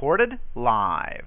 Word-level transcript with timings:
recorded 0.00 0.38
live. 0.54 1.26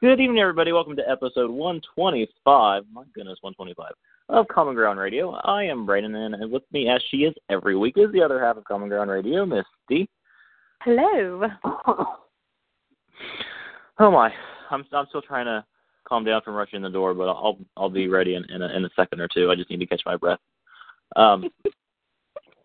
Good 0.00 0.20
evening, 0.20 0.38
everybody. 0.38 0.70
Welcome 0.70 0.94
to 0.94 1.10
episode 1.10 1.50
125. 1.50 2.84
My 2.92 3.02
goodness, 3.12 3.38
125 3.40 3.90
of 4.28 4.46
Common 4.46 4.76
Ground 4.76 5.00
Radio. 5.00 5.32
I 5.42 5.64
am 5.64 5.84
Brandon, 5.84 6.14
and 6.14 6.52
with 6.52 6.62
me, 6.70 6.88
as 6.88 7.02
she 7.10 7.24
is 7.24 7.34
every 7.50 7.76
week, 7.76 7.94
is 7.96 8.12
the 8.12 8.22
other 8.22 8.38
half 8.38 8.56
of 8.56 8.62
Common 8.62 8.88
Ground 8.88 9.10
Radio, 9.10 9.44
Misty. 9.44 10.08
Hello. 10.84 11.48
Oh 13.98 14.10
my, 14.10 14.32
I'm 14.70 14.84
I'm 14.92 15.06
still 15.08 15.22
trying 15.22 15.46
to 15.46 15.64
calm 16.08 16.24
down 16.24 16.42
from 16.42 16.54
rushing 16.54 16.82
the 16.82 16.88
door, 16.88 17.14
but 17.14 17.28
I'll 17.28 17.58
I'll 17.76 17.88
be 17.88 18.08
ready 18.08 18.34
in 18.34 18.44
in 18.50 18.60
a, 18.60 18.68
in 18.76 18.84
a 18.84 18.90
second 18.96 19.20
or 19.20 19.28
two. 19.28 19.52
I 19.52 19.54
just 19.54 19.70
need 19.70 19.78
to 19.78 19.86
catch 19.86 20.02
my 20.04 20.16
breath. 20.16 20.40
Um, 21.14 21.48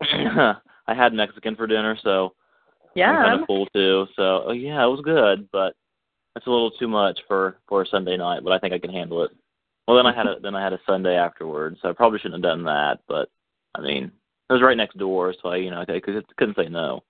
I 0.02 0.94
had 0.94 1.12
Mexican 1.12 1.54
for 1.54 1.68
dinner, 1.68 1.96
so 2.02 2.34
yeah. 2.94 3.10
I'm 3.10 3.24
kind 3.24 3.40
of 3.40 3.46
full 3.46 3.66
too. 3.66 4.06
So 4.16 4.44
oh, 4.46 4.52
yeah, 4.52 4.82
it 4.84 4.88
was 4.88 5.00
good, 5.04 5.48
but 5.52 5.74
it's 6.36 6.46
a 6.46 6.50
little 6.50 6.70
too 6.72 6.88
much 6.88 7.20
for 7.26 7.58
for 7.68 7.82
a 7.82 7.86
Sunday 7.86 8.16
night. 8.16 8.42
But 8.44 8.52
I 8.52 8.58
think 8.58 8.72
I 8.72 8.78
can 8.78 8.90
handle 8.90 9.24
it. 9.24 9.30
Well, 9.86 9.96
then 9.96 10.06
I 10.06 10.14
had 10.14 10.26
a 10.26 10.36
then 10.40 10.54
I 10.54 10.62
had 10.62 10.72
a 10.72 10.80
sundae 10.86 11.14
afterwards, 11.14 11.78
so 11.82 11.88
I 11.88 11.92
probably 11.92 12.18
shouldn't 12.18 12.44
have 12.44 12.50
done 12.50 12.64
that. 12.64 13.00
But 13.08 13.28
I 13.74 13.80
mean, 13.80 14.04
it 14.48 14.52
was 14.52 14.62
right 14.62 14.76
next 14.76 14.98
door, 14.98 15.34
so 15.42 15.50
I 15.50 15.56
you 15.56 15.70
know 15.70 15.80
I 15.80 16.00
couldn't 16.00 16.56
say 16.56 16.68
no. 16.68 17.02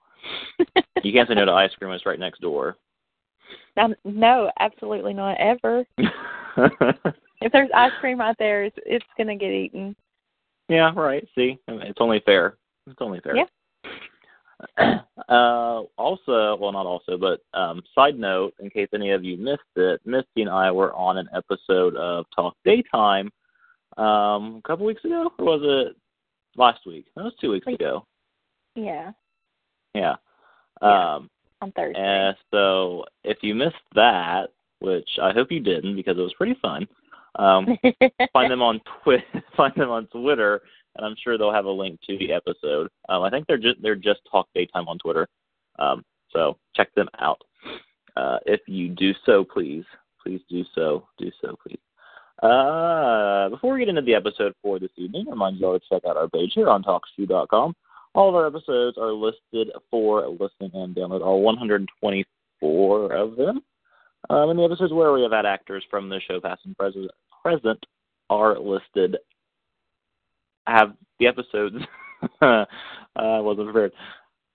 you 1.03 1.13
can't 1.13 1.29
say 1.29 1.35
no 1.35 1.45
to 1.45 1.53
ice 1.53 1.75
cream. 1.79 1.91
It's 1.93 2.07
right 2.07 2.19
next 2.19 2.41
door. 2.41 2.77
Um, 3.77 3.95
no, 4.05 4.51
absolutely 4.59 5.15
not 5.15 5.39
ever. 5.39 5.85
if 5.99 7.53
there's 7.53 7.71
ice 7.75 7.93
cream 8.01 8.21
right 8.21 8.37
there, 8.39 8.65
it's 8.65 8.77
it's 8.85 9.07
gonna 9.17 9.37
get 9.37 9.53
eaten. 9.53 9.97
Yeah, 10.69 10.93
right. 10.95 11.27
See, 11.35 11.59
it's 11.69 12.01
only 12.01 12.23
fair. 12.25 12.57
It's 12.87 13.01
only 13.01 13.21
fair. 13.21 13.37
Yeah. 13.37 13.45
Uh, 15.29 15.83
also, 15.97 16.57
well, 16.57 16.73
not 16.73 16.87
also, 16.87 17.17
but 17.17 17.41
um, 17.57 17.83
side 17.95 18.19
note, 18.19 18.53
in 18.59 18.69
case 18.69 18.89
any 18.93 19.13
of 19.13 19.23
you 19.23 19.37
missed 19.37 19.61
it, 19.77 20.01
Misty 20.05 20.43
and 20.43 20.51
I 20.51 20.73
were 20.73 20.93
on 20.95 21.19
an 21.19 21.29
episode 21.35 21.95
of 21.95 22.27
Talk 22.35 22.57
Daytime 22.65 23.31
um, 23.97 24.57
a 24.57 24.63
couple 24.67 24.87
weeks 24.87 25.05
ago, 25.05 25.31
or 25.39 25.45
was 25.45 25.61
it 25.63 25.97
last 26.57 26.81
week? 26.85 27.07
That 27.15 27.25
was 27.25 27.35
two 27.41 27.53
weeks 27.53 27.67
ago. 27.69 28.07
Yeah. 28.75 29.13
Yeah. 29.95 30.15
Yeah. 30.83 31.15
Um, 31.15 31.31
On 31.61 31.71
Thursday. 31.77 32.01
and 32.01 32.37
so, 32.51 33.05
if 33.23 33.39
you 33.43 33.55
missed 33.55 33.77
that, 33.95 34.49
which 34.81 35.09
I 35.23 35.33
hope 35.33 35.53
you 35.53 35.61
didn't 35.61 35.95
because 35.95 36.19
it 36.19 36.23
was 36.23 36.35
pretty 36.35 36.57
fun, 36.61 36.89
um, 37.37 37.67
find 38.33 38.51
them 38.51 38.63
on 38.63 38.81
Twi- 39.05 39.25
find 39.57 39.75
them 39.77 39.91
on 39.91 40.07
Twitter 40.09 40.63
and 40.97 41.07
I'm 41.07 41.17
sure 41.23 41.39
they'll 41.39 41.53
have 41.53 41.65
a 41.65 41.71
link 41.71 42.01
to 42.07 42.19
the 42.19 42.33
episode. 42.33 42.89
Um, 43.09 43.23
I 43.23 43.31
think 43.31 43.47
they're 43.47 43.59
just 43.59 43.81
they're 43.83 43.95
just 43.95 44.21
Talk 44.31 44.49
Daytime 44.55 44.89
on 44.89 44.99
Twitter, 44.99 45.29
um, 45.79 46.05
so 46.33 46.57
check 46.75 46.95
them 46.95 47.09
out. 47.19 47.41
Uh, 48.17 48.39
if 48.47 48.61
you 48.67 48.89
do 48.89 49.13
so, 49.25 49.45
please, 49.45 49.85
please 50.23 50.41
do 50.49 50.65
so, 50.75 51.07
do 51.19 51.31
so, 51.41 51.57
please. 51.63 51.79
Uh, 52.43 53.51
before 53.51 53.75
we 53.75 53.81
get 53.81 53.89
into 53.89 54.03
the 54.03 54.15
episode 54.15 54.55
for 54.63 54.79
this 54.79 54.91
evening, 54.97 55.27
I 55.29 55.33
remind 55.33 55.59
you 55.59 55.67
all 55.67 55.79
to 55.79 55.85
check 55.89 56.03
out 56.09 56.17
our 56.17 56.29
page 56.29 56.53
here 56.55 56.69
on 56.69 56.83
TalkShoe.com. 56.83 57.75
All 58.15 58.29
of 58.29 58.35
our 58.35 58.47
episodes 58.47 58.97
are 58.99 59.13
listed 59.13 59.71
for 59.91 60.27
listening 60.27 60.71
and 60.75 60.95
download, 60.97 61.21
all 61.21 61.43
124 61.43 63.13
of 63.13 63.37
them. 63.37 63.61
Um, 64.29 64.51
and 64.51 64.59
the 64.59 64.65
episodes 64.65 64.93
where 64.93 65.13
we 65.13 65.23
have 65.23 65.33
had 65.33 65.47
actors 65.47 65.85
from 65.91 66.09
the 66.09 66.21
show, 66.27 66.41
past 66.41 66.63
and 66.65 66.77
present, 66.77 67.11
present 67.43 67.87
are 68.31 68.59
listed 68.59 69.17
have 70.67 70.95
the 71.19 71.27
episodes 71.27 71.77
uh 72.43 72.65
wasn't 73.17 73.67
prepared 73.67 73.93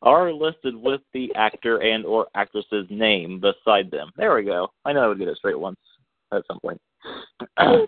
are 0.05 0.31
listed 0.31 0.75
with 0.75 1.01
the 1.13 1.33
actor 1.35 1.81
and 1.81 2.05
or 2.05 2.27
actress's 2.35 2.85
name 2.89 3.41
beside 3.41 3.89
them. 3.89 4.11
There 4.15 4.35
we 4.35 4.43
go. 4.43 4.69
I 4.85 4.93
know 4.93 5.03
I 5.03 5.07
would 5.07 5.19
get 5.19 5.27
it 5.27 5.37
straight 5.37 5.59
once 5.59 5.79
at 6.31 6.43
some 6.47 6.59
point. 6.59 6.79
so 7.59 7.87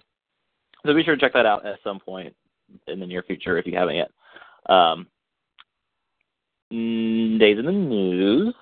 be 0.86 1.04
sure 1.04 1.16
to 1.16 1.22
check 1.22 1.34
that 1.34 1.46
out 1.46 1.66
at 1.66 1.80
some 1.84 2.00
point 2.00 2.36
in 2.88 3.00
the 3.00 3.06
near 3.06 3.24
future 3.24 3.58
if 3.58 3.68
you 3.68 3.78
haven't 3.78 3.96
yet. 3.96 4.12
Um, 4.68 5.08
mm, 6.74 7.40
days 7.40 7.60
in 7.60 7.66
the 7.66 7.72
news. 7.72 8.56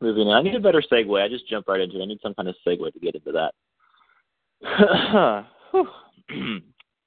Moving 0.00 0.28
on. 0.28 0.36
I 0.36 0.42
need 0.42 0.54
a 0.54 0.60
better 0.60 0.82
segue. 0.82 1.22
I 1.22 1.28
just 1.28 1.48
jumped 1.48 1.68
right 1.68 1.80
into 1.80 1.98
it. 1.98 2.02
I 2.02 2.06
need 2.06 2.20
some 2.22 2.34
kind 2.34 2.48
of 2.48 2.56
segue 2.66 2.92
to 2.92 3.00
get 3.00 3.14
into 3.14 3.32
that. 3.32 3.54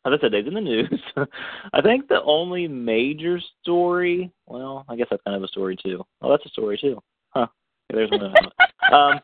as 0.06 0.14
I 0.14 0.22
said, 0.22 0.32
days 0.32 0.46
in 0.48 0.54
the 0.54 0.62
news. 0.62 1.02
I 1.74 1.82
think 1.82 2.08
the 2.08 2.22
only 2.24 2.68
major 2.68 3.40
story, 3.62 4.32
well, 4.46 4.86
I 4.88 4.96
guess 4.96 5.08
that's 5.10 5.24
kind 5.24 5.36
of 5.36 5.44
a 5.44 5.48
story 5.48 5.76
too. 5.76 6.04
Oh, 6.22 6.30
that's 6.30 6.46
a 6.46 6.50
story 6.50 6.78
too. 6.80 7.02
Huh. 7.30 7.48
There's 7.92 8.12
one. 8.12 8.22
um, 8.94 9.20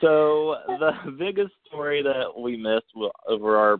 so 0.00 0.56
the 0.66 0.92
biggest 1.18 1.52
story 1.66 2.02
that 2.02 2.38
we 2.38 2.56
missed 2.56 2.92
over 3.28 3.56
our 3.56 3.78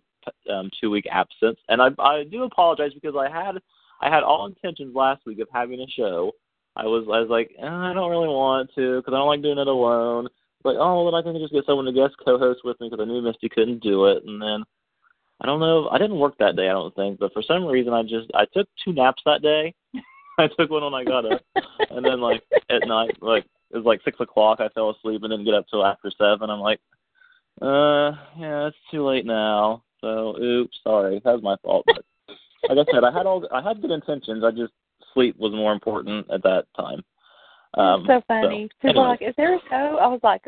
um, 0.51 0.71
two 0.81 0.91
week 0.91 1.07
absence, 1.11 1.59
and 1.69 1.81
I, 1.81 1.89
I 1.99 2.25
do 2.31 2.45
apologize 2.45 2.93
because 2.95 3.15
I 3.19 3.31
had 3.31 3.57
I 4.01 4.12
had 4.12 4.23
all 4.23 4.47
intentions 4.47 4.95
last 4.95 5.23
week 5.27 5.41
of 5.41 5.49
having 5.53 5.81
a 5.81 5.87
show. 5.97 6.33
I 6.77 6.85
was 6.85 7.05
I 7.07 7.21
was 7.21 7.29
like 7.29 7.51
eh, 7.59 7.67
I 7.67 7.93
don't 7.93 8.11
really 8.11 8.29
want 8.29 8.71
to 8.77 8.99
because 8.99 9.12
I 9.12 9.19
don't 9.19 9.29
like 9.29 9.43
doing 9.43 9.59
it 9.59 9.67
alone. 9.67 10.29
Like 10.65 10.77
oh 10.79 11.05
then 11.05 11.15
I 11.15 11.23
can 11.23 11.41
just 11.41 11.53
get 11.53 11.67
someone 11.67 11.87
to 11.87 11.93
guest 11.93 12.15
co-host 12.25 12.61
with 12.65 12.81
me 12.81 12.89
because 12.89 13.03
I 13.03 13.07
knew 13.07 13.21
Misty 13.21 13.49
couldn't 13.49 13.83
do 13.83 14.07
it, 14.07 14.23
and 14.25 14.41
then 14.41 14.65
I 15.43 15.47
don't 15.47 15.59
know. 15.59 15.89
I 15.91 15.99
didn't 15.99 16.21
work 16.21 16.39
that 16.39 16.55
day, 16.55 16.69
I 16.69 16.73
don't 16.73 16.95
think, 16.95 17.19
but 17.19 17.33
for 17.33 17.43
some 17.43 17.65
reason 17.67 17.93
I 17.93 18.03
just 18.03 18.31
I 18.33 18.45
took 18.55 18.69
two 18.85 18.93
naps 18.93 19.23
that 19.27 19.43
day. 19.43 19.75
I 20.39 20.49
took 20.57 20.71
one 20.71 20.85
when 20.85 20.95
I 20.95 21.05
got 21.05 21.31
up, 21.31 21.43
and 21.91 22.05
then 22.05 22.21
like 22.21 22.43
at 22.71 22.87
night, 22.87 23.21
like 23.21 23.45
it 23.73 23.77
was 23.77 23.85
like 23.85 24.01
six 24.05 24.19
o'clock, 24.21 24.61
I 24.61 24.69
fell 24.69 24.91
asleep 24.91 25.23
and 25.23 25.31
didn't 25.31 25.45
get 25.45 25.55
up 25.55 25.67
till 25.69 25.85
after 25.85 26.11
seven. 26.17 26.49
I'm 26.49 26.61
like, 26.61 26.81
uh, 27.61 28.13
yeah, 28.39 28.69
it's 28.69 28.77
too 28.91 29.05
late 29.05 29.27
now. 29.27 29.83
So, 30.01 30.37
oops, 30.41 30.79
sorry, 30.85 31.21
that 31.25 31.33
was 31.33 31.43
my 31.43 31.57
fault. 31.63 31.85
But 31.87 32.05
like 32.69 32.87
I 32.89 32.93
said, 32.93 33.05
I 33.05 33.13
had 33.13 33.27
all 33.27 33.47
I 33.53 33.63
had 33.63 33.83
good 33.83 33.91
intentions. 33.91 34.45
I 34.45 34.53
just 34.53 34.73
sleep 35.13 35.37
was 35.39 35.53
more 35.53 35.73
important 35.73 36.31
at 36.31 36.43
that 36.45 36.67
time. 36.77 37.03
Um, 37.75 38.05
so 38.07 38.23
funny. 38.29 38.69
So, 38.71 38.89
People 38.89 39.03
anyway. 39.03 39.19
like, 39.21 39.23
"Is 39.23 39.35
there 39.37 39.57
a 39.57 39.61
show?" 39.69 39.99
I 40.01 40.07
was 40.07 40.21
like, 40.23 40.47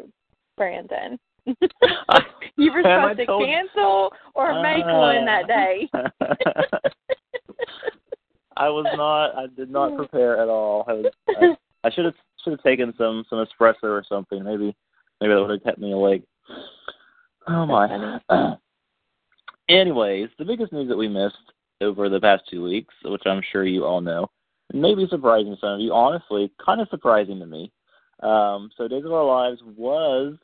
"Brandon." 0.56 1.18
You 2.56 2.72
were 2.72 2.82
supposed 2.82 3.18
to 3.18 3.26
cancel 3.44 4.12
or 4.34 4.62
make 4.62 4.84
one 4.84 5.24
that 5.24 5.48
day. 5.48 5.88
I 8.56 8.68
was 8.68 8.86
not. 8.96 9.36
I 9.36 9.46
did 9.56 9.70
not 9.70 9.96
prepare 9.98 10.40
at 10.40 10.48
all. 10.48 10.84
I 10.86 10.92
was. 10.92 11.06
I, 11.28 11.56
I 11.82 11.90
should 11.90 12.04
have 12.04 12.14
should 12.42 12.52
have 12.52 12.62
taken 12.62 12.94
some 12.96 13.24
some 13.28 13.44
espresso 13.44 13.84
or 13.84 14.04
something. 14.08 14.44
Maybe 14.44 14.76
maybe 15.20 15.34
that 15.34 15.40
would 15.40 15.50
have 15.50 15.64
kept 15.64 15.78
me 15.78 15.92
awake. 15.92 16.22
Oh 17.48 17.66
my. 17.66 18.20
Anyways, 19.68 20.28
the 20.38 20.44
biggest 20.44 20.72
news 20.72 20.88
that 20.88 20.96
we 20.96 21.08
missed 21.08 21.36
over 21.80 22.08
the 22.08 22.20
past 22.20 22.44
two 22.48 22.62
weeks, 22.62 22.94
which 23.04 23.22
I'm 23.26 23.42
sure 23.50 23.64
you 23.64 23.84
all 23.84 24.00
know, 24.00 24.28
may 24.72 24.94
be 24.94 25.08
surprising 25.08 25.54
to 25.54 25.60
some 25.60 25.70
of 25.70 25.80
you. 25.80 25.92
Honestly, 25.92 26.52
kind 26.64 26.80
of 26.80 26.88
surprising 26.88 27.40
to 27.40 27.46
me. 27.46 27.72
Um, 28.22 28.70
so, 28.76 28.86
Days 28.86 29.04
of 29.04 29.12
Our 29.12 29.24
Lives 29.24 29.60
was 29.76 30.36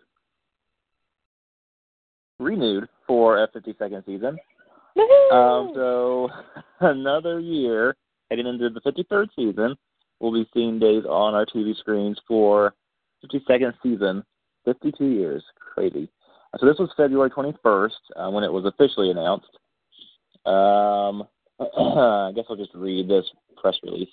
renewed 2.40 2.88
for 3.06 3.42
a 3.42 3.48
52nd 3.48 4.04
season. 4.06 4.38
Um, 5.32 5.72
so 5.74 6.28
another 6.80 7.38
year 7.38 7.96
heading 8.30 8.46
into 8.46 8.70
the 8.70 8.80
53rd 8.80 9.28
season, 9.36 9.76
we'll 10.18 10.32
be 10.32 10.48
seeing 10.52 10.78
days 10.78 11.04
on 11.08 11.34
our 11.34 11.46
TV 11.46 11.76
screens 11.76 12.18
for 12.26 12.74
52nd 13.24 13.74
season, 13.82 14.24
52 14.64 15.04
years, 15.06 15.44
crazy. 15.58 16.08
So 16.58 16.66
this 16.66 16.78
was 16.78 16.90
February 16.96 17.30
21st 17.30 17.90
uh, 18.16 18.30
when 18.30 18.42
it 18.42 18.52
was 18.52 18.64
officially 18.64 19.10
announced. 19.10 19.50
Um, 20.46 21.24
I 21.60 22.32
guess 22.34 22.44
I'll 22.48 22.56
just 22.56 22.74
read 22.74 23.08
this 23.08 23.24
press 23.56 23.76
release. 23.84 24.10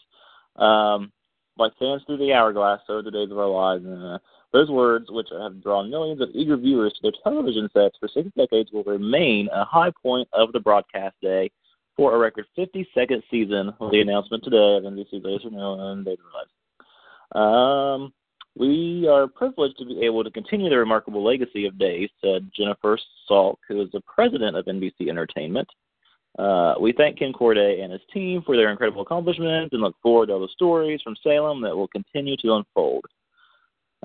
Um, 0.58 1.12
like 1.58 1.74
sands 1.80 2.04
through 2.06 2.18
the 2.18 2.34
hourglass, 2.34 2.82
so 2.88 2.96
are 2.96 3.02
the 3.02 3.12
days 3.12 3.32
of 3.32 3.38
our 3.38 3.48
lives. 3.48 3.86
Uh, 3.86 4.18
those 4.54 4.70
words, 4.70 5.08
which 5.10 5.28
have 5.32 5.62
drawn 5.62 5.90
millions 5.90 6.22
of 6.22 6.30
eager 6.34 6.58
viewers 6.58 6.94
to 6.94 7.00
their 7.04 7.22
television 7.24 7.70
sets 7.74 7.98
for 8.00 8.08
six 8.08 8.30
decades, 8.38 8.72
will 8.72 8.84
remain 8.84 9.50
a 9.54 9.66
high 9.66 9.92
point 10.02 10.28
of 10.34 10.52
the 10.54 10.60
broadcast 10.60 11.16
day 11.22 11.52
for 11.96 12.16
a 12.16 12.18
record 12.18 12.46
52nd 12.58 13.22
season 13.30 13.74
with 13.80 13.92
the 13.92 14.02
announcement 14.02 14.44
today 14.44 14.78
of 14.78 14.84
NBC's 14.84 15.44
renewal 15.44 15.92
and 15.92 16.06
Days 16.06 16.18
of 16.20 16.26
Our 16.26 16.42
Lives. 16.42 16.52
Um, 18.06 18.14
we 18.56 19.08
are 19.08 19.28
privileged 19.28 19.78
to 19.80 19.86
be 19.86 20.02
able 20.04 20.24
to 20.24 20.32
continue 20.32 20.70
the 20.70 20.78
remarkable 20.78 21.24
legacy 21.24 21.66
of 21.66 21.78
Days, 21.78 22.10
said 22.24 22.50
Jennifer 22.56 22.98
Salk, 23.30 23.58
who 23.68 23.82
is 23.82 23.92
the 23.92 24.02
president 24.02 24.56
of 24.56 24.66
NBC 24.66 25.10
Entertainment. 25.10 25.68
Uh, 26.38 26.76
we 26.80 26.94
thank 26.94 27.18
Ken 27.18 27.34
Corday 27.34 27.82
and 27.82 27.92
his 27.92 28.02
team 28.14 28.44
for 28.46 28.56
their 28.56 28.70
incredible 28.70 29.02
accomplishments 29.02 29.74
and 29.74 29.82
look 29.82 29.96
forward 30.04 30.28
to 30.28 30.34
all 30.34 30.40
the 30.40 30.48
stories 30.50 31.02
from 31.02 31.16
Salem 31.24 31.62
that 31.62 31.76
will 31.76 31.88
continue 31.88 32.38
to 32.38 32.56
unfold. 32.56 33.06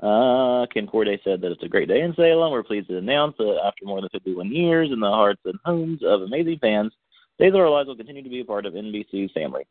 Uh, 0.01 0.65
Ken 0.73 0.87
Corday 0.87 1.19
said 1.23 1.41
that 1.41 1.51
it's 1.51 1.63
a 1.63 1.67
great 1.67 1.87
day 1.87 2.01
in 2.01 2.15
Salem. 2.15 2.51
We're 2.51 2.63
pleased 2.63 2.87
to 2.89 2.97
announce 2.97 3.35
that 3.37 3.61
after 3.63 3.85
more 3.85 4.01
than 4.01 4.09
51 4.09 4.51
years 4.51 4.89
in 4.91 4.99
the 4.99 5.07
hearts 5.07 5.41
and 5.45 5.59
homes 5.63 6.01
of 6.03 6.23
amazing 6.23 6.57
fans, 6.59 6.91
Days 7.39 7.53
of 7.53 7.59
Our 7.59 7.69
Lives 7.69 7.87
will 7.87 7.95
continue 7.95 8.23
to 8.23 8.29
be 8.29 8.41
a 8.41 8.45
part 8.45 8.65
of 8.65 8.73
NBC's 8.73 9.31
family. 9.33 9.65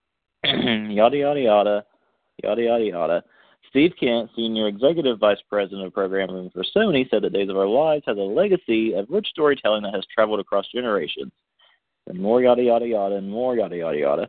yada, 0.44 1.16
yada, 1.16 1.40
yada, 1.40 1.84
yada, 2.42 2.62
yada, 2.62 2.84
yada. 2.84 3.24
Steve 3.70 3.92
Kent, 3.98 4.30
Senior 4.34 4.68
Executive 4.68 5.18
Vice 5.18 5.40
President 5.48 5.86
of 5.86 5.92
Programming 5.92 6.50
for 6.50 6.64
Sony, 6.74 7.08
said 7.10 7.22
that 7.22 7.32
Days 7.32 7.48
of 7.48 7.56
Our 7.56 7.66
Lives 7.66 8.04
has 8.06 8.16
a 8.16 8.20
legacy 8.20 8.94
of 8.94 9.06
rich 9.10 9.26
storytelling 9.28 9.82
that 9.82 9.94
has 9.94 10.04
traveled 10.14 10.40
across 10.40 10.66
generations. 10.74 11.32
And 12.08 12.20
more 12.20 12.42
yada 12.42 12.62
yada 12.62 12.86
yada 12.86 13.16
and 13.16 13.28
more 13.28 13.56
yada 13.56 13.76
yada 13.76 13.98
yada. 13.98 14.28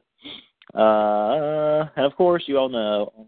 Uh, 0.74 1.90
and 1.96 2.06
of 2.06 2.16
course, 2.16 2.44
you 2.48 2.58
all 2.58 2.70
know, 2.70 3.28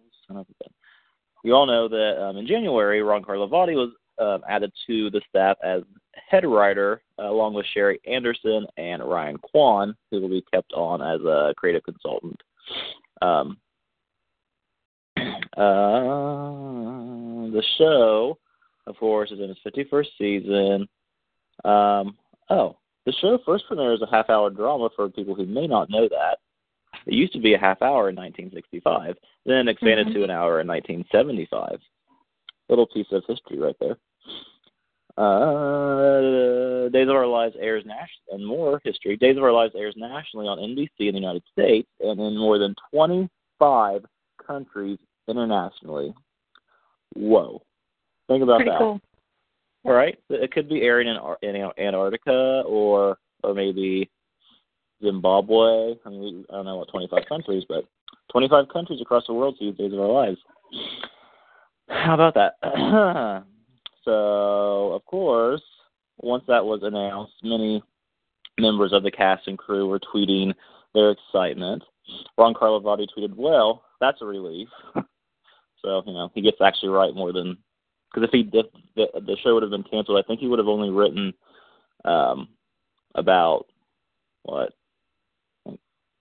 you 1.44 1.54
all 1.54 1.66
know 1.66 1.88
that 1.88 2.22
um, 2.22 2.38
in 2.38 2.48
January, 2.48 3.02
Ron 3.02 3.24
Carlivati 3.24 3.76
was 3.76 3.92
um, 4.20 4.42
added 4.50 4.72
to 4.88 5.10
the 5.12 5.22
staff 5.30 5.58
as 5.64 5.84
head 6.30 6.46
writer, 6.46 7.02
uh, 7.18 7.30
along 7.30 7.54
with 7.54 7.66
Sheri 7.76 7.98
Anderson 8.08 8.66
and 8.78 9.04
Ryan 9.04 9.38
Quan, 9.38 9.96
who 10.12 10.22
will 10.22 10.30
be 10.30 10.44
kept 10.54 10.74
on 10.74 11.02
as 11.02 11.22
a 11.22 11.54
creative 11.56 11.84
consultant. 11.84 12.40
Um, 13.22 13.58
uh, 15.58 15.62
the 17.52 17.64
show, 17.78 18.38
of 18.88 18.98
course, 18.98 19.32
is 19.32 19.40
in 19.40 19.50
its 19.50 19.60
51st 19.66 20.08
season. 20.18 20.88
Um, 21.66 22.18
oh, 22.50 22.78
the 23.06 23.14
show 23.14 23.40
first 23.46 23.66
premiered 23.70 23.96
as 23.96 24.02
a 24.02 24.12
half 24.12 24.30
hour 24.30 24.50
drama 24.50 24.90
for 24.96 25.10
people 25.10 25.36
who 25.36 25.46
may 25.46 25.68
not 25.68 25.90
know 25.90 26.08
that. 26.10 26.38
It 27.06 27.14
used 27.14 27.34
to 27.34 27.40
be 27.40 27.54
a 27.54 27.60
half 27.60 27.82
hour 27.82 28.10
in 28.10 28.16
1965, 28.16 29.16
then 29.46 29.68
expanded 29.68 30.08
mm-hmm. 30.08 30.18
to 30.18 30.24
an 30.24 30.32
hour 30.32 30.62
in 30.62 30.68
1975. 30.68 31.80
Little 32.68 32.88
piece 32.88 33.08
of 33.12 33.24
history 33.28 33.58
right 33.60 33.76
there. 33.80 33.98
Uh, 35.18 36.88
Days 36.90 37.10
of 37.10 37.16
Our 37.16 37.28
Lives 37.28 37.56
airs 37.60 37.84
nationally, 37.86 38.32
and 38.32 38.46
more 38.46 38.80
history. 38.84 39.18
Days 39.18 39.38
of 39.38 39.44
Our 39.44 39.52
Lives 39.52 39.74
airs 39.76 39.96
nationally 39.98 40.48
on 40.48 40.58
NBC 40.60 40.90
in 41.00 41.14
the 41.14 41.20
United 41.20 41.44
States 41.52 41.90
and 42.00 42.20
in 42.20 42.38
more 42.38 42.58
than 42.58 42.76
25 42.94 44.06
countries 44.46 44.98
internationally. 45.28 46.14
Whoa. 47.16 47.62
Think 48.28 48.44
about 48.44 48.58
Pretty 48.58 48.72
that. 48.72 48.80
Cool. 48.80 49.02
All 49.86 49.94
right? 49.94 50.18
It 50.30 50.52
could 50.52 50.70
be 50.70 50.82
airing 50.82 51.08
in, 51.08 51.18
in 51.42 51.72
Antarctica 51.78 52.64
or 52.66 53.18
or 53.44 53.54
maybe 53.54 54.10
Zimbabwe. 55.02 55.96
I 56.06 56.10
mean, 56.10 56.46
I 56.50 56.56
don't 56.56 56.66
know 56.66 56.78
what 56.78 56.90
25 56.90 57.24
countries, 57.28 57.64
but 57.68 57.86
25 58.32 58.66
countries 58.72 59.02
across 59.02 59.26
the 59.28 59.34
world 59.34 59.56
see 59.58 59.72
Days 59.72 59.94
of 59.94 60.00
Our 60.00 60.08
Lives. 60.08 60.38
How 61.88 62.14
about 62.14 62.36
that? 62.36 62.56
so, 64.06 64.92
of 64.92 65.06
course, 65.06 65.62
once 66.18 66.44
that 66.48 66.64
was 66.64 66.82
announced, 66.84 67.34
many 67.44 67.82
members 68.60 68.94
of 68.94 69.04
the 69.04 69.12
cast 69.12 69.48
and 69.48 69.58
crew 69.58 69.88
were 69.88 70.00
tweeting 70.00 70.54
their 70.94 71.12
excitement. 71.12 71.84
Ron 72.38 72.54
Carlivati 72.54 73.08
tweeted, 73.08 73.36
"Well, 73.36 73.84
that's 74.02 74.22
a 74.22 74.26
relief." 74.26 74.68
so 75.82 76.04
you 76.06 76.14
know 76.14 76.32
he 76.34 76.42
gets 76.42 76.58
actually 76.62 76.90
right 76.90 77.14
more 77.14 77.32
than 77.32 77.58
because 78.12 78.28
if 78.28 78.32
he 78.32 78.50
if 78.58 78.66
the 78.96 79.08
the 79.22 79.38
show 79.44 79.54
would 79.54 79.64
have 79.64 79.72
been 79.72 79.84
canceled, 79.84 80.18
I 80.18 80.28
think 80.28 80.40
he 80.40 80.48
would 80.48 80.60
have 80.60 80.68
only 80.68 80.90
written 80.90 81.34
um 82.06 82.48
about 83.16 83.66
what 84.44 84.74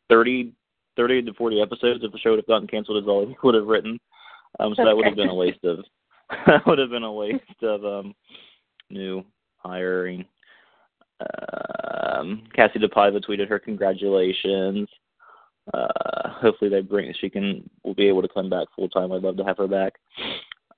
30, 0.08 0.52
30 0.96 1.23
to 1.23 1.35
forty 1.35 1.61
episodes 1.61 2.02
if 2.02 2.12
the 2.12 2.19
show 2.19 2.31
would 2.31 2.38
have 2.38 2.46
gotten 2.46 2.67
canceled 2.67 3.02
is 3.02 3.08
all 3.08 3.26
he 3.26 3.37
would 3.43 3.55
have 3.55 3.67
written. 3.67 3.99
Um, 4.61 4.75
so 4.75 4.82
okay. 4.82 4.90
that 4.90 4.96
would 4.96 5.06
have 5.06 5.17
been 5.17 5.29
a 5.29 5.35
waste 5.35 5.64
of 5.64 5.79
that 6.46 6.67
would 6.67 6.79
have 6.79 6.90
been 6.90 7.05
a 7.05 7.12
waste 7.12 7.62
of 7.62 7.85
um 7.85 8.14
new 8.91 9.25
hiring. 9.56 10.25
Um, 11.20 12.44
Kassie 12.56 12.82
DePaiva 12.82 13.25
tweeted 13.25 13.49
her 13.49 13.58
congratulations. 13.58 14.88
Uh, 15.75 16.29
hopefully 16.41 16.70
they 16.70 16.81
bring 16.81 17.12
she 17.20 17.29
can 17.29 17.69
will 17.84 17.94
be 17.94 18.08
able 18.08 18.23
to 18.23 18.29
come 18.29 18.49
back 18.49 18.69
full 18.75 18.88
time. 18.88 19.12
I'd 19.12 19.23
love 19.23 19.37
to 19.37 19.44
have 19.44 19.58
her 19.58 19.69
back. 19.69 19.94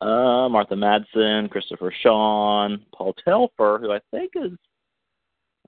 Uh, 0.01 0.49
Martha 0.49 0.75
Madison, 0.77 1.49
Christopher 1.49 1.93
Sean, 2.03 2.85
Paul 2.95 3.15
Telfer, 3.25 3.79
who 3.81 3.93
I 3.93 4.01
think 4.11 4.33
is 4.35 4.53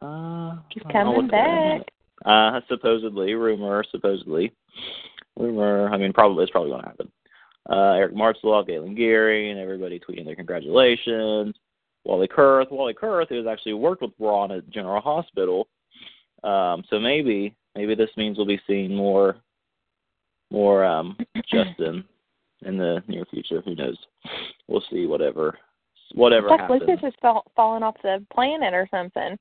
uh, 0.00 0.56
he's 0.70 0.82
coming 0.90 1.28
back. 1.28 1.82
Uh, 2.24 2.60
supposedly, 2.68 3.34
rumor, 3.34 3.84
supposedly, 3.90 4.52
rumor. 5.36 5.88
I 5.90 5.96
mean, 5.96 6.12
probably 6.12 6.44
it's 6.44 6.52
probably 6.52 6.70
going 6.70 6.82
to 6.82 6.88
happen. 6.88 7.12
Uh, 7.70 7.92
Eric 7.92 8.14
Martsolf, 8.14 8.66
Galen 8.66 8.96
Gering, 8.96 9.52
and 9.52 9.60
everybody 9.60 10.00
tweeting 10.00 10.24
their 10.24 10.34
congratulations. 10.34 11.54
Wally 12.04 12.26
Kurth, 12.26 12.70
Wally 12.72 12.94
Kurth, 12.94 13.28
who 13.28 13.36
has 13.36 13.46
actually 13.46 13.74
worked 13.74 14.02
with 14.02 14.10
Ron 14.18 14.50
at 14.50 14.68
General 14.70 15.00
Hospital. 15.00 15.68
Um, 16.42 16.82
so 16.90 16.98
maybe 16.98 17.54
maybe 17.76 17.94
this 17.94 18.10
means 18.16 18.36
we'll 18.36 18.46
be 18.46 18.60
seeing 18.66 18.94
more 18.94 19.36
more 20.50 20.84
um, 20.84 21.16
Justin 21.48 22.04
in 22.64 22.76
the 22.76 23.02
near 23.08 23.24
future. 23.26 23.62
Who 23.64 23.74
knows? 23.74 23.98
We'll 24.68 24.84
see. 24.90 25.06
Whatever 25.06 25.58
whatever 26.14 26.48
like 26.48 26.60
happens. 26.60 26.82
Lucas 26.86 27.02
has 27.02 27.12
fall, 27.20 27.44
fallen 27.56 27.82
off 27.82 27.96
the 28.02 28.24
planet 28.32 28.74
or 28.74 28.86
something. 28.90 29.38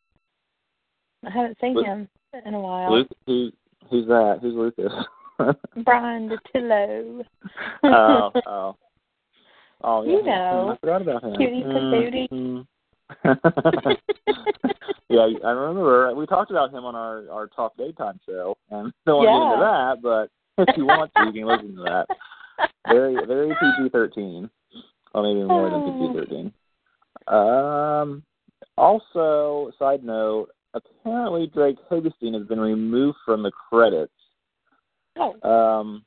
I 1.25 1.29
haven't 1.29 1.57
seen 1.61 1.75
Luke, 1.75 1.85
him 1.85 2.07
in 2.45 2.53
a 2.53 2.59
while. 2.59 2.91
Luke, 2.91 3.07
who, 3.25 3.51
who's 3.89 4.07
that? 4.07 4.39
Who's 4.41 4.55
Lucas? 4.55 4.93
Bryan 5.83 6.29
Dattilo. 6.29 7.23
oh, 7.83 8.31
oh. 8.47 8.75
Oh, 9.83 10.03
yeah. 10.03 10.11
You 10.11 10.23
know. 10.23 10.69
I 10.73 10.77
forgot 10.79 11.01
about 11.01 11.23
him. 11.23 11.35
Cutie 11.35 11.63
patootie. 11.63 12.29
Mm-hmm. 12.29 12.61
yeah, 15.09 15.27
I 15.43 15.49
remember 15.49 16.15
we 16.15 16.25
talked 16.25 16.51
about 16.51 16.71
him 16.71 16.85
on 16.85 16.95
our 16.95 17.29
our 17.29 17.47
talk 17.47 17.75
daytime 17.77 18.19
show, 18.25 18.55
and 18.69 18.93
don't 19.05 19.25
want 19.25 19.29
yeah. 19.29 19.33
to 19.33 19.39
get 19.39 19.51
into 19.51 19.65
that, 19.65 20.01
but 20.01 20.69
if 20.69 20.77
you 20.77 20.85
want 20.85 21.11
to, 21.17 21.25
you 21.25 21.31
can 21.33 21.45
listen 21.45 21.75
to 21.75 21.83
that. 21.83 22.05
Very, 22.87 23.15
very 23.25 23.49
PG 23.49 23.89
thirteen, 23.89 24.49
or 25.13 25.23
maybe 25.23 25.43
more 25.43 25.69
than 25.69 25.83
PG 25.83 26.13
thirteen. 26.13 26.53
Um. 27.27 28.23
Also, 28.77 29.71
side 29.77 30.03
note, 30.03 30.49
apparently 30.73 31.47
Drake 31.47 31.77
Hogestyn 31.89 32.33
has 32.33 32.47
been 32.47 32.59
removed 32.59 33.17
from 33.25 33.43
the 33.43 33.51
credits. 33.51 34.13
Oh. 35.17 35.39
Um. 35.47 36.05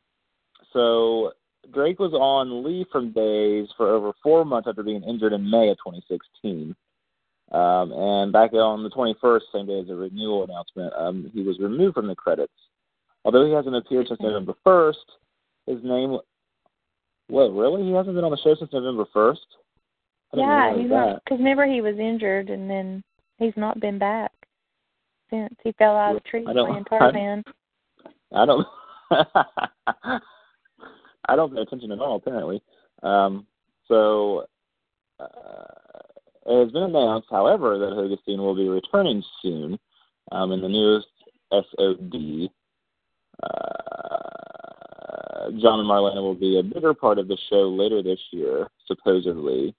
So 0.73 1.33
Drake 1.73 1.99
was 1.99 2.13
on 2.13 2.65
leave 2.65 2.87
from 2.91 3.13
Days 3.13 3.69
for 3.77 3.89
over 3.89 4.13
four 4.23 4.45
months 4.45 4.69
after 4.69 4.83
being 4.83 5.03
injured 5.05 5.33
in 5.33 5.49
May 5.49 5.71
of 5.71 5.79
2016. 5.79 6.75
Um, 7.53 7.93
and 7.93 8.33
back 8.33 8.53
on 8.55 8.83
the 8.83 8.91
21st, 8.91 9.41
same 9.53 9.67
day 9.67 9.81
as 9.81 9.87
the 9.87 9.95
renewal 9.95 10.45
announcement, 10.45 10.93
um, 10.97 11.31
he 11.33 11.43
was 11.43 11.59
removed 11.59 11.95
from 11.95 12.09
the 12.09 12.15
credits. 12.15 12.53
Although 13.25 13.47
he 13.47 13.53
hasn't 13.53 13.77
appeared 13.77 14.09
since 14.09 14.21
November 14.21 14.55
1st, 14.67 14.95
his 15.67 15.79
name. 15.83 16.19
What, 17.29 17.53
really? 17.53 17.83
He 17.83 17.93
hasn't 17.93 18.15
been 18.15 18.25
on 18.25 18.31
the 18.31 18.39
show 18.43 18.55
since 18.59 18.73
November 18.73 19.07
1st? 19.15 19.37
Yeah, 20.35 20.77
he's 20.77 20.91
not. 20.91 21.23
Because 21.25 21.39
remember, 21.39 21.67
he 21.67 21.81
was 21.81 21.99
injured 21.99 22.51
and 22.51 22.69
then 22.69 23.03
he's 23.39 23.53
not 23.57 23.81
been 23.81 23.99
back 23.99 24.33
since 25.31 25.55
he 25.63 25.73
fell 25.73 25.97
out 25.97 26.17
of 26.17 26.23
the 26.23 26.29
tree 26.29 26.45
playing 26.45 26.85
Tarzan. 26.89 27.45
I 28.35 28.45
don't. 28.45 28.67
I 31.29 31.37
don't 31.37 31.55
pay 31.55 31.63
attention 31.63 31.93
at 31.93 32.01
all, 32.01 32.17
apparently. 32.17 32.63
Um, 33.03 33.47
so 33.89 34.47
uh, 35.21 35.27
it 36.47 36.65
has 36.65 36.73
been 36.73 36.83
announced, 36.85 37.29
however, 37.31 37.79
that 37.79 37.93
Hogestyn 37.93 38.39
will 38.39 38.55
be 38.55 38.69
returning 38.69 39.23
soon 39.43 39.79
um, 40.33 40.53
in 40.53 40.61
the 40.61 40.69
newest 40.69 41.07
SOD. 41.53 42.51
Uh, 43.43 44.54
John 45.61 45.81
and 45.81 45.89
Marlena 45.89 46.23
will 46.23 46.35
be 46.35 46.59
a 46.59 46.63
bigger 46.63 46.95
part 46.95 47.19
of 47.19 47.29
the 47.29 47.39
show 47.51 47.69
later 47.69 48.03
this 48.03 48.21
year, 48.31 48.69
supposedly. 48.87 49.75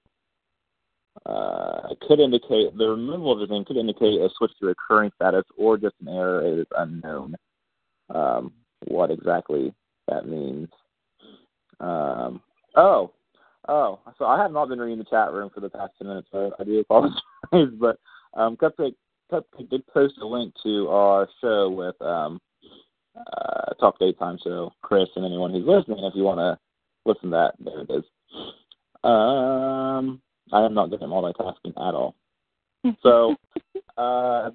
Uh, 1.26 1.96
could 2.08 2.20
indicate 2.20 2.78
the 2.78 2.90
removal 2.90 3.32
of 3.32 3.40
the 3.40 3.48
thing 3.48 3.64
could 3.66 3.78
indicate 3.78 4.20
a 4.20 4.30
switch 4.38 4.52
to 4.60 4.68
recurring 4.68 5.12
status 5.16 5.46
or 5.58 5.78
just 5.78 5.96
an 6.02 6.10
error. 6.10 6.46
It 6.46 6.60
is 6.60 6.68
unknown 6.78 7.36
um, 8.14 8.52
what 8.88 9.12
exactly 9.12 9.74
that 10.08 10.28
means. 10.28 10.68
Um, 11.80 12.42
oh, 12.76 13.12
oh, 13.68 14.00
so 14.18 14.26
I 14.26 14.42
have 14.42 14.52
not 14.52 14.70
been 14.70 14.80
reading 14.80 15.00
the 15.00 15.06
chat 15.06 15.32
room 15.32 15.50
for 15.54 15.62
the 15.62 15.70
past 15.70 15.94
ten 15.98 16.08
minutes, 16.08 16.28
so 16.32 16.52
I 16.60 16.64
do 16.64 16.80
apologize. 16.80 17.20
but 17.80 17.98
um, 18.34 18.58
Cupcake, 18.58 18.96
Cupcake 19.32 19.70
did 19.70 19.88
post 19.88 20.16
a 20.22 20.26
link 20.26 20.54
to 20.64 20.90
our 20.90 21.28
show 21.42 21.70
with 21.70 22.00
um, 22.02 22.40
uh, 23.16 23.74
Talk 23.80 24.00
Daytime 24.00 24.38
Show, 24.44 24.72
Chris, 24.82 25.08
and 25.16 25.26
anyone 25.26 25.52
who's 25.52 25.66
listening. 25.66 26.04
If 26.04 26.14
you 26.16 26.24
want 26.24 26.40
to 26.40 26.58
listen 27.06 27.32
to 27.32 27.36
that, 27.36 27.54
there 27.60 27.82
it 27.82 27.90
is. 27.90 28.04
Um, 29.04 30.22
I 30.52 30.66
am 30.66 30.74
not 30.74 30.90
good 30.90 31.02
at 31.02 31.10
multitasking 31.10 31.70
at 31.78 31.96
all. 31.96 32.16
So 33.02 33.36
uh, 33.98 34.50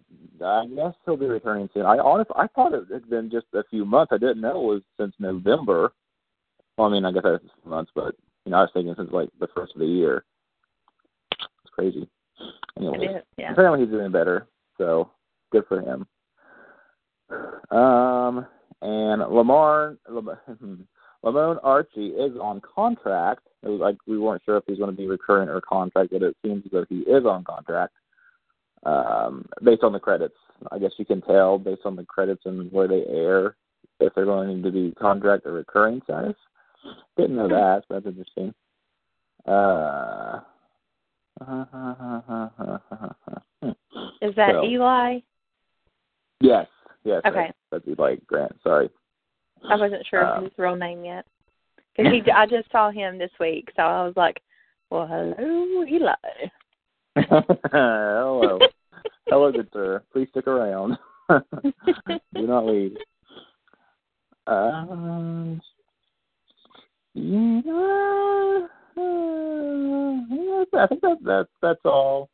I 0.45 0.67
guess 0.75 0.95
he'll 1.05 1.17
be 1.17 1.27
returning 1.27 1.69
soon. 1.73 1.87
I 1.87 1.99
honestly, 1.99 2.35
I 2.37 2.47
thought 2.49 2.75
it 2.75 2.85
had 2.93 3.09
been 3.09 3.31
just 3.31 3.47
a 3.55 3.65
few 3.71 3.85
months. 3.85 4.13
I 4.13 4.19
didn't 4.19 4.41
know 4.41 4.61
it 4.61 4.75
was 4.75 4.83
since 4.99 5.15
November. 5.19 5.93
Well, 6.77 6.89
I 6.89 6.93
mean, 6.93 7.05
I 7.05 7.13
guess 7.13 7.23
that's 7.25 7.45
months, 7.65 7.91
but 7.95 8.15
you 8.45 8.53
know, 8.53 8.59
I 8.59 8.63
was 8.63 8.71
thinking 8.73 8.95
since 8.97 9.11
like 9.13 9.29
the 9.39 9.49
first 9.55 9.75
of 9.75 9.81
the 9.81 9.87
year. 9.87 10.25
It's 11.41 11.73
crazy. 11.73 12.09
Anyway, 12.77 13.21
yeah. 13.37 13.53
apparently 13.53 13.81
he's 13.81 13.91
doing 13.93 14.11
better, 14.11 14.47
so 14.79 15.11
good 15.53 15.65
for 15.69 15.81
him. 15.81 16.07
Um, 17.71 18.47
and 18.83 19.23
Lamar 19.23 19.97
Lamon 21.23 21.59
Archey 21.65 22.13
is 22.19 22.37
on 22.41 22.63
contract 22.75 23.43
It 23.63 23.69
was 23.69 23.81
like 23.81 23.97
we 24.07 24.19
weren't 24.19 24.43
sure 24.45 24.57
if 24.57 24.65
he's 24.67 24.79
going 24.79 24.91
to 24.91 24.97
be 24.97 25.07
recurrent 25.07 25.51
or 25.51 25.61
contract, 25.61 26.11
but 26.13 26.23
it 26.23 26.37
seems 26.43 26.65
as 26.65 26.73
though 26.73 26.87
he 26.89 27.01
is 27.01 27.25
on 27.25 27.45
contract. 27.45 27.93
Um, 28.85 29.45
based 29.63 29.83
on 29.83 29.93
the 29.93 30.01
credits, 30.01 30.37
I 30.73 30.79
guess 30.79 30.93
you 30.97 31.05
can 31.05 31.21
tell 31.21 31.59
based 31.59 31.83
on 31.85 31.97
the 31.97 32.05
credits 32.05 32.43
and 32.47 32.73
where 32.73 32.89
they 32.89 33.05
air 33.07 33.57
if 34.01 34.15
they're 34.15 34.25
going 34.25 34.63
to 34.63 34.73
be 34.73 34.95
contract 34.99 35.45
or 35.45 35.53
recurring 35.53 36.01
status. 36.05 36.37
Didn't 37.19 37.37
know 37.37 37.49
that, 37.49 37.85
but 37.89 38.03
that's 38.03 38.17
interesting. 38.17 38.55
Uh, 39.47 40.41
is 44.23 44.35
that 44.37 44.53
so, 44.53 44.65
Eli? 44.65 45.19
Yes, 46.41 46.67
yes. 47.05 47.23
Okay. 47.27 47.51
That's, 47.71 47.85
that's 47.87 47.89
Eli 47.89 48.17
Grant. 48.27 48.57
Sorry. 48.63 48.91
I 49.69 49.77
wasn't 49.77 50.07
sure 50.09 50.25
of 50.25 50.45
his 50.45 50.53
real 50.57 50.77
name 50.77 51.05
yet. 51.05 51.27
Because 51.97 52.13
he, 52.13 52.31
I 52.35 52.47
just 52.47 52.71
saw 52.71 52.91
him 52.91 53.19
this 53.19 53.31
week, 53.39 53.69
so 53.77 53.83
I 53.83 54.05
was 54.05 54.15
like, 54.17 54.41
"Well, 54.91 55.07
hello, 55.07 55.85
Eli." 55.85 56.15
hello, 57.73 58.59
hello, 59.29 59.53
good 59.53 59.69
sir. 59.73 60.03
Please 60.13 60.29
stick 60.31 60.47
around. 60.47 60.97
Do 61.29 62.47
not 62.47 62.67
leave. 62.67 62.97
Um, 64.47 65.61
yeah, 67.15 67.61
I 70.75 70.87
think 70.87 71.01
that 71.03 71.19
that 71.25 71.47
that's 71.61 71.81
all. 71.85 72.31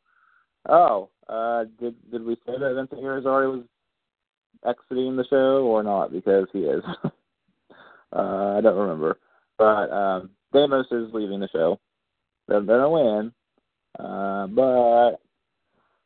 Oh, 0.69 1.09
uh, 1.29 1.65
did 1.79 1.95
did 2.11 2.23
we 2.23 2.35
say 2.45 2.53
that 2.59 2.73
Vincent 2.75 3.01
Irizarry 3.01 3.51
was 3.51 3.63
exiting 4.65 5.15
the 5.15 5.25
show 5.29 5.65
or 5.65 5.83
not? 5.83 6.11
Because 6.11 6.47
he 6.53 6.59
is. 6.59 6.83
uh, 7.03 8.57
I 8.57 8.61
don't 8.61 8.77
remember, 8.77 9.19
but 9.57 9.91
um, 9.91 10.29
Deimos 10.53 10.85
is 10.91 11.13
leaving 11.13 11.39
the 11.39 11.49
show. 11.49 11.79
They're 12.47 12.61
gonna 12.61 12.89
win, 12.89 13.31
uh, 13.99 14.47
but 14.47 15.19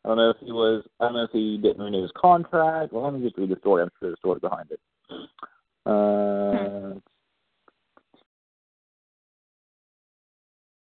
I 0.03 0.08
don't 0.08 0.17
know 0.17 0.29
if 0.31 0.38
he 0.39 0.51
was. 0.51 0.84
I 1.00 1.05
don't 1.05 1.13
know 1.13 1.24
if 1.24 1.31
he 1.31 1.58
didn't 1.58 1.84
renew 1.84 2.01
his 2.01 2.12
contract. 2.20 2.93
Well, 2.93 3.03
let 3.03 3.13
me 3.13 3.24
just 3.24 3.38
read 3.38 3.50
the 3.50 3.60
story. 3.60 3.84
I'm 3.84 3.89
sure 4.00 4.12
the 4.12 4.17
story 4.17 4.39
behind 4.39 4.72
it. 4.72 4.79
Uh, 5.86 7.00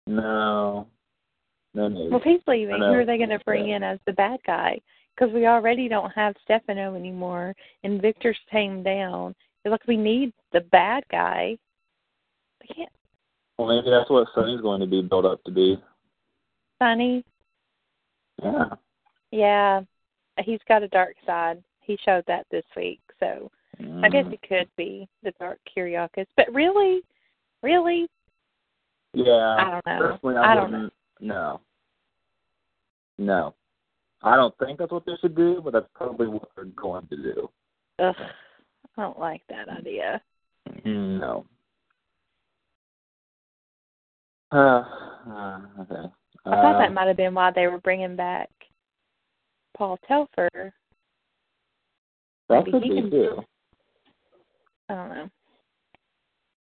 no. 0.08 0.88
No 1.76 1.88
news. 1.88 2.12
Well, 2.12 2.20
if 2.20 2.24
he's 2.24 2.42
leaving, 2.48 2.78
who 2.78 2.94
are 2.94 3.06
they 3.06 3.18
going 3.18 3.30
to 3.30 3.40
bring 3.46 3.70
in 3.70 3.82
as 3.82 4.00
the 4.06 4.14
bad 4.14 4.40
guy? 4.46 4.80
Because 5.16 5.34
we 5.34 5.46
already 5.46 5.88
don't 5.88 6.12
have 6.12 6.34
Stefano 6.44 6.96
anymore, 6.96 7.56
and 7.84 8.02
Victor's 8.02 8.38
tamed 8.52 8.86
down. 8.86 9.36
It's 9.64 9.72
like 9.72 9.86
we 9.88 9.98
need 9.98 10.34
the 10.52 10.62
bad 10.62 11.04
guy. 11.12 11.58
They 12.62 12.74
can't. 12.74 12.90
Well, 13.58 13.68
maybe 13.68 13.92
that's 13.92 14.10
what 14.10 14.28
Sonny's 14.34 14.62
going 14.62 14.82
to 14.82 14.88
be 14.88 15.02
built 15.02 15.26
up 15.26 15.44
to 15.44 15.52
be. 15.52 15.78
Sonny. 16.82 17.24
Yeah. 18.42 18.66
Yeah, 19.32 19.82
he's 20.44 20.60
got 20.68 20.84
a 20.84 20.88
dark 20.88 21.16
side. 21.26 21.64
He 21.82 21.98
showed 22.04 22.24
that 22.28 22.46
this 22.52 22.66
week, 22.76 23.02
so 23.20 23.52
mm. 23.82 24.04
I 24.04 24.10
guess 24.10 24.26
mm. 24.26 24.34
it 24.34 24.42
could 24.48 24.70
be 24.78 25.08
the 25.24 25.34
dark 25.40 25.60
Kiriakis. 25.76 26.26
But 26.36 26.54
really, 26.54 27.02
really. 27.62 28.08
Yeah. 29.14 29.56
I 29.60 29.70
don't 29.72 29.86
know. 29.86 30.12
Personally, 30.12 30.38
I, 30.38 30.52
I 30.52 30.56
don't 30.56 30.72
know. 30.72 30.90
No. 31.20 31.62
No. 33.18 33.54
I 34.24 34.36
don't 34.36 34.58
think 34.58 34.80
that's 34.80 34.92
what 34.92 35.06
they 35.06 35.14
should 35.20 35.36
do, 35.36 35.62
but 35.64 35.74
that's 35.74 35.88
probably 35.94 36.28
what 36.28 36.50
they're 36.56 36.66
going 36.66 37.08
to 37.08 37.18
do. 37.18 37.50
Ugh. 38.00 38.16
I 38.98 39.02
don't 39.02 39.20
like 39.20 39.42
that 39.50 39.70
idea. 39.70 40.22
No. 40.86 41.46
Uh, 44.52 44.56
uh, 45.30 45.60
okay. 45.82 46.10
I 46.46 46.50
thought 46.50 46.80
that 46.80 46.88
um, 46.88 46.94
might 46.94 47.08
have 47.08 47.18
been 47.18 47.34
why 47.34 47.52
they 47.52 47.68
were 47.68 47.80
bringing 47.80 48.16
back 48.16 48.50
Paul 49.78 49.98
Telfer. 50.08 50.74
That 52.50 52.66
could 52.66 52.82
be 52.82 52.90
too. 52.90 53.44
I 54.90 54.96
don't 54.96 55.10
know. 55.10 55.30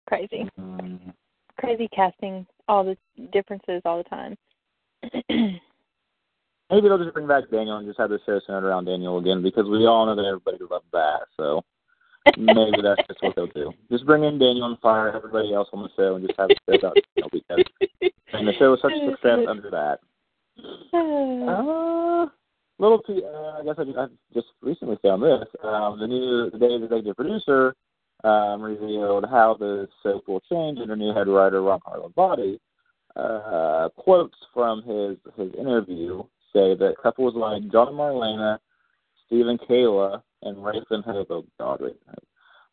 Crazy. 0.08 0.50
Mm. 0.60 1.14
Crazy 1.60 1.88
casting 1.96 2.46
all 2.68 2.84
the 2.84 2.98
differences 3.32 3.82
all 3.86 4.04
the 4.04 4.10
time. 4.10 4.38
Maybe 6.70 6.90
they'll 6.90 6.98
just 6.98 7.14
bring 7.14 7.28
back 7.28 7.50
Daniel 7.50 7.78
and 7.78 7.88
just 7.88 8.00
have 8.00 8.10
the 8.10 8.20
show 8.26 8.40
centered 8.46 8.68
around 8.68 8.86
Daniel 8.86 9.18
again 9.20 9.42
because 9.42 9.68
we 9.70 9.86
all 9.86 10.06
know 10.06 10.16
that 10.16 10.26
everybody 10.26 10.58
loves 10.70 10.86
that. 10.92 11.22
So 11.38 11.64
maybe 12.38 12.82
that's 12.84 13.02
just 13.08 13.22
what 13.22 13.36
they'll 13.36 13.48
do. 13.48 13.72
Just 13.90 14.06
bring 14.06 14.24
in 14.24 14.38
Daniel 14.38 14.68
and 14.68 14.80
fire 14.80 15.16
everybody 15.16 15.54
else 15.54 15.70
on 15.72 15.84
the 15.84 15.90
show 15.96 16.16
and 16.16 16.28
just 16.28 16.38
have 16.38 16.50
it 16.50 16.60
show 16.68 16.76
about 16.76 16.98
Daniel 17.16 17.30
because 17.32 17.64
and 18.34 18.48
the 18.48 18.54
show 18.60 18.72
was 18.72 18.82
such 18.82 18.92
a 18.92 19.12
success 19.12 19.40
under 19.48 19.70
that. 19.72 20.00
Uh, 21.48 22.26
little 22.80 23.00
T, 23.00 23.22
uh, 23.24 23.60
I 23.60 23.64
guess 23.64 23.76
I, 23.78 24.02
I 24.02 24.08
just 24.34 24.48
recently 24.62 24.98
found 25.02 25.24
this. 25.24 25.48
Um, 25.64 26.00
the 26.00 26.08
new 26.08 26.50
the 26.52 26.58
Days 26.58 26.84
executive 26.84 27.16
producer 27.16 27.76
um, 28.24 28.62
revealed 28.62 29.26
how 29.30 29.56
the 29.60 29.88
soap 30.04 30.28
will 30.28 30.42
change 30.52 30.80
under 30.80 30.96
new 30.96 31.14
head 31.14 31.28
writer 31.28 31.62
Ron 31.62 31.80
Carlivati. 31.80 32.60
Uh, 33.16 33.90
quotes 33.98 34.38
from 34.54 34.84
his 34.84 35.18
his 35.36 35.54
interview 35.60 36.24
say 36.54 36.76
that 36.76 36.96
couples 37.02 37.36
like 37.36 37.72
John 37.72 37.94
Marlena, 37.94 38.60
Steve 39.26 39.48
and 39.48 39.60
Kayla, 39.62 40.22
and 40.44 40.58
and 40.58 41.04
Hope, 41.04 41.48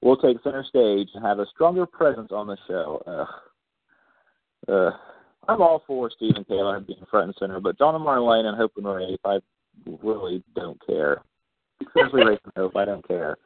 will 0.00 0.16
take 0.16 0.42
center 0.42 0.64
stage 0.68 1.08
and 1.14 1.24
have 1.24 1.38
a 1.38 1.46
stronger 1.54 1.86
presence 1.86 2.30
on 2.30 2.46
the 2.46 2.56
show. 2.68 3.02
Uh, 4.68 4.90
I'm 5.48 5.60
all 5.60 5.82
for 5.86 6.10
Stephen 6.10 6.44
Kayla 6.44 6.86
being 6.86 7.04
front 7.10 7.26
and 7.26 7.34
center, 7.38 7.60
but 7.60 7.78
John 7.78 8.00
Marlena 8.00 8.48
and 8.48 8.56
Hope 8.56 8.72
and 8.76 8.86
Rafe, 8.86 9.18
I 9.24 9.38
really 10.02 10.42
don't 10.54 10.80
care. 10.86 11.22
Especially 11.80 12.22
and 12.22 12.52
Hope, 12.56 12.76
I 12.76 12.84
don't 12.84 13.06
care. 13.06 13.36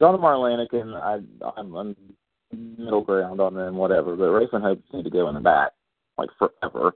John 0.00 0.18
Marlena 0.20 0.68
can, 0.68 0.94
I, 0.94 1.18
I'm, 1.56 1.74
I'm 1.74 1.96
middle 2.52 3.02
ground 3.02 3.40
on 3.40 3.54
them, 3.54 3.76
whatever, 3.76 4.14
but 4.16 4.30
Rafe 4.30 4.52
and 4.52 4.62
Hope 4.62 4.82
need 4.92 5.04
to 5.04 5.10
go 5.10 5.28
in 5.28 5.34
the 5.34 5.40
back, 5.40 5.72
like 6.18 6.30
forever. 6.38 6.92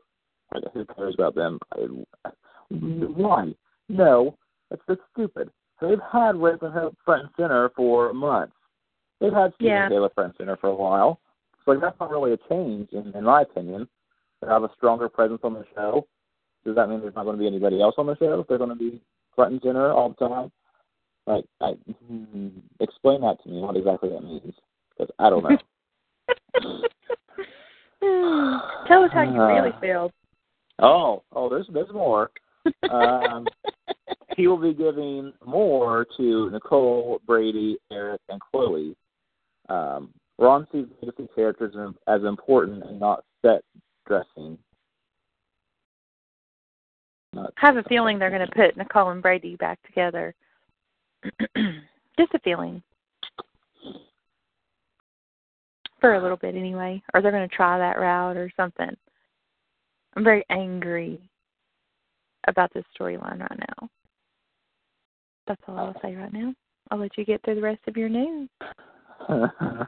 Like, 0.55 0.65
who 0.75 0.85
cares 0.85 1.15
about 1.15 1.35
them? 1.35 1.59
I, 1.73 2.31
why? 2.71 3.55
No, 3.89 4.37
that's 4.71 4.83
just 4.89 5.01
stupid. 5.13 5.51
So 5.79 5.89
They've 5.89 5.99
had 6.13 6.37
Rafe 6.37 6.63
and 6.63 6.73
Hope 6.73 6.97
front 7.05 7.23
and 7.23 7.31
center 7.37 7.71
for 7.77 8.13
months. 8.13 8.55
They've 9.21 9.33
had 9.33 9.53
Steve 9.55 9.69
yeah. 9.69 9.89
Kayla 9.89 10.13
front 10.15 10.31
and 10.31 10.37
center 10.39 10.57
for 10.57 10.69
a 10.69 10.75
while. 10.75 11.21
So 11.65 11.73
like, 11.73 11.81
that's 11.81 11.99
not 12.01 12.11
really 12.11 12.33
a 12.33 12.39
change, 12.49 12.91
in, 12.93 13.13
in 13.15 13.25
my 13.25 13.43
opinion. 13.43 13.89
They 14.41 14.49
have 14.49 14.63
a 14.63 14.71
stronger 14.77 15.09
presence 15.09 15.41
on 15.43 15.55
the 15.55 15.65
show. 15.75 16.07
Does 16.65 16.77
that 16.77 16.89
mean 16.89 17.01
there's 17.01 17.15
not 17.15 17.25
going 17.25 17.37
to 17.37 17.41
be 17.41 17.47
anybody 17.47 17.81
else 17.81 17.95
on 17.99 18.07
the 18.07 18.17
show? 18.17 18.41
If 18.41 18.49
they're 18.49 18.59
going 18.59 18.71
to 18.71 18.77
be 18.77 19.01
front 19.35 19.53
and 19.53 19.63
center 19.63 19.93
all 19.93 20.09
the 20.09 20.29
time? 20.29 20.51
Like, 21.27 21.45
I, 21.61 21.75
mm, 22.11 22.51
explain 22.81 23.21
that 23.23 23.43
to 23.43 23.49
me. 23.49 23.61
What 23.61 23.77
exactly 23.77 24.11
that 24.11 24.23
means? 24.23 24.55
Because 24.97 25.13
I 25.19 25.31
don't 25.31 25.43
know. 25.43 25.59
Tell 28.87 29.05
us 29.05 29.11
how 29.13 29.23
you 29.23 29.43
really 29.43 29.73
feel. 29.81 30.13
Oh, 30.79 31.23
oh, 31.33 31.49
there's 31.49 31.67
there's 31.73 31.93
more 31.93 32.31
um, 32.91 33.47
he 34.37 34.47
will 34.47 34.59
be 34.59 34.75
giving 34.75 35.33
more 35.45 36.07
to 36.17 36.51
Nicole, 36.51 37.21
Brady, 37.27 37.79
Eric, 37.91 38.21
and 38.29 38.41
Chloe. 38.41 38.95
Um, 39.69 40.11
Ron 40.39 40.67
sees 40.71 40.87
legacy 41.01 41.29
characters 41.35 41.75
as 42.07 42.23
important 42.25 42.85
and 42.85 43.01
not 43.01 43.25
set 43.43 43.63
dressing. 44.07 44.59
Not 47.33 47.53
I 47.63 47.67
have 47.67 47.77
a 47.77 47.83
feeling 47.85 48.19
they're 48.19 48.31
going 48.31 48.47
to 48.47 48.55
put 48.55 48.77
Nicole 48.77 49.11
and 49.11 49.23
Brady 49.23 49.57
back 49.57 49.83
together. 49.87 50.35
Just 52.19 52.35
a 52.35 52.39
feeling. 52.45 52.83
For 56.01 56.15
a 56.15 56.23
little 56.23 56.37
bit, 56.37 56.55
anyway. 56.55 57.03
Or 57.15 57.23
they're 57.23 57.33
going 57.33 57.49
to 57.49 57.55
try 57.55 57.79
that 57.79 57.99
route 57.99 58.37
or 58.37 58.51
something. 58.57 58.95
I'm 60.15 60.25
very 60.25 60.45
angry 60.51 61.21
about 62.47 62.73
this 62.75 62.85
storyline 62.99 63.41
right 63.41 63.59
now. 63.59 63.89
That's 65.47 65.63
all 65.69 65.79
I'll 65.79 66.01
say 66.03 66.15
right 66.15 66.33
now. 66.33 66.55
I'll 66.91 66.99
let 66.99 67.17
you 67.17 67.25
get 67.25 67.43
through 67.45 67.57
the 67.57 67.63
rest 67.63 67.81
of 67.87 67.97
your 67.97 68.09
news. 68.09 68.49
uh, 69.29 69.87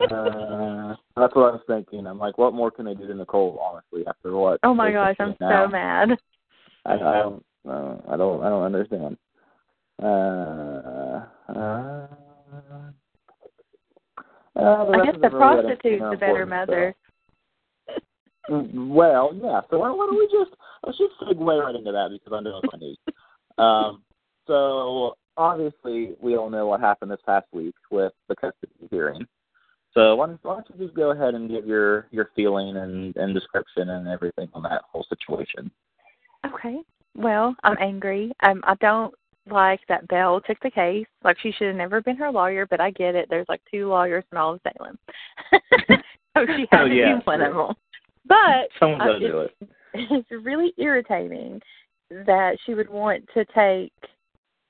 that's 0.00 1.34
what 1.34 1.46
I 1.46 1.52
was 1.52 1.62
thinking. 1.66 2.06
I'm 2.06 2.18
like, 2.18 2.38
what 2.38 2.54
more 2.54 2.70
can 2.70 2.86
they 2.86 2.94
do 2.94 3.06
to 3.06 3.14
Nicole? 3.14 3.58
Honestly, 3.60 4.06
after 4.06 4.32
what? 4.36 4.60
Oh 4.62 4.74
my 4.74 4.92
gosh, 4.92 5.16
I'm 5.18 5.36
now? 5.40 5.66
so 5.66 5.70
mad. 5.70 6.10
I, 6.86 6.94
I 6.94 6.98
don't, 6.98 7.44
uh, 7.68 7.96
I 8.08 8.16
don't, 8.16 8.42
I 8.42 8.48
don't 8.48 8.62
understand. 8.62 9.16
Uh, 10.02 10.06
uh, 11.48 12.06
uh, 14.56 14.86
I 14.92 15.04
guess 15.04 15.14
the 15.22 15.30
prostitute's 15.30 16.02
the 16.10 16.16
better 16.18 16.46
mother. 16.46 16.94
Well, 18.48 19.32
yeah. 19.34 19.60
So 19.70 19.78
why, 19.78 19.90
why 19.90 20.06
don't 20.06 20.18
we 20.18 20.26
just 20.26 20.56
let's 20.84 20.98
just 20.98 21.14
segue 21.22 21.64
right 21.64 21.74
into 21.74 21.92
that 21.92 22.10
because 22.12 22.32
I'm 22.32 22.44
doing 22.44 22.60
my 22.72 22.78
news. 22.78 22.98
Um, 23.56 24.02
so 24.46 25.16
obviously 25.36 26.16
we 26.20 26.36
all 26.36 26.50
know 26.50 26.66
what 26.66 26.80
happened 26.80 27.10
this 27.10 27.20
past 27.24 27.46
week 27.52 27.74
with 27.90 28.12
the 28.28 28.36
custody 28.36 28.72
hearing. 28.90 29.26
So 29.92 30.16
why 30.16 30.26
don't, 30.26 30.40
why 30.42 30.54
don't 30.54 30.66
you 30.78 30.86
just 30.86 30.96
go 30.96 31.12
ahead 31.12 31.34
and 31.34 31.48
give 31.48 31.66
your 31.66 32.08
your 32.10 32.30
feeling 32.34 32.76
and 32.76 33.16
and 33.16 33.32
description 33.32 33.90
and 33.90 34.08
everything 34.08 34.48
on 34.52 34.62
that 34.64 34.82
whole 34.90 35.06
situation? 35.08 35.70
Okay. 36.46 36.78
Well, 37.16 37.54
I'm 37.62 37.76
angry. 37.80 38.32
Um, 38.42 38.60
I 38.64 38.74
don't 38.80 39.14
like 39.48 39.80
that 39.88 40.08
Belle 40.08 40.40
took 40.40 40.58
the 40.60 40.70
case. 40.70 41.06
Like 41.22 41.36
she 41.40 41.52
should 41.52 41.68
have 41.68 41.76
never 41.76 42.00
been 42.00 42.16
her 42.16 42.30
lawyer, 42.30 42.66
but 42.66 42.80
I 42.80 42.90
get 42.90 43.14
it. 43.14 43.26
There's 43.30 43.48
like 43.48 43.62
two 43.70 43.88
lawyers 43.88 44.24
in 44.32 44.38
all 44.38 44.54
of 44.54 44.60
Salem, 44.62 44.98
so 46.36 46.46
she 46.56 46.66
had 46.70 46.82
oh, 46.82 46.88
to 46.88 46.94
yeah, 46.94 47.16
be 47.16 47.22
one 47.24 47.40
of 47.40 47.54
them. 47.54 47.74
But 48.26 48.68
someone's 48.78 49.02
got 49.02 49.18
to 49.18 49.20
do 49.20 49.38
it. 49.40 49.56
It's 49.96 50.28
really 50.44 50.74
irritating 50.76 51.62
that 52.10 52.56
she 52.66 52.74
would 52.74 52.88
want 52.88 53.24
to 53.32 53.44
take 53.54 53.92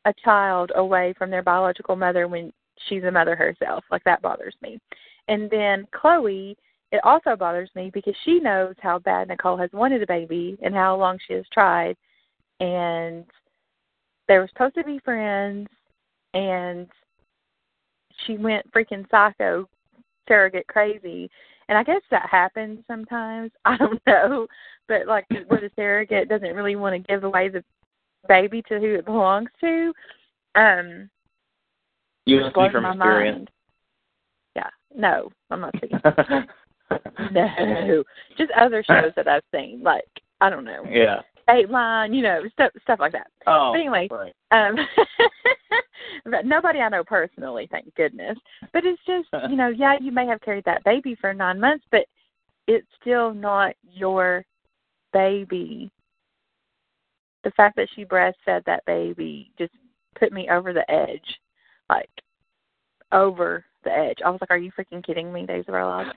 a 0.05 0.13
child 0.23 0.71
away 0.75 1.15
from 1.17 1.31
their 1.31 1.43
biological 1.43 1.97
mother 1.97 2.29
when 2.29 2.53
she's 2.89 3.05
a 3.05 3.11
mother 3.11 3.35
herself. 3.35 3.85
Like 3.91 4.05
that 4.05 4.21
bothers 4.21 4.55
me. 4.61 4.79
And 5.29 5.49
then 5.51 5.87
Chloe, 5.93 6.59
it 6.93 7.01
also 7.05 7.37
bothers 7.37 7.71
me 7.75 7.91
because 7.93 8.15
she 8.25 8.39
knows 8.39 8.75
how 8.81 8.99
bad 8.99 9.29
Nicole 9.29 9.57
has 9.57 9.71
wanted 9.73 10.03
a 10.03 10.07
baby 10.07 10.59
and 10.63 10.75
how 10.75 10.95
long 10.97 11.19
she 11.27 11.33
has 11.33 11.45
tried. 11.53 11.97
And 12.61 13.25
they 14.29 14.39
were 14.39 14.49
supposed 14.49 14.75
to 14.77 14.85
be 14.85 15.01
friends, 15.01 15.69
and 16.35 16.87
she 18.27 18.37
went 18.37 18.71
freaking 18.73 19.09
psycho, 19.11 19.69
surrogate 20.29 20.67
crazy. 20.67 21.31
And 21.69 21.79
I 21.79 21.83
guess 21.83 22.03
that 22.11 22.29
happens 22.31 22.81
sometimes. 22.87 23.51
I 23.65 23.77
don't 23.77 24.01
know, 24.07 24.47
but 24.89 25.07
like 25.07 25.27
where 25.49 25.61
the 25.61 25.71
surrogate 25.77 26.29
doesn't 26.29 26.55
really 26.55 26.77
want 26.77 26.95
to 26.95 27.13
give 27.13 27.25
away 27.25 27.49
the 27.49 27.65
baby 28.29 28.63
to 28.69 28.79
who 28.79 28.95
it 28.95 29.05
belongs 29.05 29.49
to. 29.61 29.93
Um, 30.55 31.11
you 32.27 32.41
must 32.41 32.55
be 32.55 32.69
from 32.73 32.87
experience. 32.87 33.37
Mind. 33.37 33.51
Yeah, 34.57 34.71
no, 34.95 35.31
I'm 35.51 35.61
not 35.61 35.75
saying. 35.81 36.47
no, 37.33 38.05
just 38.39 38.51
other 38.59 38.83
shows 38.83 39.13
that 39.17 39.29
I've 39.29 39.43
seen. 39.55 39.83
Like 39.83 40.05
I 40.41 40.51
don't 40.51 40.65
know. 40.65 40.85
Yeah. 40.89 41.21
Dateline, 41.49 42.15
you 42.15 42.23
know, 42.23 42.43
stuff 42.53 42.73
stuff 42.83 43.01
like 43.01 43.13
that. 43.13 43.27
Oh. 43.47 43.73
But 43.73 43.81
anyway, 43.81 44.09
right. 44.11 44.35
um, 44.51 44.77
nobody 46.45 46.81
I 46.81 46.89
know 46.89 47.05
personally, 47.05 47.69
thank 47.71 47.95
goodness. 47.95 48.39
But 48.73 48.85
it's 48.85 49.01
just, 49.07 49.29
you 49.51 49.57
know, 49.57 49.69
yeah, 49.69 49.97
you 50.01 50.13
may 50.13 50.27
have 50.27 50.41
carried 50.41 50.65
that 50.65 50.85
baby 50.85 51.17
for 51.21 51.33
nine 51.35 51.61
months, 51.61 51.85
but 51.91 52.07
it's 52.67 52.87
still 53.01 53.33
not 53.35 53.75
your 53.83 54.45
baby. 55.13 55.91
The 57.45 57.51
fact 57.53 57.77
that 57.77 57.89
she 57.95 58.05
breastfed 58.05 58.65
that 58.65 58.85
baby 58.87 59.51
just 59.59 59.73
put 60.19 60.33
me 60.33 60.49
over 60.51 60.73
the 60.73 60.91
edge, 60.91 61.39
like 61.91 62.11
over 63.13 63.65
the 63.85 63.93
edge. 63.93 64.19
I 64.25 64.31
was 64.31 64.41
like, 64.41 64.51
"Are 64.51 64.59
you 64.59 64.73
freaking 64.73 65.05
kidding 65.05 65.33
me?" 65.33 65.45
Days 65.45 65.65
of 65.69 65.75
Our 65.75 65.87
Lives. 65.87 66.11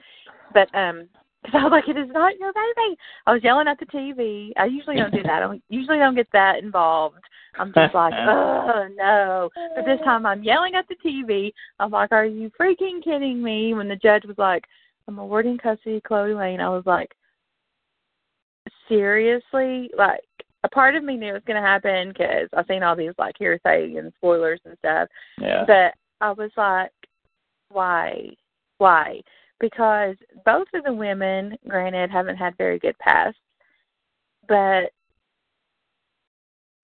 But 0.54 0.74
um, 0.74 1.08
because 1.48 1.60
I 1.60 1.64
was 1.64 1.72
like, 1.72 1.88
"It 1.88 1.98
is 1.98 2.10
not 2.12 2.38
your 2.38 2.52
baby." 2.52 2.96
I 3.26 3.32
was 3.32 3.42
yelling 3.42 3.68
at 3.68 3.78
the 3.78 3.86
TV. 3.86 4.52
I 4.56 4.66
usually 4.66 4.96
don't 4.96 5.12
do 5.12 5.22
that. 5.22 5.42
I 5.42 5.60
usually 5.68 5.98
don't 5.98 6.14
get 6.14 6.28
that 6.32 6.58
involved. 6.62 7.16
I'm 7.58 7.72
just 7.72 7.94
like, 7.94 8.12
"Oh 8.18 8.88
no!" 8.94 9.50
But 9.74 9.84
this 9.84 10.00
time, 10.04 10.26
I'm 10.26 10.42
yelling 10.42 10.74
at 10.74 10.86
the 10.88 10.96
TV. 10.96 11.52
I'm 11.80 11.90
like, 11.90 12.12
"Are 12.12 12.26
you 12.26 12.50
freaking 12.60 13.02
kidding 13.02 13.42
me?" 13.42 13.74
When 13.74 13.88
the 13.88 13.96
judge 13.96 14.24
was 14.24 14.38
like, 14.38 14.64
"I'm 15.06 15.18
awarding 15.18 15.58
custody 15.58 16.00
to 16.00 16.00
Chloe 16.06 16.34
Lane," 16.34 16.60
I 16.60 16.68
was 16.68 16.84
like, 16.86 17.14
"Seriously?" 18.88 19.90
Like, 19.96 20.20
a 20.64 20.68
part 20.68 20.96
of 20.96 21.04
me 21.04 21.16
knew 21.16 21.30
it 21.30 21.32
was 21.32 21.42
going 21.46 21.60
to 21.60 21.66
happen 21.66 22.08
because 22.08 22.48
I've 22.56 22.66
seen 22.66 22.82
all 22.82 22.96
these 22.96 23.12
like 23.18 23.36
hearsay 23.38 23.94
and 23.96 24.12
spoilers 24.16 24.60
and 24.64 24.76
stuff. 24.78 25.08
Yeah. 25.40 25.64
But 25.66 25.94
I 26.20 26.32
was 26.32 26.50
like, 26.56 26.90
why? 27.70 28.30
Why? 28.78 29.20
Because 29.60 30.14
both 30.44 30.68
of 30.74 30.84
the 30.84 30.92
women, 30.92 31.56
granted, 31.66 32.10
haven't 32.10 32.36
had 32.36 32.56
very 32.56 32.78
good 32.78 32.96
pasts, 32.98 33.40
but 34.48 34.92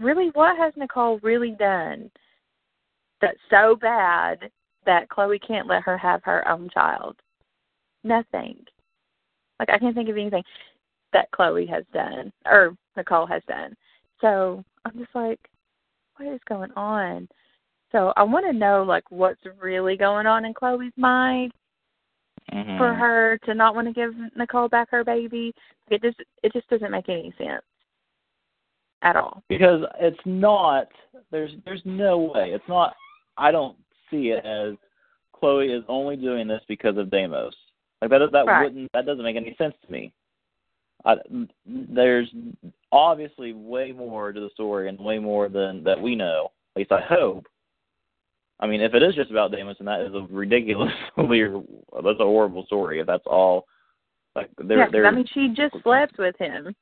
really, 0.00 0.30
what 0.34 0.56
has 0.58 0.72
Nicole 0.76 1.18
really 1.22 1.52
done 1.52 2.10
that's 3.20 3.38
so 3.48 3.76
bad 3.76 4.50
that 4.86 5.08
Chloe 5.08 5.38
can't 5.38 5.68
let 5.68 5.82
her 5.82 5.96
have 5.96 6.22
her 6.24 6.46
own 6.48 6.68
child? 6.74 7.16
Nothing. 8.02 8.56
Like 9.58 9.70
I 9.70 9.78
can't 9.78 9.94
think 9.94 10.08
of 10.08 10.16
anything 10.16 10.42
that 11.12 11.30
Chloe 11.30 11.66
has 11.66 11.84
done 11.92 12.32
or 12.44 12.76
Nicole 12.96 13.26
has 13.26 13.42
done. 13.48 13.74
So 14.20 14.64
I'm 14.84 14.98
just 14.98 15.14
like, 15.14 15.40
what 16.16 16.32
is 16.32 16.40
going 16.48 16.72
on? 16.72 17.28
So 17.92 18.12
I 18.16 18.24
want 18.24 18.44
to 18.46 18.52
know 18.52 18.82
like 18.82 19.04
what's 19.10 19.40
really 19.60 19.96
going 19.96 20.26
on 20.26 20.44
in 20.44 20.52
Chloe's 20.52 20.92
mind 20.96 21.52
mm-hmm. 22.52 22.78
for 22.78 22.94
her 22.94 23.38
to 23.44 23.54
not 23.54 23.74
want 23.74 23.88
to 23.88 23.94
give 23.94 24.12
Nicole 24.36 24.68
back 24.68 24.90
her 24.90 25.04
baby. 25.04 25.54
It 25.90 26.02
just 26.02 26.18
it 26.42 26.52
just 26.52 26.68
doesn't 26.68 26.90
make 26.90 27.08
any 27.08 27.34
sense 27.38 27.62
at 29.02 29.16
all. 29.16 29.42
Because 29.48 29.82
it's 30.00 30.20
not 30.24 30.88
there's 31.30 31.52
there's 31.64 31.82
no 31.84 32.18
way. 32.18 32.50
It's 32.50 32.68
not 32.68 32.94
I 33.36 33.50
don't 33.50 33.76
see 34.10 34.28
it 34.28 34.44
as 34.44 34.76
Chloe 35.32 35.68
is 35.68 35.84
only 35.88 36.16
doing 36.16 36.48
this 36.48 36.62
because 36.68 36.96
of 36.96 37.10
Deimos. 37.10 37.54
Like 38.00 38.10
that 38.10 38.20
that 38.32 38.46
right. 38.46 38.64
wouldn't 38.64 38.90
that 38.92 39.06
doesn't 39.06 39.24
make 39.24 39.36
any 39.36 39.54
sense 39.56 39.74
to 39.84 39.92
me. 39.92 40.12
I, 41.06 41.16
there's 41.66 42.30
obviously 42.90 43.52
way 43.52 43.92
more 43.92 44.32
to 44.32 44.40
the 44.40 44.48
story 44.54 44.88
and 44.88 44.98
way 44.98 45.18
more 45.18 45.48
than 45.48 45.84
that 45.84 46.00
we 46.00 46.14
know. 46.14 46.50
At 46.74 46.80
least 46.80 46.92
I 46.92 47.00
hope. 47.00 47.46
I 48.64 48.66
mean, 48.66 48.80
if 48.80 48.94
it 48.94 49.02
is 49.02 49.14
just 49.14 49.30
about 49.30 49.52
Deimos, 49.52 49.76
and 49.78 49.88
that 49.88 50.00
is 50.00 50.14
a 50.14 50.26
ridiculously 50.30 50.94
that's 51.18 52.20
a 52.20 52.24
horrible 52.24 52.64
story. 52.64 52.98
If 52.98 53.06
that's 53.06 53.26
all, 53.26 53.66
like 54.34 54.48
there, 54.56 54.78
yeah, 54.78 54.86
there. 54.90 55.06
I 55.06 55.10
mean, 55.10 55.26
she 55.34 55.48
just 55.48 55.74
slept 55.82 56.14
with 56.18 56.34
him. 56.38 56.74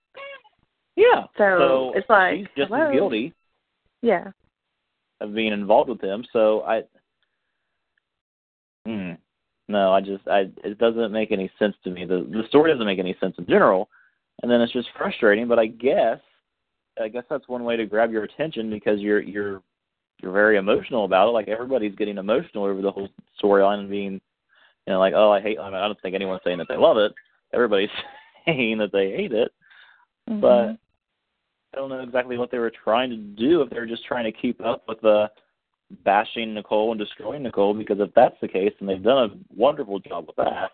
Yeah. 0.95 1.25
So, 1.37 1.59
so 1.59 1.93
it's 1.97 2.09
like 2.09 2.37
she's 2.37 2.47
just 2.57 2.71
hello? 2.71 2.93
guilty. 2.93 3.35
Yeah. 4.01 4.29
Of 5.21 5.35
being 5.35 5.53
involved 5.53 5.91
with 5.91 6.01
him, 6.01 6.25
so 6.33 6.63
I. 6.63 6.83
Hmm. 8.87 9.15
No, 9.67 9.93
I 9.93 10.01
just 10.01 10.29
I 10.29 10.51
it 10.63 10.79
doesn't 10.79 11.11
make 11.11 11.33
any 11.33 11.51
sense 11.59 11.75
to 11.83 11.91
me. 11.91 12.05
The 12.05 12.29
the 12.31 12.45
story 12.47 12.71
doesn't 12.71 12.87
make 12.87 13.01
any 13.01 13.17
sense 13.21 13.35
in 13.39 13.47
general, 13.47 13.89
and 14.43 14.51
then 14.51 14.61
it's 14.61 14.73
just 14.73 14.89
frustrating. 14.97 15.49
But 15.49 15.59
I 15.59 15.67
guess 15.67 16.21
I 17.03 17.09
guess 17.09 17.25
that's 17.29 17.49
one 17.49 17.65
way 17.65 17.77
to 17.77 17.87
grab 17.87 18.13
your 18.13 18.23
attention 18.23 18.71
because 18.71 19.01
you're 19.01 19.21
you're 19.21 19.63
you're 20.23 20.33
very 20.33 20.57
emotional 20.57 21.05
about 21.05 21.29
it. 21.29 21.33
Like 21.33 21.49
everybody's 21.49 21.97
getting 21.97 22.19
emotional 22.19 22.65
over 22.65 22.81
the 22.81 22.91
whole 22.91 23.09
storyline 23.43 23.81
and 23.81 23.91
being, 23.91 24.21
you 24.87 24.93
know, 24.93 24.99
like 24.99 25.15
oh 25.15 25.33
I 25.33 25.41
hate. 25.41 25.59
I, 25.59 25.67
mean, 25.67 25.75
I 25.75 25.87
don't 25.87 26.01
think 26.01 26.15
anyone's 26.15 26.41
saying 26.45 26.59
that 26.59 26.69
they 26.69 26.77
love 26.77 26.97
it. 26.97 27.13
Everybody's 27.53 27.91
saying 28.47 28.79
that 28.79 28.93
they 28.93 29.11
hate 29.11 29.33
it, 29.33 29.53
mm-hmm. 30.31 30.41
but 30.41 30.77
I 31.75 31.77
don't 31.77 31.91
know 31.91 32.01
exactly 32.01 32.39
what 32.39 32.51
they 32.51 32.59
were 32.59 32.73
trying 32.85 33.11
to 33.11 33.17
do. 33.17 33.63
If 33.63 33.71
they 33.71 33.79
were 33.79 33.87
just 33.87 34.05
trying 34.05 34.25
to 34.25 34.33
keep 34.33 34.65
up 34.65 34.85
with 34.89 35.01
the 35.01 35.31
bashing 36.05 36.55
Nicole 36.55 36.93
and 36.93 37.01
destroying 37.01 37.43
Nicole, 37.43 37.75
because 37.75 37.99
if 38.01 38.15
that's 38.15 38.37
the 38.41 38.49
case, 38.49 38.73
then 38.79 38.87
they've 38.87 39.03
done 39.03 39.31
a 39.31 39.55
wonderful 39.55 39.99
job 39.99 40.27
with 40.27 40.37
that. 40.37 40.71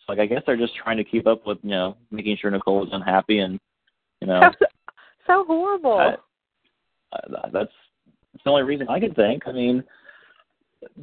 So, 0.00 0.12
like 0.12 0.20
I 0.20 0.26
guess 0.26 0.42
they're 0.46 0.56
just 0.56 0.76
trying 0.76 0.96
to 0.98 1.04
keep 1.04 1.26
up 1.26 1.46
with 1.46 1.58
you 1.62 1.70
know 1.70 1.96
making 2.10 2.36
sure 2.40 2.50
Nicole 2.50 2.84
is 2.84 2.90
unhappy 2.92 3.40
and 3.40 3.58
you 4.20 4.28
know. 4.28 4.40
so 5.26 5.44
horrible. 5.44 5.98
I, 5.98 6.16
I, 7.12 7.48
that's 7.52 7.72
it's 8.34 8.44
the 8.44 8.50
only 8.50 8.62
reason 8.62 8.88
I 8.88 9.00
can 9.00 9.14
think. 9.14 9.42
I 9.46 9.52
mean, 9.52 9.82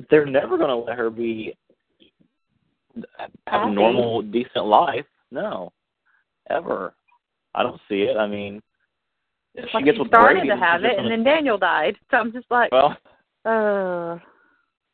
they're 0.10 0.26
never 0.26 0.58
going 0.58 0.70
to 0.70 0.76
let 0.76 0.98
her 0.98 1.10
be 1.10 1.56
have 3.48 3.68
a 3.68 3.72
normal, 3.72 4.22
decent 4.22 4.66
life. 4.66 5.06
No, 5.32 5.72
ever. 6.50 6.94
I 7.54 7.64
don't 7.64 7.80
see 7.90 8.04
it. 8.04 8.18
I 8.18 8.28
mean, 8.28 8.62
if 9.56 9.66
like 9.74 9.82
she 9.82 9.86
gets 9.86 9.98
she 9.98 10.02
with 10.02 10.10
started 10.10 10.40
Brady, 10.40 10.50
to 10.50 10.58
have 10.58 10.84
it, 10.84 10.98
and 10.98 11.12
then 11.12 11.24
Daniel 11.24 11.58
died. 11.58 11.96
So 12.12 12.18
I'm 12.18 12.32
just 12.32 12.50
like, 12.50 12.72
well, 12.72 12.98
uh. 13.46 14.20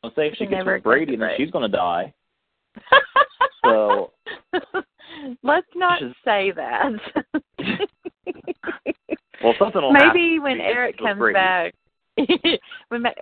I'll 0.04 0.14
say 0.16 0.28
if 0.28 0.36
she 0.36 0.46
gets 0.46 0.66
with 0.66 0.84
Brady, 0.84 1.16
then 1.16 1.30
she's 1.38 1.52
going 1.52 1.70
to 1.70 1.78
die. 1.78 2.14
so 3.66 4.12
let's 5.44 5.68
not 5.76 6.00
just, 6.00 6.16
say 6.26 6.52
that. 6.52 6.92
well, 9.44 9.54
something 9.58 9.82
will 9.82 9.94
maybe 9.94 10.40
when 10.40 10.60
Eric 10.60 10.98
comes 10.98 11.20
Brady. 11.20 11.36
back. 11.36 11.74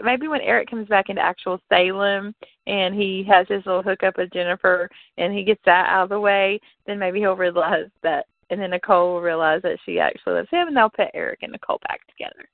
maybe 0.03 0.27
when 0.27 0.41
Eric 0.41 0.69
comes 0.69 0.87
back 0.87 1.09
into 1.09 1.21
actual 1.21 1.59
Salem 1.69 2.35
and 2.67 2.93
he 2.93 3.25
has 3.29 3.47
his 3.47 3.65
little 3.65 3.81
hookup 3.81 4.17
with 4.17 4.31
Jennifer 4.31 4.89
and 5.17 5.33
he 5.33 5.43
gets 5.43 5.61
that 5.65 5.87
out 5.89 6.03
of 6.03 6.09
the 6.09 6.19
way, 6.19 6.59
then 6.85 6.99
maybe 6.99 7.19
he'll 7.19 7.35
realize 7.35 7.87
that, 8.03 8.25
and 8.49 8.59
then 8.59 8.71
Nicole 8.71 9.13
will 9.13 9.21
realize 9.21 9.61
that 9.63 9.77
she 9.85 9.99
actually 9.99 10.33
loves 10.33 10.49
him, 10.51 10.67
and 10.67 10.75
they'll 10.75 10.89
put 10.89 11.07
Eric 11.13 11.39
and 11.41 11.53
Nicole 11.53 11.79
back 11.87 12.01
together. 12.07 12.49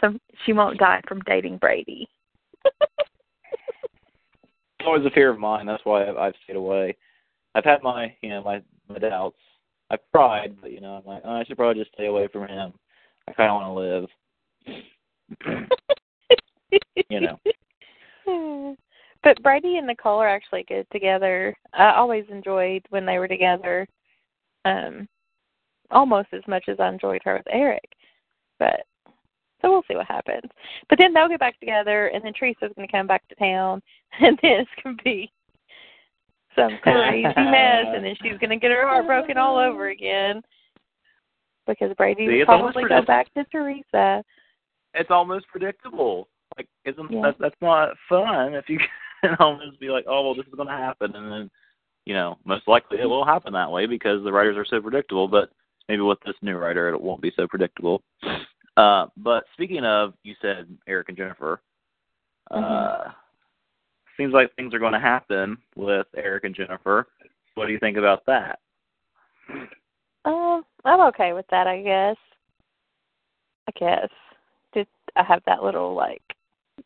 So 0.00 0.18
she 0.44 0.52
won't 0.52 0.78
die 0.78 1.00
from 1.08 1.20
dating 1.22 1.58
Brady. 1.58 2.08
it's 2.64 2.74
always 4.86 5.06
a 5.06 5.10
fear 5.10 5.30
of 5.30 5.38
mine. 5.38 5.66
That's 5.66 5.84
why 5.84 6.08
I've, 6.08 6.16
I've 6.16 6.34
stayed 6.44 6.56
away. 6.56 6.96
I've 7.54 7.64
had 7.64 7.82
my, 7.82 8.14
you 8.20 8.28
know, 8.28 8.42
my 8.42 8.62
my 8.88 8.98
doubts. 8.98 9.38
I've 9.90 10.00
tried, 10.14 10.56
but 10.60 10.72
you 10.72 10.80
know, 10.80 10.94
I'm 10.94 11.06
like, 11.06 11.22
oh, 11.24 11.36
I 11.36 11.44
should 11.44 11.56
probably 11.56 11.82
just 11.82 11.94
stay 11.94 12.06
away 12.06 12.28
from 12.28 12.46
him. 12.46 12.74
I 13.26 13.32
kind 13.32 13.50
of 13.50 13.54
want 13.54 13.66
to 13.66 14.74
live. 14.76 14.84
you 17.10 17.20
know. 17.20 17.38
But 19.24 19.42
Brady 19.42 19.78
and 19.78 19.86
Nicole 19.86 20.20
are 20.20 20.28
actually 20.28 20.64
good 20.68 20.86
together. 20.92 21.56
I 21.72 21.92
always 21.94 22.24
enjoyed 22.30 22.82
when 22.90 23.04
they 23.04 23.18
were 23.18 23.28
together. 23.28 23.86
Um 24.64 25.08
almost 25.90 26.28
as 26.32 26.42
much 26.46 26.64
as 26.68 26.78
I 26.78 26.88
enjoyed 26.88 27.22
her 27.24 27.34
with 27.34 27.46
Eric. 27.50 27.88
But 28.58 28.84
so 29.60 29.70
we'll 29.70 29.82
see 29.88 29.96
what 29.96 30.06
happens. 30.06 30.50
But 30.88 30.98
then 30.98 31.12
they'll 31.12 31.28
get 31.28 31.40
back 31.40 31.58
together 31.58 32.08
and 32.08 32.24
then 32.24 32.32
Teresa's 32.32 32.72
gonna 32.76 32.88
come 32.88 33.06
back 33.06 33.26
to 33.28 33.34
town 33.34 33.82
and 34.20 34.38
this 34.42 34.66
gonna 34.82 34.96
be 35.04 35.32
some 36.54 36.78
crazy 36.82 37.22
mess 37.22 37.86
and 37.94 38.04
then 38.04 38.14
she's 38.22 38.38
gonna 38.40 38.58
get 38.58 38.70
her 38.70 38.86
heart 38.86 39.06
broken 39.06 39.36
all 39.36 39.58
over 39.58 39.88
again. 39.88 40.42
Because 41.66 41.92
Brady 41.96 42.26
See, 42.26 42.38
will 42.38 42.46
probably 42.46 42.84
go 42.88 43.02
back 43.02 43.32
to 43.34 43.44
Teresa. 43.44 44.24
It's 44.98 45.10
almost 45.10 45.46
predictable. 45.48 46.28
Like 46.56 46.68
isn't 46.84 47.10
Yeah. 47.10 47.22
that 47.22 47.36
that's 47.38 47.60
not 47.60 47.96
fun 48.08 48.54
if 48.54 48.68
you 48.68 48.78
can 49.22 49.36
almost 49.40 49.78
be 49.80 49.90
like, 49.90 50.04
Oh 50.08 50.22
well 50.22 50.34
this 50.34 50.46
is 50.46 50.54
gonna 50.54 50.76
happen 50.76 51.14
and 51.14 51.30
then 51.30 51.50
you 52.04 52.14
know, 52.14 52.38
most 52.44 52.66
likely 52.66 52.98
it 53.00 53.04
will 53.06 53.24
happen 53.24 53.52
that 53.52 53.70
way 53.70 53.84
because 53.84 54.24
the 54.24 54.32
writers 54.32 54.56
are 54.56 54.64
so 54.64 54.80
predictable, 54.80 55.28
but 55.28 55.50
maybe 55.88 56.00
with 56.02 56.18
this 56.24 56.36
new 56.40 56.56
writer 56.56 56.88
it 56.88 57.00
won't 57.00 57.20
be 57.22 57.32
so 57.36 57.46
predictable. 57.46 58.02
Uh 58.76 59.06
but 59.16 59.44
speaking 59.52 59.84
of 59.84 60.14
you 60.22 60.34
said 60.40 60.66
Eric 60.86 61.08
and 61.08 61.16
Jennifer, 61.16 61.60
uh 62.50 63.10
seems 64.16 64.32
like 64.32 64.54
things 64.56 64.74
are 64.74 64.78
gonna 64.78 65.00
happen 65.00 65.58
with 65.76 66.06
Eric 66.16 66.44
and 66.44 66.54
Jennifer. 66.54 67.06
What 67.54 67.66
do 67.66 67.72
you 67.72 67.78
think 67.78 67.96
about 67.96 68.24
that? 68.26 68.58
Um, 70.24 70.62
I'm 70.84 71.00
okay 71.08 71.32
with 71.32 71.46
that, 71.50 71.66
I 71.66 71.80
guess. 71.82 72.16
I 73.68 73.72
guess. 73.78 74.08
I 75.18 75.24
have 75.24 75.42
that 75.46 75.62
little 75.62 75.94
like 75.94 76.22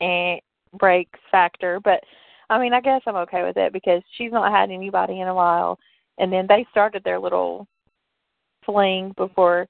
eh 0.01 0.37
breaks 0.79 1.21
factor, 1.31 1.79
but 1.81 2.01
I 2.51 2.59
mean, 2.59 2.73
I 2.73 2.81
guess 2.81 3.03
I'm 3.07 3.17
okay 3.17 3.43
with 3.43 3.57
it 3.57 3.73
because 3.73 4.03
she's 4.17 4.33
not 4.33 4.53
had 4.53 4.71
anybody 4.71 5.21
in 5.21 5.29
a 5.29 5.35
while, 5.35 5.79
and 6.19 6.33
then 6.33 6.47
they 6.49 6.67
started 6.71 7.03
their 7.05 7.21
little 7.21 7.67
fling 8.65 9.13
before 9.17 9.69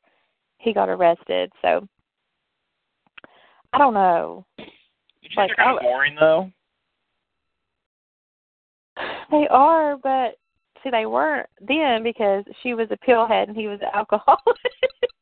he 0.59 0.72
got 0.72 0.88
arrested. 0.88 1.53
So 1.61 1.87
I 3.72 3.79
don't 3.79 3.94
know. 3.94 4.44
You 4.59 4.64
Like, 5.37 5.48
think 5.48 5.57
they're 5.57 5.64
kind 5.64 5.79
of 5.79 5.83
boring 5.83 6.16
though? 6.18 6.51
They 9.31 9.48
are, 9.51 9.96
but 9.96 10.37
see, 10.83 10.90
they 10.90 11.07
weren't 11.07 11.48
then 11.61 12.03
because 12.03 12.44
she 12.62 12.75
was 12.75 12.88
a 12.90 12.98
pillhead 13.09 13.48
and 13.48 13.57
he 13.57 13.66
was 13.66 13.81
an 13.81 13.88
alcoholic. 13.94 14.40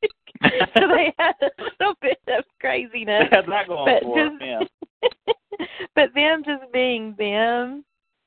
so 0.42 0.88
they 0.88 1.12
had 1.18 1.34
a 1.42 1.50
little 1.78 1.94
bit 2.00 2.18
of 2.28 2.44
craziness. 2.60 3.28
They 3.30 3.36
had 3.36 3.46
that 3.46 3.68
going 3.68 3.84
but 3.84 4.02
for 4.02 4.16
just, 4.16 4.38
them, 4.38 4.68
yeah. 5.02 5.66
but 5.94 6.14
them 6.14 6.42
just 6.44 6.72
being 6.72 7.14
them, 7.18 7.84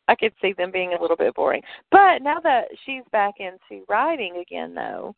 I 0.07 0.15
could 0.15 0.33
see 0.41 0.53
them 0.53 0.71
being 0.71 0.93
a 0.93 1.01
little 1.01 1.17
bit 1.17 1.33
boring. 1.35 1.61
But 1.91 2.21
now 2.21 2.39
that 2.41 2.65
she's 2.85 3.03
back 3.11 3.35
into 3.39 3.85
writing 3.87 4.37
again, 4.41 4.75
though, 4.75 5.15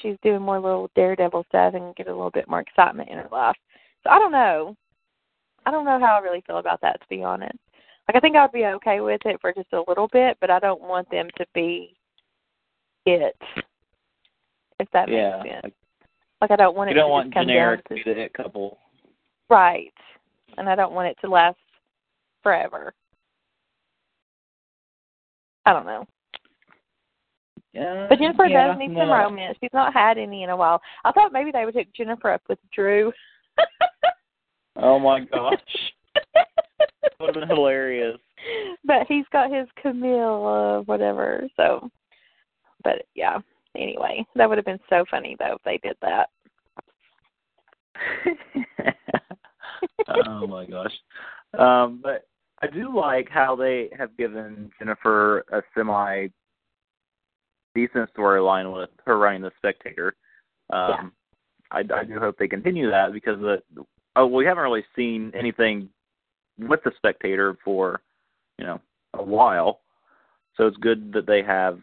she's 0.00 0.16
doing 0.22 0.42
more 0.42 0.60
little 0.60 0.90
daredevil 0.94 1.44
stuff 1.48 1.74
and 1.74 1.94
get 1.96 2.08
a 2.08 2.14
little 2.14 2.30
bit 2.30 2.48
more 2.48 2.60
excitement 2.60 3.08
in 3.08 3.18
her 3.18 3.28
life. 3.30 3.56
So 4.02 4.10
I 4.10 4.18
don't 4.18 4.32
know. 4.32 4.76
I 5.64 5.70
don't 5.70 5.84
know 5.84 6.00
how 6.00 6.16
I 6.16 6.18
really 6.18 6.42
feel 6.46 6.58
about 6.58 6.80
that, 6.80 7.00
to 7.00 7.06
be 7.08 7.22
honest. 7.22 7.58
Like 8.08 8.16
I 8.16 8.20
think 8.20 8.36
I'd 8.36 8.50
be 8.50 8.66
okay 8.66 9.00
with 9.00 9.20
it 9.24 9.40
for 9.40 9.52
just 9.52 9.72
a 9.72 9.84
little 9.86 10.08
bit, 10.08 10.36
but 10.40 10.50
I 10.50 10.58
don't 10.58 10.80
want 10.80 11.08
them 11.10 11.28
to 11.36 11.46
be 11.54 11.94
it. 13.06 13.36
If 14.80 14.88
that 14.92 15.08
yeah. 15.08 15.40
makes 15.42 15.62
sense. 15.62 15.74
Like, 16.42 16.50
I 16.50 16.56
don't 16.56 16.76
want 16.76 16.90
you 16.90 16.96
it 16.96 16.98
don't 16.98 17.08
to 17.08 17.12
want 17.12 17.26
just 17.28 17.34
come 17.34 17.46
generic 17.46 17.84
to 17.84 17.94
to 17.94 18.04
be 18.04 18.14
the 18.14 18.20
it 18.20 18.34
couple. 18.34 18.78
right, 19.48 19.94
and 20.58 20.68
I 20.68 20.74
don't 20.74 20.92
want 20.92 21.08
it 21.08 21.16
to 21.20 21.30
last 21.30 21.56
forever. 22.42 22.92
I 25.64 25.72
don't 25.72 25.86
know. 25.86 26.04
Yeah. 27.72 28.06
But 28.08 28.18
Jennifer 28.18 28.46
yeah, 28.46 28.66
does 28.66 28.78
need 28.78 28.88
no. 28.88 29.02
some 29.02 29.10
romance. 29.10 29.56
She's 29.60 29.70
not 29.72 29.94
had 29.94 30.18
any 30.18 30.42
in 30.42 30.50
a 30.50 30.56
while. 30.56 30.82
I 31.04 31.12
thought 31.12 31.32
maybe 31.32 31.52
they 31.52 31.64
would 31.64 31.74
hook 31.74 31.86
Jennifer 31.96 32.32
up 32.32 32.42
with 32.48 32.58
Drew. 32.74 33.12
Oh 34.76 34.98
my 34.98 35.20
gosh. 35.20 35.60
that 36.34 36.46
would 37.20 37.36
have 37.36 37.46
been 37.46 37.56
hilarious. 37.56 38.16
but 38.84 39.06
he's 39.06 39.26
got 39.30 39.52
his 39.52 39.68
Camille 39.80 40.46
uh, 40.46 40.82
whatever. 40.84 41.46
So, 41.58 41.90
but 42.82 43.02
yeah. 43.14 43.38
Anyway, 43.76 44.26
that 44.34 44.48
would 44.48 44.58
have 44.58 44.64
been 44.64 44.80
so 44.90 45.04
funny 45.10 45.36
though 45.38 45.56
if 45.56 45.62
they 45.64 45.78
did 45.78 45.96
that. 46.02 46.28
oh 50.28 50.46
my 50.46 50.66
gosh. 50.66 50.92
Um, 51.58 52.00
but 52.02 52.26
I 52.60 52.66
do 52.66 52.94
like 52.94 53.28
how 53.28 53.56
they 53.56 53.88
have 53.96 54.16
given 54.16 54.70
Jennifer 54.78 55.40
a 55.52 55.62
semi 55.74 56.28
decent 57.74 58.12
storyline 58.14 58.74
with 58.74 58.90
her 59.06 59.18
running 59.18 59.42
the 59.42 59.50
spectator. 59.58 60.14
Um 60.70 61.12
I, 61.72 61.80
I 61.94 62.04
do 62.04 62.18
hope 62.18 62.36
they 62.38 62.48
continue 62.48 62.90
that 62.90 63.12
because 63.12 63.40
the 63.40 63.62
oh 64.16 64.26
we 64.26 64.44
haven't 64.44 64.62
really 64.62 64.84
seen 64.94 65.32
anything 65.34 65.88
with 66.58 66.80
the 66.84 66.92
spectator 66.96 67.56
for, 67.64 68.02
you 68.58 68.66
know, 68.66 68.80
a 69.14 69.22
while. 69.22 69.80
So 70.56 70.66
it's 70.66 70.76
good 70.78 71.12
that 71.14 71.26
they 71.26 71.42
have 71.42 71.80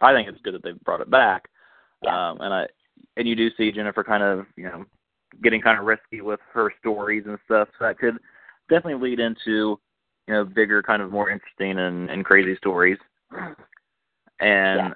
I 0.00 0.12
think 0.12 0.28
it's 0.28 0.40
good 0.42 0.54
that 0.54 0.62
they've 0.62 0.80
brought 0.80 1.00
it 1.00 1.10
back. 1.10 1.48
Yeah. 2.02 2.30
Um 2.30 2.40
and 2.40 2.52
I 2.54 2.66
and 3.16 3.28
you 3.28 3.34
do 3.34 3.50
see 3.56 3.72
Jennifer 3.72 4.04
kind 4.04 4.22
of, 4.22 4.46
you 4.56 4.64
know, 4.64 4.84
getting 5.42 5.60
kind 5.60 5.78
of 5.78 5.84
risky 5.84 6.20
with 6.20 6.40
her 6.52 6.72
stories 6.80 7.24
and 7.26 7.38
stuff. 7.44 7.68
So 7.78 7.86
that 7.86 7.98
could 7.98 8.18
definitely 8.68 9.08
lead 9.08 9.20
into, 9.20 9.78
you 10.26 10.34
know, 10.34 10.44
bigger, 10.44 10.82
kind 10.82 11.02
of 11.02 11.10
more 11.10 11.30
interesting 11.30 11.78
and, 11.78 12.10
and 12.10 12.24
crazy 12.24 12.56
stories. 12.56 12.98
And 14.40 14.78
Yeah. 14.78 14.88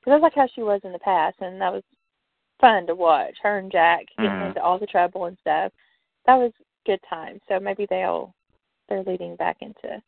Because 0.00 0.20
that's 0.20 0.22
like 0.22 0.34
how 0.34 0.48
she 0.52 0.62
was 0.62 0.80
in 0.82 0.90
the 0.92 0.98
past, 0.98 1.36
and 1.40 1.60
that 1.60 1.72
was 1.72 1.84
fun 2.60 2.86
to 2.88 2.94
watch. 2.94 3.36
Her 3.40 3.58
and 3.58 3.70
Jack 3.70 4.06
getting 4.16 4.30
Mhm. 4.32 4.48
into 4.48 4.62
all 4.62 4.78
the 4.78 4.86
trouble 4.86 5.26
and 5.26 5.38
stuff. 5.38 5.72
That 6.26 6.36
was 6.36 6.52
good 6.84 7.00
time. 7.08 7.40
So 7.48 7.60
maybe 7.60 7.86
they'll 7.86 8.34
they're 8.88 9.04
leading 9.04 9.36
back 9.36 9.62
into 9.62 10.02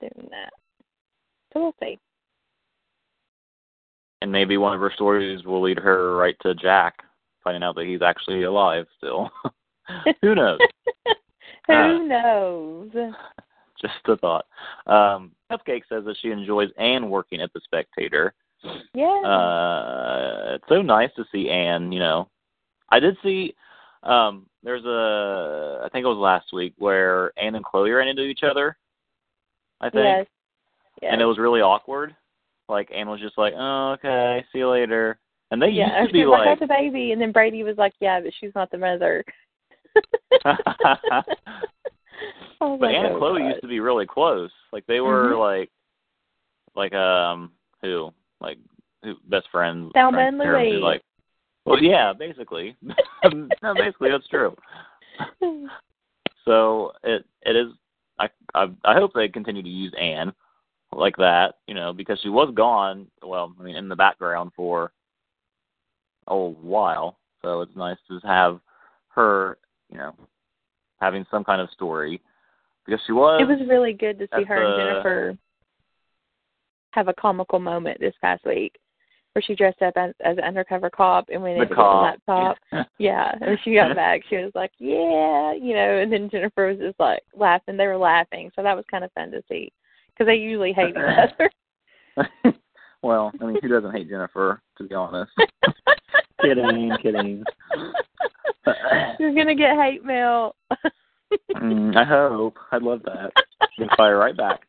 doing 0.00 0.28
that. 0.30 0.52
So 1.52 1.60
we'll 1.60 1.74
see. 1.80 1.98
And 4.22 4.30
maybe 4.32 4.56
one 4.56 4.74
of 4.74 4.80
her 4.80 4.92
stories 4.94 5.44
will 5.44 5.62
lead 5.62 5.78
her 5.78 6.16
right 6.16 6.36
to 6.42 6.54
Jack, 6.54 7.02
finding 7.44 7.62
out 7.62 7.74
that 7.76 7.86
he's 7.86 8.02
actually 8.02 8.42
alive 8.44 8.86
still. 8.96 9.30
Who 10.22 10.34
knows? 10.34 10.58
Who 11.66 11.72
Uh, 11.72 11.98
knows? 11.98 12.90
Just 13.80 13.94
a 14.06 14.16
thought. 14.16 14.46
Um, 14.86 15.30
Cupcake 15.52 15.82
says 15.88 16.04
that 16.04 16.16
she 16.20 16.30
enjoys 16.32 16.68
Anne 16.78 17.08
working 17.10 17.40
at 17.40 17.52
the 17.52 17.60
Spectator. 17.62 18.34
Yeah. 18.92 19.06
Uh, 19.24 20.54
it's 20.56 20.64
so 20.68 20.82
nice 20.82 21.10
to 21.14 21.24
see 21.30 21.48
Anne. 21.48 21.92
You 21.92 22.00
know, 22.00 22.28
I 22.90 22.98
did 22.98 23.16
see. 23.22 23.54
Um, 24.02 24.46
there's 24.64 24.84
a, 24.84 25.82
I 25.84 25.88
think 25.90 26.04
it 26.04 26.08
was 26.08 26.18
last 26.18 26.52
week 26.52 26.74
where 26.78 27.32
Anne 27.38 27.54
and 27.54 27.64
Chloe 27.64 27.90
ran 27.92 28.08
into 28.08 28.22
each 28.24 28.42
other. 28.42 28.76
I 29.80 29.90
think, 29.90 30.04
yes. 30.04 30.26
Yes. 31.02 31.10
and 31.12 31.22
it 31.22 31.26
was 31.26 31.38
really 31.38 31.60
awkward. 31.60 32.16
Like 32.68 32.90
Anne 32.94 33.08
was 33.08 33.20
just 33.20 33.38
like, 33.38 33.54
"Oh, 33.56 33.96
okay, 33.98 34.44
see 34.52 34.58
you 34.58 34.68
later," 34.68 35.18
and 35.50 35.60
they 35.60 35.68
yeah, 35.68 36.00
used 36.00 36.10
to 36.10 36.12
be 36.12 36.26
like, 36.26 36.46
like. 36.46 36.58
"That's 36.58 36.70
a 36.70 36.74
baby," 36.74 37.12
and 37.12 37.20
then 37.20 37.32
Brady 37.32 37.62
was 37.62 37.78
like, 37.78 37.94
"Yeah, 38.00 38.20
but 38.20 38.32
she's 38.38 38.54
not 38.54 38.70
the 38.70 38.78
mother." 38.78 39.24
I 40.44 40.56
was 42.60 42.78
But 42.80 42.90
Anne 42.90 43.06
and 43.06 43.14
oh, 43.14 43.18
Chloe 43.18 43.40
God. 43.40 43.48
used 43.48 43.60
to 43.62 43.68
be 43.68 43.80
really 43.80 44.06
close. 44.06 44.50
Like 44.72 44.84
they 44.86 45.00
were 45.00 45.32
Mhm. 45.32 45.38
like, 45.38 45.70
like 46.74 46.92
um, 46.92 47.52
who, 47.80 48.12
like 48.40 48.58
who, 49.02 49.14
best 49.28 49.48
friends. 49.50 49.92
Thelma 49.94 50.18
and 50.18 50.38
Louise. 50.38 50.82
Like, 50.82 51.02
well, 51.64 51.82
yeah, 51.82 52.12
basically. 52.12 52.76
no, 53.62 53.74
basically 53.74 54.10
that's 54.10 54.28
true. 54.28 54.56
So 56.44 56.92
it 57.04 57.26
it 57.42 57.56
is. 57.56 57.72
I 58.18 58.30
I 58.54 58.68
I 58.84 58.94
hope 58.94 59.12
they 59.12 59.28
continue 59.28 59.62
to 59.62 59.68
use 59.68 59.92
Anne 60.00 60.32
like 60.92 61.16
that, 61.16 61.56
you 61.66 61.74
know, 61.74 61.92
because 61.92 62.18
she 62.22 62.28
was 62.28 62.52
gone. 62.54 63.06
Well, 63.22 63.54
I 63.58 63.62
mean, 63.62 63.76
in 63.76 63.88
the 63.88 63.96
background 63.96 64.52
for 64.56 64.92
a 66.28 66.36
while. 66.36 67.18
So 67.42 67.60
it's 67.60 67.76
nice 67.76 67.98
to 68.08 68.18
have 68.26 68.60
her, 69.08 69.58
you 69.90 69.98
know, 69.98 70.14
having 71.00 71.24
some 71.30 71.44
kind 71.44 71.60
of 71.60 71.70
story 71.70 72.20
because 72.84 73.00
she 73.06 73.12
was. 73.12 73.40
it 73.40 73.48
was 73.48 73.60
really 73.68 73.92
good 73.92 74.18
to 74.18 74.28
see 74.36 74.44
her 74.44 74.62
and 74.62 74.76
Jennifer 74.76 75.38
have 76.92 77.08
a 77.08 77.14
comical 77.14 77.58
moment 77.58 78.00
this 78.00 78.14
past 78.20 78.44
week, 78.44 78.76
where 79.32 79.42
she 79.42 79.54
dressed 79.54 79.82
up 79.82 79.94
as, 79.96 80.12
as 80.24 80.38
an 80.38 80.44
undercover 80.44 80.90
cop 80.90 81.28
and 81.30 81.42
went 81.42 81.58
the 81.58 81.62
in 81.62 81.68
to 81.68 81.74
cop. 81.74 82.14
get 82.14 82.20
the 82.26 82.32
laptop. 82.32 82.88
Yeah, 82.98 83.30
and 83.32 83.40
when 83.42 83.58
she 83.62 83.74
got 83.74 83.94
back, 83.94 84.22
she 84.28 84.36
was 84.36 84.50
like, 84.56 84.72
"Yeah," 84.78 85.52
you 85.52 85.74
know, 85.74 86.00
and 86.00 86.12
then 86.12 86.28
Jennifer 86.30 86.68
was 86.68 86.78
just 86.78 86.98
like 86.98 87.22
laughing. 87.36 87.76
They 87.76 87.86
were 87.86 87.96
laughing, 87.96 88.50
so 88.56 88.62
that 88.62 88.74
was 88.74 88.84
kind 88.90 89.04
of 89.04 89.12
fun 89.12 89.30
to 89.30 89.42
see 89.48 89.72
because 90.18 90.30
they 90.30 90.36
usually 90.36 90.72
hate 90.72 90.90
each 90.90 90.96
other. 90.96 91.50
well, 93.02 93.30
I 93.40 93.46
mean, 93.46 93.58
who 93.62 93.68
doesn't 93.68 93.92
hate 93.92 94.08
Jennifer? 94.08 94.60
To 94.78 94.84
be 94.84 94.94
honest. 94.94 95.30
kidding, 96.42 96.92
kidding. 97.02 97.44
You're 99.18 99.34
gonna 99.34 99.54
get 99.54 99.76
hate 99.76 100.04
mail. 100.04 100.56
Mm, 101.54 101.96
I 101.96 102.04
hope. 102.04 102.56
I'd 102.72 102.82
love 102.82 103.02
that. 103.04 103.32
Can 103.76 103.88
fire 103.96 104.18
right 104.18 104.36
back. 104.36 104.60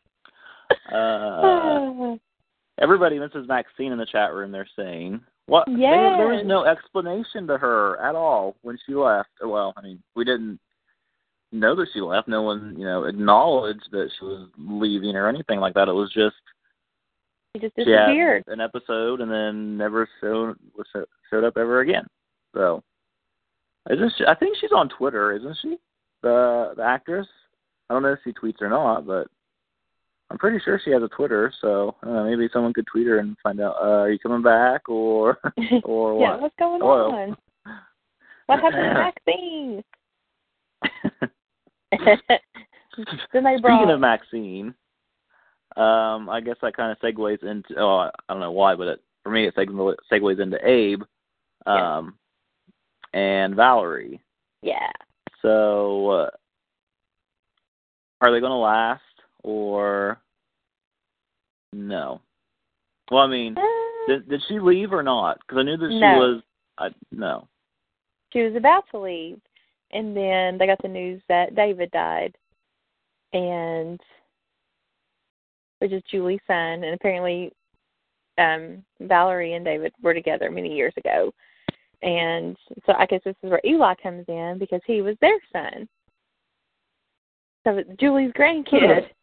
Uh, 0.93 2.15
everybody 2.81 3.17
misses 3.17 3.47
Maxine 3.47 3.91
in 3.91 3.97
the 3.97 4.05
chat 4.05 4.33
room. 4.33 4.51
They're 4.51 4.67
saying 4.75 5.21
what? 5.47 5.67
Yes. 5.67 5.79
There, 5.79 6.17
there 6.17 6.27
was 6.27 6.43
no 6.45 6.65
explanation 6.65 7.47
to 7.47 7.57
her 7.57 7.99
at 7.99 8.13
all 8.13 8.55
when 8.61 8.77
she 8.85 8.93
left. 8.93 9.29
Well, 9.43 9.73
I 9.75 9.81
mean, 9.81 10.03
we 10.15 10.23
didn't 10.23 10.59
know 11.51 11.75
that 11.75 11.87
she 11.93 12.01
left. 12.01 12.27
No 12.27 12.41
one, 12.43 12.75
you 12.77 12.85
know, 12.85 13.05
acknowledged 13.05 13.87
that 13.91 14.09
she 14.19 14.25
was 14.25 14.47
leaving 14.57 15.15
or 15.15 15.27
anything 15.27 15.59
like 15.59 15.73
that. 15.73 15.87
It 15.87 15.93
was 15.93 16.11
just 16.13 16.35
She 17.55 17.61
just 17.61 17.75
she 17.75 17.85
disappeared. 17.85 18.43
an 18.47 18.61
episode 18.61 19.21
and 19.21 19.31
then 19.31 19.77
never 19.77 20.07
showed 20.21 20.57
showed 21.29 21.43
up 21.43 21.57
ever 21.57 21.79
again. 21.81 22.05
So, 22.55 22.83
isn't 23.89 24.13
she? 24.17 24.25
I 24.25 24.35
think 24.35 24.57
she's 24.59 24.71
on 24.75 24.89
Twitter, 24.89 25.31
isn't 25.33 25.57
she? 25.61 25.77
The 26.21 26.73
the 26.77 26.83
actress. 26.83 27.27
I 27.89 27.93
don't 27.93 28.03
know 28.03 28.13
if 28.13 28.19
she 28.23 28.31
tweets 28.33 28.61
or 28.61 28.69
not, 28.69 29.07
but 29.07 29.27
I'm 30.29 30.37
pretty 30.37 30.59
sure 30.63 30.79
she 30.83 30.91
has 30.91 31.01
a 31.01 31.07
Twitter. 31.07 31.51
So 31.61 31.95
uh, 32.03 32.23
maybe 32.25 32.47
someone 32.53 32.73
could 32.73 32.85
tweet 32.85 33.07
her 33.07 33.17
and 33.19 33.35
find 33.41 33.59
out. 33.59 33.75
Uh, 33.81 34.01
are 34.01 34.11
you 34.11 34.19
coming 34.19 34.43
back 34.43 34.87
or 34.89 35.39
or 35.83 36.13
yeah, 36.21 36.31
what? 36.33 36.41
what's 36.41 36.55
going 36.59 36.81
Hello. 36.81 37.11
on? 37.11 37.37
What 38.45 38.59
happened 38.59 38.83
to 38.83 38.93
Maxine? 39.33 39.83
then 43.33 43.43
they 43.43 43.57
brought 43.59 43.79
Speaking 43.79 43.89
of 43.93 43.99
Maxine, 43.99 44.73
um, 45.77 46.29
I 46.29 46.41
guess 46.43 46.57
that 46.61 46.75
kind 46.75 46.91
of 46.91 46.99
segues 46.99 47.43
into. 47.43 47.75
Oh, 47.77 47.97
I 47.97 48.11
don't 48.29 48.39
know 48.39 48.51
why, 48.51 48.75
but 48.75 48.87
it, 48.87 49.03
for 49.23 49.31
me, 49.31 49.47
it 49.47 49.55
seg- 49.55 49.95
segues 50.11 50.39
into 50.39 50.57
Abe, 50.67 51.01
Yeah. 51.65 51.97
um, 51.97 52.15
and 53.13 53.55
Valerie. 53.55 54.21
yeah. 54.61 54.91
So, 55.41 56.09
uh, 56.09 56.29
are 58.21 58.31
they 58.31 58.41
going 58.41 58.51
to 58.51 58.55
last 58.57 59.01
or 59.43 60.19
no? 61.71 62.19
Well, 63.09 63.21
I 63.21 63.27
mean, 63.27 63.55
did 64.07 64.27
did 64.27 64.43
she 64.47 64.59
leave 64.59 64.91
or 64.91 65.01
not? 65.01 65.39
Because 65.39 65.59
I 65.59 65.63
knew 65.63 65.77
that 65.77 65.91
she 65.91 65.99
No. 65.99 66.17
was. 66.17 66.43
I 66.77 66.89
no. 67.11 67.47
she 68.33 68.41
was 68.41 68.55
about 68.55 68.83
to 68.91 68.99
leave 68.99 69.39
and 69.91 70.15
then 70.15 70.57
they 70.57 70.67
got 70.67 70.81
the 70.81 70.87
news 70.87 71.21
that 71.29 71.55
David 71.55 71.91
died 71.91 72.35
and 73.33 73.99
which 75.79 75.91
is 75.91 76.03
Julie's 76.09 76.39
son 76.47 76.83
and 76.83 76.93
apparently 76.93 77.51
um 78.37 78.83
Valerie 79.01 79.53
and 79.53 79.65
David 79.65 79.93
were 80.01 80.13
together 80.13 80.49
many 80.49 80.75
years 80.75 80.93
ago. 80.97 81.31
And 82.01 82.55
so 82.85 82.93
I 82.97 83.05
guess 83.05 83.21
this 83.25 83.35
is 83.43 83.49
where 83.49 83.61
Eli 83.65 83.93
comes 84.01 84.25
in 84.27 84.57
because 84.59 84.81
he 84.85 85.01
was 85.01 85.17
their 85.19 85.37
son. 85.51 85.87
So 87.65 87.77
it's 87.77 87.89
Julie's 87.99 88.31
grandkid. 88.31 89.07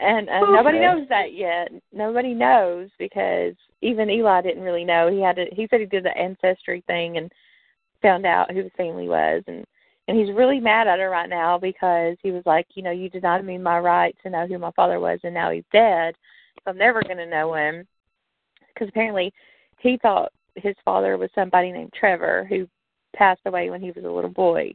And 0.00 0.30
uh, 0.30 0.40
nobody 0.40 0.78
knows 0.78 1.06
that 1.10 1.34
yet. 1.34 1.70
Nobody 1.92 2.32
knows 2.32 2.88
because 2.98 3.52
even 3.82 4.08
Eli 4.08 4.40
didn't 4.40 4.62
really 4.62 4.84
know. 4.84 5.10
He 5.10 5.20
had 5.20 5.36
to, 5.36 5.44
he 5.52 5.68
said 5.68 5.80
he 5.80 5.86
did 5.86 6.04
the 6.04 6.16
ancestry 6.16 6.82
thing 6.86 7.18
and 7.18 7.30
found 8.00 8.24
out 8.24 8.50
who 8.50 8.62
his 8.62 8.72
family 8.78 9.08
was 9.08 9.42
and 9.46 9.66
and 10.10 10.18
he's 10.18 10.34
really 10.34 10.58
mad 10.58 10.88
at 10.88 10.98
her 10.98 11.08
right 11.08 11.28
now 11.28 11.56
because 11.56 12.16
he 12.20 12.32
was 12.32 12.42
like, 12.44 12.66
you 12.74 12.82
know, 12.82 12.90
you 12.90 13.08
denied 13.08 13.44
me 13.44 13.56
my 13.58 13.78
right 13.78 14.16
to 14.24 14.30
know 14.30 14.44
who 14.44 14.58
my 14.58 14.72
father 14.72 14.98
was 14.98 15.20
and 15.22 15.32
now 15.32 15.52
he's 15.52 15.62
dead. 15.72 16.16
So 16.56 16.72
I'm 16.72 16.78
never 16.78 17.00
going 17.00 17.18
to 17.18 17.26
know 17.26 17.54
him 17.54 17.86
because 18.74 18.88
apparently 18.88 19.32
he 19.78 20.00
thought 20.02 20.32
his 20.56 20.74
father 20.84 21.16
was 21.16 21.30
somebody 21.32 21.70
named 21.70 21.92
Trevor 21.92 22.44
who 22.48 22.66
passed 23.14 23.42
away 23.46 23.70
when 23.70 23.80
he 23.80 23.92
was 23.92 24.04
a 24.04 24.10
little 24.10 24.30
boy. 24.30 24.74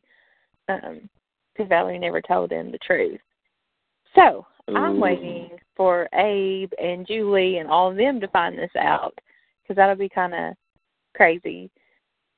Um 0.69 1.09
because 1.53 1.67
Valerie 1.69 1.99
never 1.99 2.21
told 2.21 2.51
him 2.51 2.71
the 2.71 2.77
truth. 2.79 3.19
So 4.13 4.45
I'm 4.73 4.99
waiting 4.99 5.51
for 5.75 6.07
Abe 6.13 6.71
and 6.81 7.05
Julie 7.05 7.57
and 7.57 7.69
all 7.69 7.91
of 7.91 7.97
them 7.97 8.21
to 8.21 8.27
find 8.29 8.57
this 8.57 8.71
out 8.77 9.13
because 9.61 9.75
that'll 9.75 9.95
be 9.95 10.09
kind 10.09 10.33
of 10.33 10.53
crazy. 11.13 11.69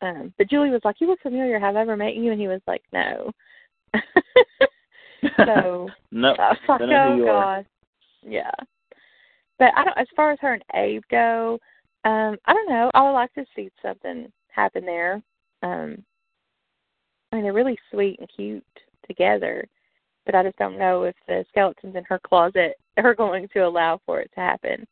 Um, 0.01 0.33
but 0.37 0.49
Julie 0.49 0.69
was 0.69 0.81
like, 0.83 1.01
"You 1.01 1.07
look 1.07 1.21
familiar. 1.21 1.59
Have 1.59 1.75
I 1.75 1.81
ever 1.81 1.97
met 1.97 2.15
you?" 2.15 2.31
And 2.31 2.39
he 2.39 2.47
was 2.47 2.61
like, 2.67 2.83
"No." 2.93 3.31
so 5.37 5.89
no. 6.11 6.35
I 6.37 6.49
was 6.49 6.57
like, 6.67 6.81
"Oh 6.81 7.25
gosh, 7.25 7.65
yeah." 8.23 8.51
But 9.59 9.71
I 9.75 9.85
don't. 9.85 9.97
As 9.97 10.07
far 10.15 10.31
as 10.31 10.39
her 10.41 10.53
and 10.53 10.63
Abe 10.75 11.01
go, 11.09 11.59
um, 12.05 12.37
I 12.45 12.53
don't 12.53 12.69
know. 12.69 12.91
I 12.93 13.03
would 13.03 13.13
like 13.13 13.33
to 13.33 13.45
see 13.55 13.69
something 13.81 14.31
happen 14.49 14.85
there. 14.85 15.21
Um, 15.63 16.03
I 17.31 17.35
mean, 17.35 17.43
they're 17.43 17.53
really 17.53 17.77
sweet 17.91 18.19
and 18.19 18.29
cute 18.35 18.63
together, 19.07 19.67
but 20.25 20.35
I 20.35 20.43
just 20.43 20.57
don't 20.57 20.77
know 20.77 21.03
if 21.03 21.15
the 21.27 21.43
skeletons 21.49 21.95
in 21.95 22.03
her 22.05 22.19
closet 22.19 22.75
are 22.97 23.15
going 23.15 23.47
to 23.53 23.59
allow 23.59 23.99
for 24.05 24.19
it 24.19 24.31
to 24.35 24.39
happen. 24.39 24.87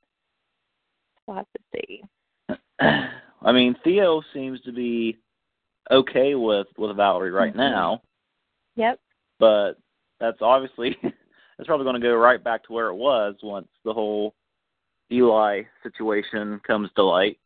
We'll 1.27 1.37
have 1.37 1.47
to 1.53 1.61
see. 1.75 2.03
I 3.45 3.51
mean, 3.51 3.75
Theo 3.83 4.21
seems 4.33 4.59
to 4.61 4.71
be 4.73 5.17
okay 5.91 6.33
with 6.35 6.67
with 6.77 6.95
Valerie 6.97 7.29
right 7.31 7.53
Mhm. 7.53 7.57
now, 7.57 8.01
Yep. 8.75 8.99
but 9.39 9.73
that's 10.19 10.41
obviously 10.41 10.97
that's 11.57 11.67
probably 11.67 11.83
going 11.85 11.93
to 12.01 12.05
go 12.05 12.15
right 12.15 12.43
back 12.43 12.63
to 12.63 12.73
where 12.73 12.87
it 12.87 12.95
was 12.95 13.35
once 13.43 13.67
the 13.85 13.93
whole 13.93 14.33
Eli 15.11 15.61
situation 15.83 16.59
comes 16.65 16.91
to 16.95 17.03
light. 17.03 17.39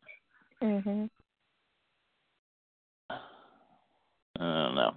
Mhm. 0.62 1.10
I 3.10 3.18
don't 4.38 4.74
know. 4.74 4.94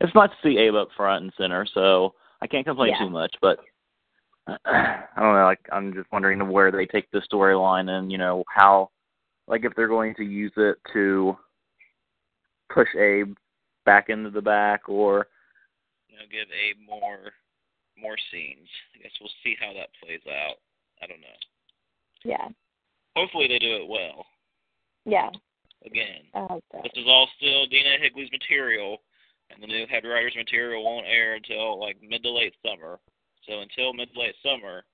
It's 0.00 0.14
nice 0.14 0.30
to 0.30 0.36
see 0.42 0.58
Abe 0.58 0.74
up 0.74 0.88
front 0.96 1.22
and 1.22 1.32
center, 1.38 1.64
so 1.66 2.14
I 2.42 2.46
can't 2.48 2.66
complain 2.66 2.90
Yeah. 2.90 2.98
too 2.98 3.10
much. 3.10 3.34
But 3.40 3.60
I 4.48 5.04
don't 5.16 5.34
know. 5.34 5.44
Like 5.44 5.60
I'm 5.70 5.94
just 5.94 6.10
wondering 6.10 6.48
where 6.48 6.72
they 6.72 6.86
take 6.86 7.08
the 7.12 7.20
storyline 7.32 7.88
and 7.90 8.10
you 8.10 8.18
know 8.18 8.42
how, 8.48 8.90
like 9.50 9.64
if 9.64 9.74
they're 9.74 9.88
going 9.88 10.14
to 10.14 10.24
use 10.24 10.52
it 10.56 10.76
to 10.94 11.36
push 12.72 12.88
Abe 12.94 13.34
back 13.84 14.08
into 14.08 14.30
the 14.30 14.40
back 14.40 14.88
or 14.88 15.26
you 16.08 16.16
know 16.16 16.22
give 16.30 16.46
Abe 16.54 16.78
more 16.86 17.34
more 18.00 18.16
scenes. 18.30 18.68
I 18.94 19.02
guess 19.02 19.12
we'll 19.20 19.28
see 19.42 19.56
how 19.60 19.74
that 19.74 19.90
plays 20.00 20.22
out. 20.30 20.56
I 21.02 21.06
don't 21.06 21.20
know. 21.20 21.40
Yeah. 22.24 22.48
Hopefully 23.16 23.48
they 23.48 23.58
do 23.58 23.82
it 23.82 23.88
well. 23.88 24.24
Yeah. 25.04 25.28
Again, 25.84 26.28
I 26.34 26.46
hope 26.48 26.64
so. 26.70 26.80
This 26.84 26.92
is 26.94 27.08
all 27.08 27.28
still 27.36 27.66
Dena 27.66 27.96
Higley's 28.00 28.30
material, 28.30 28.98
and 29.50 29.62
the 29.62 29.66
new 29.66 29.86
head 29.90 30.04
writer's 30.04 30.36
material 30.36 30.84
won't 30.84 31.06
air 31.06 31.34
until 31.34 31.80
like 31.80 31.96
mid 32.06 32.22
to 32.22 32.30
late 32.30 32.54
summer. 32.64 33.00
So 33.48 33.60
until 33.60 33.92
mid 33.92 34.12
to 34.14 34.20
late 34.20 34.36
summer, 34.44 34.84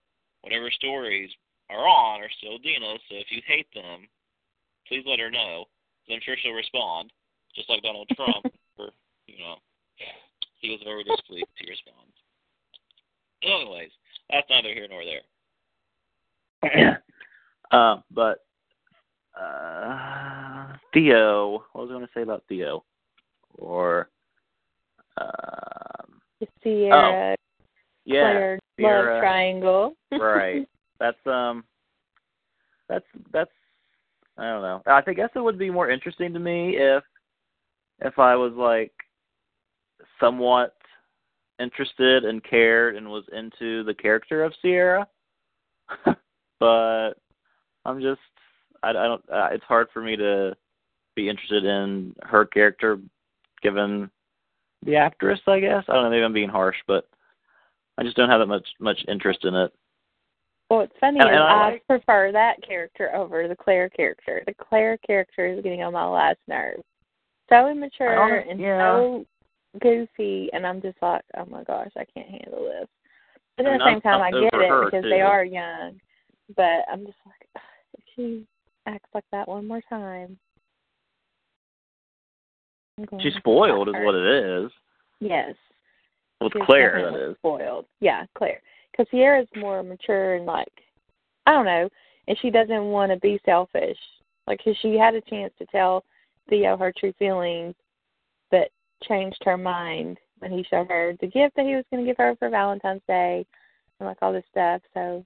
whatever 0.41 0.71
stories 0.71 1.31
are 1.69 1.87
on 1.87 2.23
are 2.23 2.31
still 2.39 2.59
Dena's. 2.59 3.03
So 3.11 3.17
if 3.17 3.27
you 3.31 3.43
hate 3.47 3.67
them, 3.75 4.09
please 4.89 5.05
let 5.07 5.19
her 5.19 5.31
know. 5.31 5.65
'cause 6.07 6.15
I'm 6.15 6.21
sure 6.23 6.37
she'll 6.37 6.53
respond, 6.53 7.13
just 7.55 7.69
like 7.69 7.83
Donald 7.83 8.09
Trump. 8.15 8.47
or 8.79 8.91
you 9.27 9.39
know, 9.39 9.57
he 10.59 10.71
was 10.71 10.81
very 10.85 11.05
displeased. 11.05 11.49
He 11.57 11.69
responds. 11.69 12.15
Anyways, 13.43 13.91
that's 14.31 14.49
neither 14.49 14.73
here 14.73 14.89
nor 14.89 15.05
there. 15.05 15.23
uh, 17.71 18.01
but 18.11 18.45
uh, 19.39 20.77
Theo, 20.93 21.65
what 21.73 21.83
was 21.83 21.91
I 21.91 21.95
going 21.95 22.07
to 22.07 22.13
say 22.15 22.23
about 22.23 22.45
Theo? 22.49 22.85
Or, 23.59 24.09
um, 25.19 26.21
The 26.41 26.49
Sierra 26.63 27.33
Oh, 27.33 27.37
yeah, 28.05 28.21
Claire 28.21 28.59
Sierra. 28.79 29.15
love 29.15 29.23
triangle. 29.23 29.97
right. 30.13 30.69
That's 30.99 31.27
um, 31.27 31.65
that's 32.89 33.05
that's 33.33 33.51
I 34.39 34.45
don't 34.45 34.63
know. 34.63 34.83
I 34.87 35.01
guess 35.13 35.31
it 35.35 35.41
would 35.41 35.59
be 35.59 35.71
more 35.71 35.91
interesting 35.91 36.33
to 36.33 36.39
me 36.39 36.77
if 36.77 37.03
if 38.01 38.19
I 38.19 38.37
was 38.37 38.53
like 38.53 38.93
somewhat 40.21 40.75
interested 41.59 42.25
and 42.25 42.45
cared 42.45 42.97
and 42.97 43.09
was 43.09 43.25
into 43.33 43.83
the 43.85 43.95
character 43.95 44.45
of 44.45 44.53
Sierra, 44.61 45.07
but 46.61 47.13
I'm 47.85 48.01
just 48.01 48.21
I, 48.83 48.91
I 48.91 48.93
don't. 48.93 49.25
Uh, 49.31 49.49
it's 49.53 49.65
hard 49.65 49.89
for 49.93 50.03
me 50.03 50.17
to 50.17 50.55
be 51.15 51.29
interested 51.29 51.65
in 51.65 52.15
her 52.23 52.45
character 52.45 52.99
given 53.63 54.11
the 54.85 54.97
actress. 54.97 55.41
I 55.47 55.61
guess 55.61 55.85
I 55.89 55.95
don't 55.95 56.05
know. 56.05 56.11
Maybe 56.11 56.25
I'm 56.25 56.33
being 56.33 56.49
harsh, 56.49 56.77
but 56.87 57.09
I 57.99 58.03
just 58.03 58.17
don't 58.17 58.29
have 58.29 58.41
that 58.41 58.47
much 58.47 58.67
much 58.81 58.99
interest 59.09 59.45
in 59.45 59.55
it. 59.55 59.73
Well, 60.71 60.81
it's 60.81 60.93
funny 61.01 61.19
oh, 61.23 61.27
And- 61.27 61.35
and 61.35 61.43
I 61.45 61.53
I, 61.53 61.71
like- 61.73 61.87
prefer 61.87 62.33
that 62.33 62.57
character 62.67 63.15
over 63.15 63.47
the 63.49 63.57
Claire 63.57 63.89
character. 63.91 64.43
The 64.47 64.55
Claire 64.55 64.97
character 64.99 65.47
is 65.47 65.63
getting 65.63 65.83
on 65.83 65.93
my 65.93 66.07
last 66.07 66.39
nerve. 66.49 66.81
So 67.49 67.69
immature 67.69 68.45
oh, 68.45 68.51
and 68.51 68.59
yeah. 68.59 68.81
so 68.97 69.25
goofy, 69.81 70.51
and 70.53 70.67
I'm 70.67 70.83
just 70.83 70.97
like, 71.01 71.23
oh 71.37 71.45
my 71.47 71.63
gosh, 71.65 71.91
I 71.97 72.05
can't 72.13 72.29
handle 72.29 72.65
this. 72.65 72.89
But 73.57 73.67
I 73.67 73.69
at 73.69 73.73
mean, 73.73 73.79
the 73.79 73.85
same 73.85 73.93
I'm- 73.95 74.01
time, 74.01 74.23
I'm 74.23 74.35
I 74.35 74.41
get 74.41 74.55
it 74.55 74.85
because 74.87 75.03
too. 75.05 75.09
they 75.11 75.21
are 75.21 75.45
young. 75.45 76.01
But 76.57 76.85
I'm 76.91 77.05
just 77.07 77.19
like, 77.27 77.63
if 77.95 78.05
she 78.15 78.47
acts 78.87 79.09
like 79.15 79.25
that 79.33 79.49
one 79.49 79.67
more 79.67 79.83
time, 79.89 80.39
She's 83.21 83.35
spoiled, 83.35 83.89
is 83.89 83.95
what 83.95 84.15
it 84.15 84.65
is. 84.65 84.71
Yes. 85.21 85.55
With 86.41 86.53
Claire, 86.65 87.11
that 87.13 87.31
is. 87.31 87.37
spoiled. 87.37 87.85
Yeah, 88.01 88.25
Claire. 88.37 88.61
Because 88.97 89.11
Sierra's 89.11 89.49
more 89.57 89.83
mature 89.83 90.37
and 90.37 90.47
like, 90.47 90.73
I 91.47 91.53
don't 91.53 91.67
know, 91.67 91.89
and 92.29 92.39
she 92.41 92.51
doesn't 92.51 92.85
want 92.87 93.13
to 93.13 93.19
be 93.19 93.41
selfish. 93.45 93.99
Like, 94.47 94.63
'cause 94.63 94.77
she 94.79 94.97
had 94.97 95.15
a 95.15 95.21
chance 95.23 95.53
to 95.59 95.67
tell 95.67 96.05
Theo 96.49 96.77
her 96.77 96.93
true 96.93 97.13
feelings, 97.15 97.75
but 98.51 98.71
changed 99.03 99.43
her 99.45 99.57
mind 99.57 100.19
when 100.39 100.51
he 100.53 100.63
showed 100.65 100.89
her 100.89 101.15
the 101.21 101.27
gift 101.27 101.57
that 101.57 101.67
he 101.67 101.75
was 101.75 101.85
going 101.91 102.05
to 102.05 102.09
give 102.09 102.17
her 102.17 102.37
for 102.37 102.49
Valentine's 102.49 103.03
Day, 103.07 103.45
and 103.99 104.07
like 104.07 104.19
all 104.23 104.33
this 104.33 104.47
stuff. 104.51 104.81
So 104.95 105.25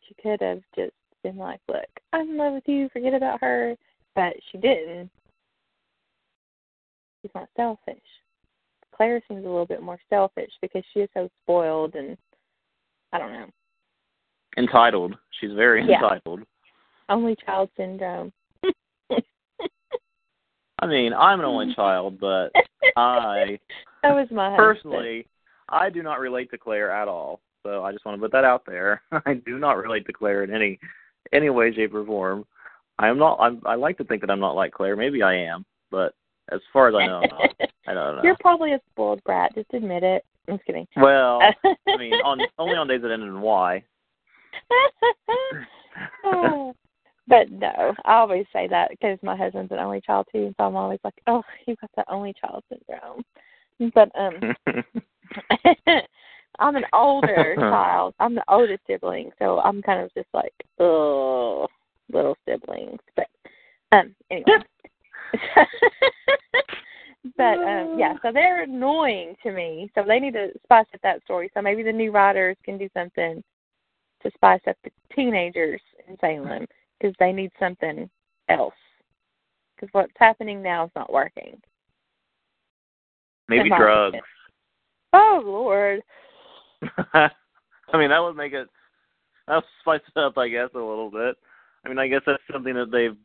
she 0.00 0.14
could 0.14 0.40
have 0.40 0.62
just 0.74 0.94
been 1.22 1.36
like, 1.36 1.60
"Look, 1.68 1.88
I'm 2.12 2.30
in 2.30 2.36
love 2.36 2.54
with 2.54 2.68
you. 2.68 2.88
Forget 2.88 3.14
about 3.14 3.40
her," 3.40 3.76
but 4.14 4.34
she 4.44 4.58
didn't. 4.58 5.10
She's 7.22 7.34
not 7.34 7.48
selfish. 7.56 8.22
Claire 8.92 9.22
seems 9.28 9.44
a 9.44 9.48
little 9.48 9.66
bit 9.66 9.82
more 9.82 10.00
selfish 10.08 10.52
because 10.60 10.84
she 10.92 11.00
is 11.00 11.10
so 11.14 11.28
spoiled 11.42 11.94
and 11.96 12.16
I 13.14 13.18
don't 13.18 13.32
know. 13.32 13.46
Entitled. 14.56 15.16
She's 15.40 15.52
very 15.52 15.84
Yeah. 15.88 16.02
entitled. 16.02 16.40
Only 17.08 17.36
child 17.36 17.70
syndrome. 17.76 18.32
I 20.80 20.86
mean, 20.86 21.12
I'm 21.14 21.38
an 21.38 21.46
only 21.46 21.72
child, 21.74 22.18
but 22.18 22.50
I 22.96 23.58
that 24.02 24.14
was 24.14 24.28
my 24.32 24.50
husband. 24.50 24.56
personally, 24.58 25.28
I 25.68 25.90
do 25.90 26.02
not 26.02 26.18
relate 26.18 26.50
to 26.50 26.58
Claire 26.58 26.90
at 26.90 27.06
all. 27.08 27.40
So 27.62 27.84
I 27.84 27.92
just 27.92 28.04
want 28.04 28.18
to 28.18 28.20
put 28.20 28.32
that 28.32 28.44
out 28.44 28.66
there. 28.66 29.00
I 29.26 29.34
do 29.34 29.58
not 29.58 29.78
relate 29.78 30.06
to 30.06 30.12
Claire 30.12 30.42
in 30.42 30.52
any 30.52 30.80
any 31.32 31.50
way, 31.50 31.72
shape, 31.72 31.94
or 31.94 32.04
form. 32.04 32.44
I 32.98 33.08
am 33.08 33.18
not. 33.18 33.38
I'm, 33.40 33.62
I 33.64 33.76
like 33.76 33.96
to 33.98 34.04
think 34.04 34.22
that 34.22 34.30
I'm 34.30 34.40
not 34.40 34.56
like 34.56 34.72
Claire. 34.72 34.96
Maybe 34.96 35.22
I 35.22 35.34
am, 35.34 35.64
but 35.90 36.14
as 36.50 36.60
far 36.72 36.88
as 36.88 36.94
I 36.96 37.06
know, 37.06 37.22
I'm 37.22 37.28
not. 37.30 37.54
I 37.86 37.94
don't 37.94 38.16
know. 38.16 38.22
You're 38.24 38.36
probably 38.40 38.72
a 38.72 38.80
spoiled 38.90 39.22
brat. 39.22 39.54
Just 39.54 39.72
admit 39.72 40.02
it. 40.02 40.24
I'm 40.48 40.56
just 40.56 40.66
kidding. 40.66 40.86
well, 40.96 41.40
I 41.64 41.96
mean, 41.96 42.12
on 42.24 42.40
only 42.58 42.76
on 42.76 42.88
days 42.88 43.02
that 43.02 43.10
end 43.10 43.22
in 43.22 43.40
Y. 43.40 43.84
but 47.26 47.50
no, 47.50 47.94
I 48.04 48.14
always 48.14 48.46
say 48.52 48.68
that 48.68 48.90
because 48.90 49.18
my 49.22 49.36
husband's 49.36 49.72
an 49.72 49.78
only 49.78 50.00
child 50.00 50.26
too, 50.32 50.54
so 50.56 50.64
I'm 50.64 50.76
always 50.76 51.00
like, 51.04 51.14
oh, 51.26 51.42
you 51.66 51.76
got 51.80 51.90
the 51.96 52.04
only 52.12 52.34
child 52.40 52.62
syndrome. 52.68 53.24
But 53.94 54.10
um, 54.16 54.54
I'm 56.58 56.76
an 56.76 56.84
older 56.92 57.54
child. 57.58 58.14
I'm 58.20 58.34
the 58.34 58.44
oldest 58.48 58.82
sibling, 58.86 59.30
so 59.38 59.58
I'm 59.60 59.82
kind 59.82 60.00
of 60.00 60.14
just 60.14 60.28
like, 60.32 60.54
oh, 60.78 61.66
little 62.12 62.36
siblings. 62.46 63.00
But 63.16 63.28
um, 63.92 64.14
anyway. 64.30 64.44
But 67.36 67.58
um, 67.58 67.96
yeah, 67.98 68.14
so 68.22 68.30
they're 68.32 68.64
annoying 68.64 69.34
to 69.42 69.52
me. 69.52 69.90
So 69.94 70.04
they 70.06 70.20
need 70.20 70.34
to 70.34 70.48
spice 70.62 70.86
up 70.94 71.00
that 71.02 71.22
story. 71.24 71.50
So 71.54 71.62
maybe 71.62 71.82
the 71.82 71.92
new 71.92 72.10
writers 72.10 72.56
can 72.64 72.76
do 72.76 72.88
something 72.94 73.42
to 74.22 74.30
spice 74.34 74.60
up 74.68 74.76
the 74.84 74.90
teenagers 75.14 75.80
in 76.06 76.16
Salem 76.20 76.66
because 76.98 77.14
they 77.18 77.32
need 77.32 77.50
something 77.58 78.10
else. 78.48 78.74
Because 79.74 79.88
what's 79.92 80.12
happening 80.16 80.62
now 80.62 80.84
is 80.84 80.90
not 80.94 81.12
working. 81.12 81.60
Maybe 83.48 83.68
drugs. 83.70 84.08
opinion. 84.08 84.24
Oh 85.12 85.42
Lord. 85.44 86.02
I 87.14 87.98
mean, 87.98 88.10
that 88.10 88.20
would 88.20 88.36
make 88.36 88.52
it. 88.52 88.68
That 89.46 89.56
would 89.56 89.64
spice 89.80 90.00
it 90.14 90.18
up, 90.18 90.36
I 90.36 90.48
guess, 90.48 90.70
a 90.74 90.78
little 90.78 91.10
bit. 91.10 91.36
I 91.84 91.88
mean, 91.88 91.98
I 91.98 92.08
guess 92.08 92.22
that's 92.26 92.42
something 92.52 92.74
that 92.74 92.90
they've 92.90 93.16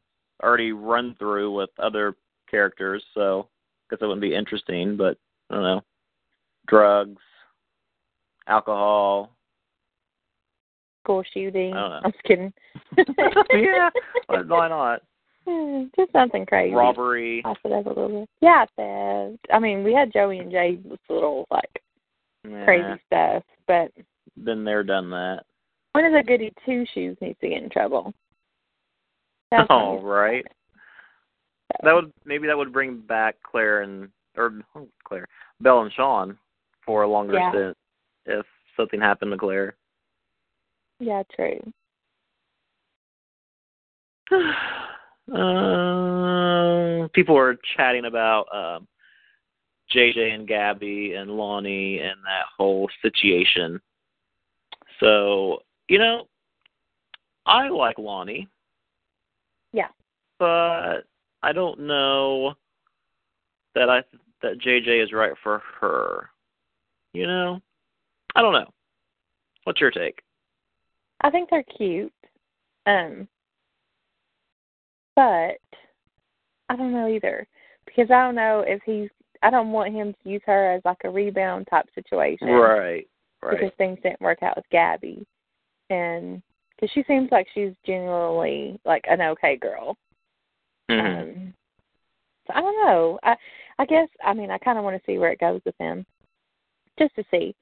already 0.43 0.71
run 0.71 1.15
through 1.17 1.53
with 1.53 1.69
other 1.79 2.15
characters, 2.49 3.03
so 3.13 3.47
guess 3.89 3.99
it 4.01 4.05
wouldn't 4.05 4.21
be 4.21 4.35
interesting. 4.35 4.97
But 4.97 5.17
I 5.49 5.55
don't 5.55 5.63
know. 5.63 5.81
Drugs, 6.67 7.21
alcohol. 8.47 9.31
School 11.03 11.23
shooting. 11.33 11.73
I 11.73 11.79
don't 11.79 11.89
know. 11.89 12.01
I'm 12.03 12.11
just 12.11 12.23
kidding. 12.23 12.53
yeah, 13.53 13.89
why 14.27 14.67
not? 14.67 15.01
Hmm, 15.47 15.85
just 15.95 16.11
something 16.11 16.45
crazy. 16.45 16.75
Robbery. 16.75 17.41
I 17.45 17.53
it 17.63 17.71
up 17.71 17.85
a 17.85 17.89
little 17.89 18.19
bit. 18.21 18.29
Yeah, 18.41 18.65
theft. 18.75 19.39
I 19.51 19.59
mean, 19.59 19.83
we 19.83 19.93
had 19.93 20.13
Joey 20.13 20.39
and 20.39 20.51
Jay 20.51 20.77
with 20.83 20.99
little 21.09 21.47
like 21.49 21.81
Yeah, 22.47 22.65
crazy 22.65 23.01
stuff, 23.07 23.43
but 23.65 23.91
Been 24.43 24.63
there, 24.63 24.83
done 24.83 25.09
that. 25.11 25.43
when 25.93 26.05
is 26.05 26.13
a 26.19 26.23
goody 26.23 26.53
two 26.65 26.85
shoes 26.93 27.17
needs 27.21 27.39
to 27.41 27.49
get 27.49 27.63
in 27.63 27.69
trouble? 27.69 28.13
That's 29.49 29.67
oh, 29.71 29.75
All 29.75 30.01
when 30.01 30.03
right. 30.03 30.45
That 31.83 31.93
would 31.93 32.11
maybe 32.25 32.47
that 32.47 32.57
would 32.57 32.73
bring 32.73 32.97
back 32.97 33.35
Claire 33.43 33.81
and 33.81 34.09
or 34.37 34.53
oh, 34.75 34.87
Claire, 35.03 35.27
Belle 35.61 35.81
and 35.81 35.93
Sean 35.93 36.37
for 36.85 37.03
a 37.03 37.07
longer 37.07 37.37
Yeah. 37.37 37.51
stint 37.51 37.77
if 38.25 38.45
something 38.75 38.99
happened 38.99 39.31
to 39.31 39.37
Claire. 39.37 39.75
Yeah, 40.99 41.23
true. 41.35 41.59
Uh, 45.31 47.07
people 47.09 47.35
were 47.35 47.55
chatting 47.77 48.05
about 48.05 48.47
um, 48.51 48.87
JJ 49.93 50.33
and 50.33 50.47
Gabby 50.47 51.13
and 51.13 51.29
Lani 51.29 51.99
and 51.99 52.17
that 52.25 52.45
whole 52.57 52.89
situation. 53.03 53.79
So 54.99 55.59
you 55.87 55.99
know, 55.99 56.27
I 57.45 57.69
like 57.69 57.99
Lani. 57.99 58.47
Yeah. 59.71 59.89
But 60.39 61.01
I 61.41 61.53
don't 61.53 61.79
know 61.79 62.53
that 63.75 63.89
I 63.89 64.03
that 64.41 64.59
JJ 64.59 65.03
is 65.03 65.13
right 65.13 65.33
for 65.43 65.61
her. 65.79 66.29
You 67.13 67.27
know, 67.27 67.59
I 68.35 68.41
don't 68.41 68.53
know. 68.53 68.71
What's 69.63 69.81
your 69.81 69.91
take? 69.91 70.21
I 71.21 71.29
think 71.29 71.49
they're 71.49 71.63
cute. 71.63 72.13
Um 72.85 73.27
but 75.15 75.57
I 76.69 76.75
don't 76.75 76.93
know 76.93 77.09
either. 77.09 77.47
Because 77.85 78.11
I 78.11 78.21
don't 78.21 78.35
know 78.35 78.63
if 78.65 78.81
he's 78.85 79.09
I 79.41 79.49
don't 79.49 79.71
want 79.71 79.93
him 79.93 80.13
to 80.13 80.29
use 80.29 80.41
her 80.45 80.73
as 80.73 80.81
like 80.85 81.01
a 81.03 81.09
rebound 81.09 81.67
type 81.69 81.87
situation. 81.95 82.47
Right. 82.47 83.07
Right. 83.41 83.51
Because 83.51 83.71
things 83.77 83.99
didn't 84.03 84.21
work 84.21 84.43
out 84.43 84.57
with 84.57 84.69
Gabby. 84.69 85.25
And 85.89 86.41
because 86.75 86.91
she 86.93 87.03
seems 87.07 87.29
like 87.31 87.47
she's 87.53 87.73
genuinely 87.85 88.79
like 88.85 89.05
an 89.09 89.21
okay 89.21 89.57
girl. 89.57 89.97
Mhm. 90.89 91.21
Um, 91.21 91.53
so 92.47 92.53
I 92.55 92.61
don't 92.61 92.85
know. 92.85 93.19
I 93.23 93.35
I 93.77 93.85
guess 93.85 94.09
I 94.23 94.33
mean 94.33 94.51
I 94.51 94.57
kind 94.57 94.77
of 94.77 94.83
want 94.83 94.97
to 94.97 95.05
see 95.05 95.17
where 95.17 95.31
it 95.31 95.39
goes 95.39 95.61
with 95.65 95.75
him, 95.79 96.05
just 96.97 97.15
to 97.15 97.23
see. 97.31 97.55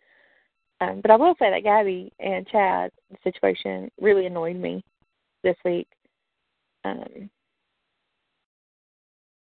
Um, 0.79 1.01
but 1.01 1.11
I 1.11 1.15
will 1.15 1.35
say 1.39 1.49
that 1.49 1.63
Gabby 1.63 2.11
and 2.19 2.47
Chad 2.47 2.91
situation 3.23 3.91
really 3.99 4.27
annoyed 4.27 4.55
me 4.55 4.83
this 5.43 5.57
week. 5.65 5.87
Um, 6.85 7.29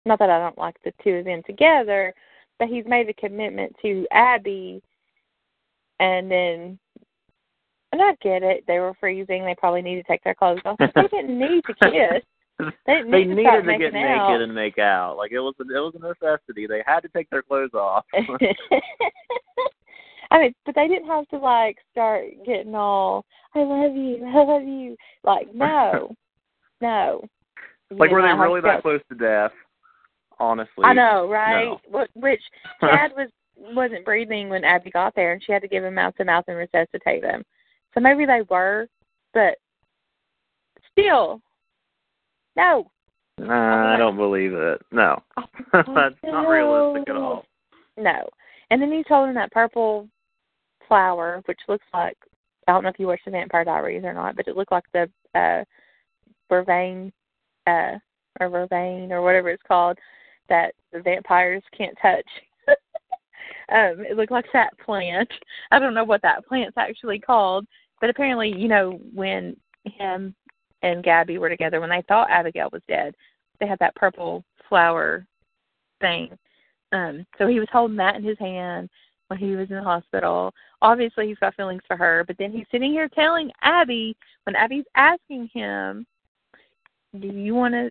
not 0.04 0.18
that 0.18 0.30
I 0.30 0.38
don't 0.38 0.58
like 0.58 0.76
the 0.84 0.92
two 1.02 1.14
of 1.14 1.24
them 1.24 1.42
together, 1.46 2.12
but 2.58 2.68
he's 2.68 2.84
made 2.86 3.08
a 3.08 3.14
commitment 3.14 3.74
to 3.82 4.06
Abby, 4.12 4.82
and 6.00 6.30
then. 6.30 6.78
And 7.92 8.00
I 8.00 8.14
get 8.22 8.42
it. 8.42 8.64
They 8.66 8.78
were 8.78 8.94
freezing. 8.98 9.44
They 9.44 9.54
probably 9.58 9.82
need 9.82 9.96
to 9.96 10.02
take 10.04 10.24
their 10.24 10.34
clothes 10.34 10.62
off. 10.64 10.78
They 10.78 11.08
didn't 11.08 11.38
need 11.38 11.62
to 11.64 11.74
kiss. 11.74 12.22
They, 12.87 13.03
they 13.03 13.25
to 13.25 13.35
needed 13.35 13.64
to 13.64 13.79
get 13.79 13.92
making 13.92 13.96
out. 13.96 14.29
naked 14.31 14.42
and 14.42 14.55
make 14.55 14.79
out. 14.79 15.16
Like 15.16 15.33
it 15.33 15.40
was 15.40 15.55
a, 15.61 15.62
it 15.62 15.81
was 15.81 15.94
a 15.94 15.98
necessity. 16.01 16.66
They 16.66 16.83
had 16.87 17.01
to 17.01 17.09
take 17.09 17.29
their 17.31 17.42
clothes 17.42 17.75
off. 17.75 18.05
I 20.31 20.38
mean, 20.38 20.55
but 20.64 20.75
they 20.75 20.88
didn't 20.88 21.09
have 21.09 21.29
to 21.29 21.38
like 21.38 21.77
start 21.90 22.25
getting 22.46 22.75
all 22.75 23.25
"I 23.55 23.61
love 23.61 23.94
you, 23.94 24.25
I 24.27 24.44
love 24.44 24.62
you." 24.62 24.96
Like, 25.25 25.55
no, 25.55 26.14
no. 26.81 27.22
Like 27.90 28.09
did 28.09 28.14
were 28.14 28.22
they 28.22 28.33
really 28.33 28.62
that 28.62 28.83
close 28.83 29.01
to 29.11 29.14
death? 29.14 29.53
Honestly. 30.38 30.85
I 30.85 30.94
know, 30.94 31.29
right? 31.29 31.77
No. 31.90 32.07
Which 32.14 32.40
Chad 32.81 33.12
was 33.16 33.29
wasn't 33.56 34.04
breathing 34.04 34.48
when 34.48 34.65
Abby 34.65 34.90
got 34.90 35.15
there, 35.15 35.33
and 35.33 35.42
she 35.44 35.52
had 35.52 35.63
to 35.63 35.69
give 35.69 35.85
him 35.85 35.94
mouth 35.94 36.17
to 36.17 36.25
mouth 36.25 36.44
and 36.48 36.56
resuscitate 36.56 37.23
him. 37.23 37.44
So 37.94 38.00
maybe 38.00 38.25
they 38.25 38.40
were, 38.48 38.88
but 39.35 39.56
still, 40.90 41.40
no. 42.57 42.90
I 43.40 43.96
don't 43.96 44.17
believe 44.17 44.53
it. 44.53 44.83
No. 44.90 45.23
That's 45.73 46.17
not 46.23 46.48
realistic 46.48 47.09
at 47.09 47.17
all. 47.17 47.44
No. 47.96 48.29
And 48.71 48.81
then 48.81 48.92
he's 48.92 49.05
holding 49.09 49.35
that 49.35 49.53
purple 49.53 50.09
flower, 50.88 51.42
which 51.46 51.61
looks 51.69 51.87
like 51.92 52.17
I 52.69 52.73
don't 52.73 52.85
know 52.85 52.90
if 52.90 52.98
you 52.98 53.07
watched 53.07 53.25
the 53.25 53.31
Vampire 53.31 53.65
Diaries 53.65 54.05
or 54.05 54.15
not, 54.15 54.37
but 54.37 54.46
it 54.46 54.57
looked 54.57 54.73
like 54.73 54.85
the 54.92 55.11
uh 55.35 55.65
vervain 56.50 57.11
uh 57.67 57.98
or 58.40 58.48
vervain 58.48 59.11
or 59.11 59.23
whatever 59.23 59.50
it's 59.50 59.63
called 59.67 59.98
that 60.48 60.73
the 60.92 61.00
vampires 61.00 61.63
can't 61.77 61.96
touch. 62.00 62.27
um, 62.69 64.05
it 64.09 64.17
looked 64.17 64.33
like 64.33 64.44
that 64.53 64.79
plant. 64.85 65.31
I 65.71 65.79
don't 65.79 65.94
know 65.94 66.05
what 66.05 66.23
that 66.23 66.46
plant's 66.46 66.77
actually 66.77 67.19
called, 67.19 67.67
but 68.00 68.11
apparently, 68.11 68.53
you 68.55 68.69
know, 68.69 68.98
when 69.15 69.57
him 69.85 70.35
and 70.83 71.04
Gabby 71.04 71.38
were 71.38 71.48
together, 71.48 71.80
when 71.80 71.90
they 71.90 72.02
thought 72.08 72.30
Abigail 72.30 72.68
was 72.72 72.83
dead, 72.88 73.14
they 73.60 73.66
had 73.66 73.78
that 73.78 73.94
purple 73.94 74.44
flower 74.68 75.26
thing. 76.00 76.37
Um, 76.92 77.26
so 77.38 77.46
he 77.46 77.60
was 77.60 77.68
holding 77.72 77.96
that 77.96 78.16
in 78.16 78.22
his 78.22 78.38
hand 78.38 78.90
when 79.28 79.38
he 79.38 79.56
was 79.56 79.70
in 79.70 79.76
the 79.76 79.83
hospital. 79.83 80.52
Obviously, 80.83 81.28
he's 81.28 81.38
got 81.38 81.54
feelings 81.54 81.83
for 81.87 81.96
her, 81.96 82.24
but 82.26 82.37
then 82.38 82.52
he's 82.52 82.66
sitting 82.70 82.92
here 82.92 83.08
telling 83.08 83.50
Abby 83.62 84.16
when 84.44 84.56
Abby's 84.56 84.85
asking 84.94 85.48
him, 85.54 86.06
"Do 87.18 87.28
you 87.28 87.54
want 87.54 87.74
to 87.74 87.90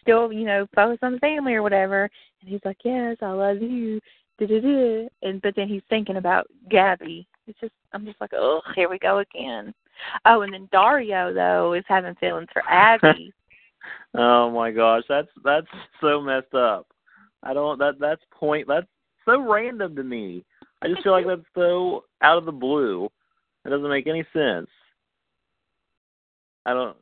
still, 0.00 0.32
you 0.32 0.44
know, 0.44 0.66
focus 0.74 0.98
on 1.02 1.12
the 1.12 1.18
family 1.20 1.54
or 1.54 1.62
whatever?" 1.62 2.10
And 2.40 2.50
he's 2.50 2.64
like, 2.64 2.78
"Yes, 2.84 3.16
I 3.22 3.30
love 3.30 3.62
you." 3.62 4.00
Da-da-da. 4.38 5.08
And 5.22 5.40
but 5.40 5.54
then 5.54 5.68
he's 5.68 5.82
thinking 5.88 6.16
about 6.16 6.46
Gabby. 6.68 7.26
It's 7.46 7.58
just 7.60 7.72
I'm 7.92 8.04
just 8.04 8.20
like, 8.20 8.32
oh, 8.34 8.60
here 8.74 8.88
we 8.88 8.98
go 8.98 9.18
again. 9.18 9.74
Oh, 10.24 10.42
and 10.42 10.52
then 10.52 10.68
Dario 10.72 11.32
though 11.32 11.74
is 11.74 11.84
having 11.88 12.14
feelings 12.16 12.48
for 12.52 12.62
Abby. 12.68 13.32
oh 14.14 14.50
my 14.50 14.70
gosh, 14.70 15.02
that's 15.08 15.28
that's 15.44 15.66
so 16.00 16.20
messed 16.20 16.54
up. 16.54 16.86
I 17.42 17.54
don't 17.54 17.78
that 17.78 17.94
that's 18.00 18.22
point 18.32 18.68
that's 18.68 18.86
so 19.24 19.40
random 19.40 19.96
to 19.96 20.02
me. 20.02 20.44
I 20.82 20.88
just 20.88 21.02
feel 21.02 21.12
like 21.12 21.26
that's 21.26 21.42
so 21.54 22.04
out 22.22 22.38
of 22.38 22.44
the 22.44 22.52
blue. 22.52 23.08
It 23.64 23.70
doesn't 23.70 23.88
make 23.88 24.06
any 24.06 24.24
sense. 24.32 24.68
I 26.66 26.74
don't 26.74 26.96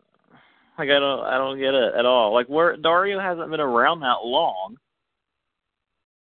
like 0.78 0.88
I 0.88 0.98
don't 0.98 1.20
I 1.20 1.38
don't 1.38 1.58
get 1.58 1.74
it 1.74 1.94
at 1.94 2.06
all. 2.06 2.32
Like 2.34 2.46
where 2.46 2.76
Dario 2.76 3.20
hasn't 3.20 3.50
been 3.50 3.60
around 3.60 4.00
that 4.00 4.24
long. 4.24 4.76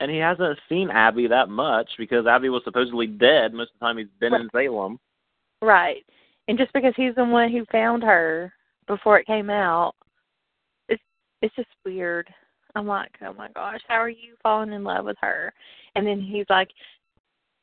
And 0.01 0.11
he 0.11 0.19
hasn't 0.19 0.59
seen 0.69 0.91
Abby 0.91 1.27
that 1.27 1.49
much 1.49 1.91
because 1.99 2.25
Abby 2.25 2.51
was 2.51 2.63
supposedly 2.65 3.09
dead 3.09 3.53
most 3.53 3.73
of 3.75 3.81
the 3.81 3.87
time 3.87 3.99
he's 3.99 4.07
been 4.21 4.33
right. 4.33 4.43
in 4.43 4.49
Salem. 4.53 5.01
Right. 5.61 6.05
And 6.49 6.57
just 6.59 6.73
because 6.73 6.95
he's 6.97 7.15
the 7.15 7.25
one 7.25 7.53
who 7.53 7.65
found 7.71 8.03
her 8.03 8.53
before 8.87 9.19
it 9.19 9.27
came 9.27 9.51
out, 9.51 9.95
it's 10.89 11.03
it's 11.43 11.55
just 11.55 11.69
weird. 11.85 12.29
I'm 12.75 12.87
like, 12.87 13.11
oh 13.23 13.35
my 13.35 13.49
gosh, 13.55 13.81
how 13.87 13.97
are 13.97 14.09
you 14.09 14.35
falling 14.43 14.73
in 14.73 14.83
love 14.83 15.05
with 15.05 15.17
her? 15.21 15.53
And 15.95 16.07
then 16.07 16.21
he's 16.21 16.47
like, 16.49 16.69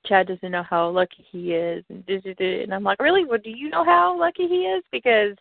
Chad 0.05 0.27
doesn't 0.27 0.51
know 0.51 0.63
how 0.63 0.89
lucky 0.89 1.25
he 1.31 1.53
is, 1.53 1.83
and 1.89 2.07
and 2.07 2.73
I'm 2.73 2.83
like, 2.83 3.01
really? 3.01 3.25
Well, 3.25 3.39
do 3.43 3.49
you 3.49 3.69
know 3.69 3.83
how 3.83 4.17
lucky 4.17 4.47
he 4.47 4.61
is? 4.65 4.83
Because 4.91 5.35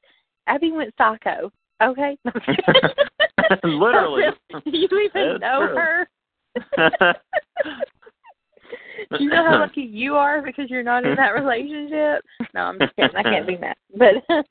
Abby 0.47 0.72
went 0.72 0.95
psycho. 0.97 1.53
Okay. 1.82 2.16
Literally. 3.64 4.24
do 4.51 4.61
you 4.64 4.88
even 4.88 5.38
That's 5.38 5.40
know 5.40 5.66
true. 5.66 5.76
her? 5.76 7.14
Do 9.11 9.24
you 9.24 9.30
know 9.30 9.45
how 9.45 9.61
lucky 9.61 9.82
you 9.92 10.14
are 10.14 10.42
because 10.42 10.70
you're 10.70 10.82
not 10.82 11.05
in 11.05 11.14
that 11.16 11.30
relationship? 11.34 12.24
No, 12.55 12.61
I'm 12.62 12.78
just 12.78 12.95
kidding. 12.97 13.16
I 13.16 13.22
can't 13.22 13.47
be 13.47 13.59
mad. 13.59 13.76
But 13.97 14.14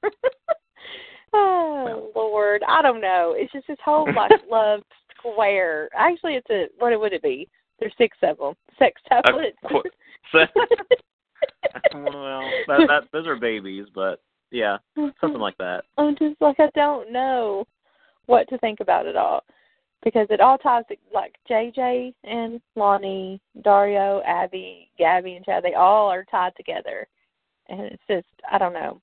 oh 1.33 2.11
Lord, 2.15 2.61
I 2.67 2.81
don't 2.81 3.01
know. 3.01 3.33
It's 3.35 3.51
just 3.51 3.67
this 3.67 3.77
whole 3.83 4.07
like 4.15 4.31
love 4.49 4.81
square. 5.17 5.89
Actually, 5.95 6.35
it's 6.35 6.49
a 6.49 6.67
what 6.77 6.97
would 6.99 7.13
it 7.13 7.23
be? 7.23 7.47
There's 7.79 7.93
six 7.97 8.17
of 8.23 8.37
them. 8.37 8.53
Sex 8.79 9.01
tablets. 9.07 9.57
qu- 9.67 9.83
well, 11.93 12.41
that, 12.67 12.87
that 12.87 13.03
those 13.11 13.27
are 13.27 13.35
babies, 13.35 13.85
but 13.93 14.21
yeah, 14.51 14.77
something 15.19 15.41
like 15.41 15.57
that. 15.57 15.83
I'm 15.97 16.15
just 16.17 16.39
like 16.41 16.59
I 16.59 16.69
don't 16.75 17.11
know 17.11 17.65
what 18.25 18.47
to 18.49 18.57
think 18.59 18.79
about 18.79 19.05
it 19.05 19.17
all 19.17 19.43
because 20.03 20.27
it 20.29 20.41
all 20.41 20.57
ties 20.57 20.83
to 20.89 20.95
like 21.13 21.35
JJ 21.49 22.13
and 22.23 22.61
Lani, 22.75 23.39
Dario, 23.63 24.21
Abby, 24.25 24.89
Gabby, 24.97 25.35
and 25.35 25.45
Chad. 25.45 25.63
They 25.63 25.73
all 25.73 26.09
are 26.09 26.25
tied 26.25 26.53
together, 26.55 27.07
and 27.69 27.81
it's 27.81 28.03
just 28.09 28.27
I 28.51 28.57
don't 28.57 28.73
know. 28.73 29.01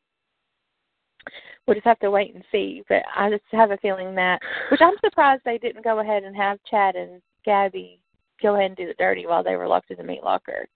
We'll 1.66 1.74
just 1.74 1.86
have 1.86 1.98
to 2.01 2.11
wait 2.11 2.34
and 2.34 2.44
see. 2.51 2.82
But 2.88 3.03
I 3.16 3.30
just 3.30 3.44
have 3.53 3.70
a 3.70 3.76
feeling 3.78 4.14
that, 4.14 4.40
which 4.70 4.80
I'm 4.80 4.94
surprised 5.05 5.42
they 5.44 5.59
didn't 5.59 5.84
go 5.84 6.01
ahead 6.01 6.24
and 6.24 6.34
have 6.36 6.59
Chad 6.68 6.96
and 6.96 7.20
Gabby 7.44 8.01
go 8.42 8.55
ahead 8.55 8.66
and 8.66 8.76
do 8.76 8.86
the 8.86 8.94
dirty 8.94 9.26
while 9.26 9.44
they 9.44 9.57
were 9.57 9.68
locked 9.68 9.90
in 9.90 9.96
the 9.98 10.03
meat 10.05 10.22
locker. 10.22 10.66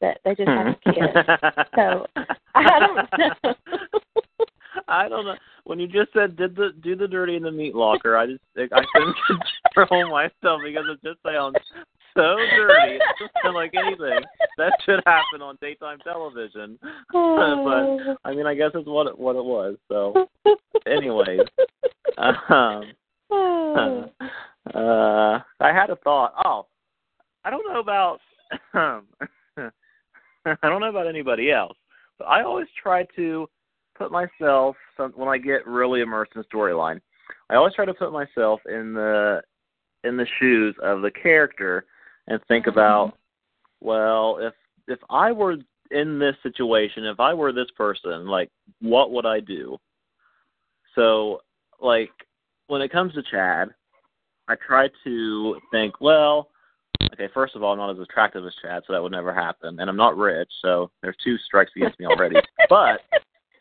But 0.00 0.18
they 0.24 0.34
just 0.34 0.48
a 0.48 0.76
kid. 0.84 0.94
Hmm. 1.14 1.60
so 1.76 2.06
I 2.54 2.78
don't 2.78 2.96
know. 2.96 3.54
I 4.88 5.08
don't 5.08 5.24
know. 5.24 5.36
When 5.64 5.78
you 5.78 5.86
just 5.86 6.12
said 6.12 6.36
did 6.36 6.54
the 6.54 6.70
do 6.82 6.94
the 6.94 7.08
dirty 7.08 7.36
in 7.36 7.42
the 7.42 7.50
meat 7.50 7.74
locker, 7.74 8.16
I 8.16 8.26
just 8.26 8.42
I 8.56 8.82
couldn't 8.92 9.16
control 9.74 10.10
myself 10.10 10.60
because 10.62 10.84
it 10.90 11.02
just 11.02 11.22
sounds 11.22 11.56
so 12.14 12.36
dirty. 12.36 12.96
It 12.96 13.02
doesn't 13.18 13.32
sound 13.42 13.54
like 13.54 13.72
anything 13.74 14.20
that 14.58 14.72
should 14.84 15.00
happen 15.06 15.40
on 15.40 15.56
daytime 15.60 15.98
television. 16.04 16.78
but 17.12 18.18
I 18.24 18.34
mean, 18.34 18.46
I 18.46 18.54
guess 18.54 18.72
it's 18.74 18.86
what 18.86 19.06
it, 19.06 19.18
what 19.18 19.36
it 19.36 19.44
was. 19.44 19.76
So, 19.88 20.28
anyways, 20.86 21.40
um, 22.18 22.92
uh, 24.74 25.38
I 25.60 25.72
had 25.72 25.88
a 25.88 25.96
thought. 26.04 26.34
Oh, 26.44 26.66
I 27.44 27.50
don't 27.50 27.72
know 27.72 27.80
about 27.80 28.20
I 30.46 30.68
don't 30.68 30.80
know 30.80 30.90
about 30.90 31.06
anybody 31.06 31.50
else, 31.50 31.76
but 32.18 32.26
I 32.26 32.42
always 32.42 32.66
try 32.80 33.06
to 33.16 33.48
put 33.96 34.10
myself 34.12 34.76
some, 34.96 35.12
when 35.12 35.28
I 35.28 35.38
get 35.38 35.66
really 35.66 36.00
immersed 36.00 36.32
in 36.36 36.42
storyline. 36.44 37.00
I 37.50 37.56
always 37.56 37.74
try 37.74 37.84
to 37.84 37.94
put 37.94 38.12
myself 38.12 38.60
in 38.66 38.94
the 38.94 39.42
in 40.04 40.16
the 40.16 40.26
shoes 40.38 40.74
of 40.82 41.00
the 41.00 41.10
character 41.10 41.86
and 42.26 42.40
think 42.46 42.66
mm-hmm. 42.66 42.78
about, 42.78 43.18
well, 43.80 44.38
if 44.40 44.54
if 44.86 44.98
I 45.10 45.32
were 45.32 45.56
in 45.90 46.18
this 46.18 46.36
situation, 46.42 47.04
if 47.04 47.20
I 47.20 47.32
were 47.34 47.52
this 47.52 47.70
person, 47.76 48.26
like 48.26 48.50
what 48.80 49.10
would 49.12 49.26
I 49.26 49.40
do? 49.40 49.78
So, 50.94 51.40
like 51.80 52.10
when 52.66 52.82
it 52.82 52.92
comes 52.92 53.14
to 53.14 53.22
Chad, 53.30 53.68
I 54.48 54.54
try 54.66 54.88
to 55.04 55.56
think, 55.70 56.00
well, 56.00 56.50
okay, 57.12 57.28
first 57.32 57.56
of 57.56 57.62
all, 57.62 57.72
I'm 57.72 57.78
not 57.78 57.90
as 57.90 57.98
attractive 57.98 58.46
as 58.46 58.52
Chad, 58.62 58.82
so 58.86 58.92
that 58.92 59.02
would 59.02 59.12
never 59.12 59.34
happen, 59.34 59.78
and 59.80 59.88
I'm 59.88 59.96
not 59.96 60.16
rich, 60.16 60.50
so 60.62 60.90
there's 61.02 61.16
two 61.22 61.36
strikes 61.38 61.72
against 61.76 61.98
me 61.98 62.06
already. 62.06 62.36
but 62.68 63.00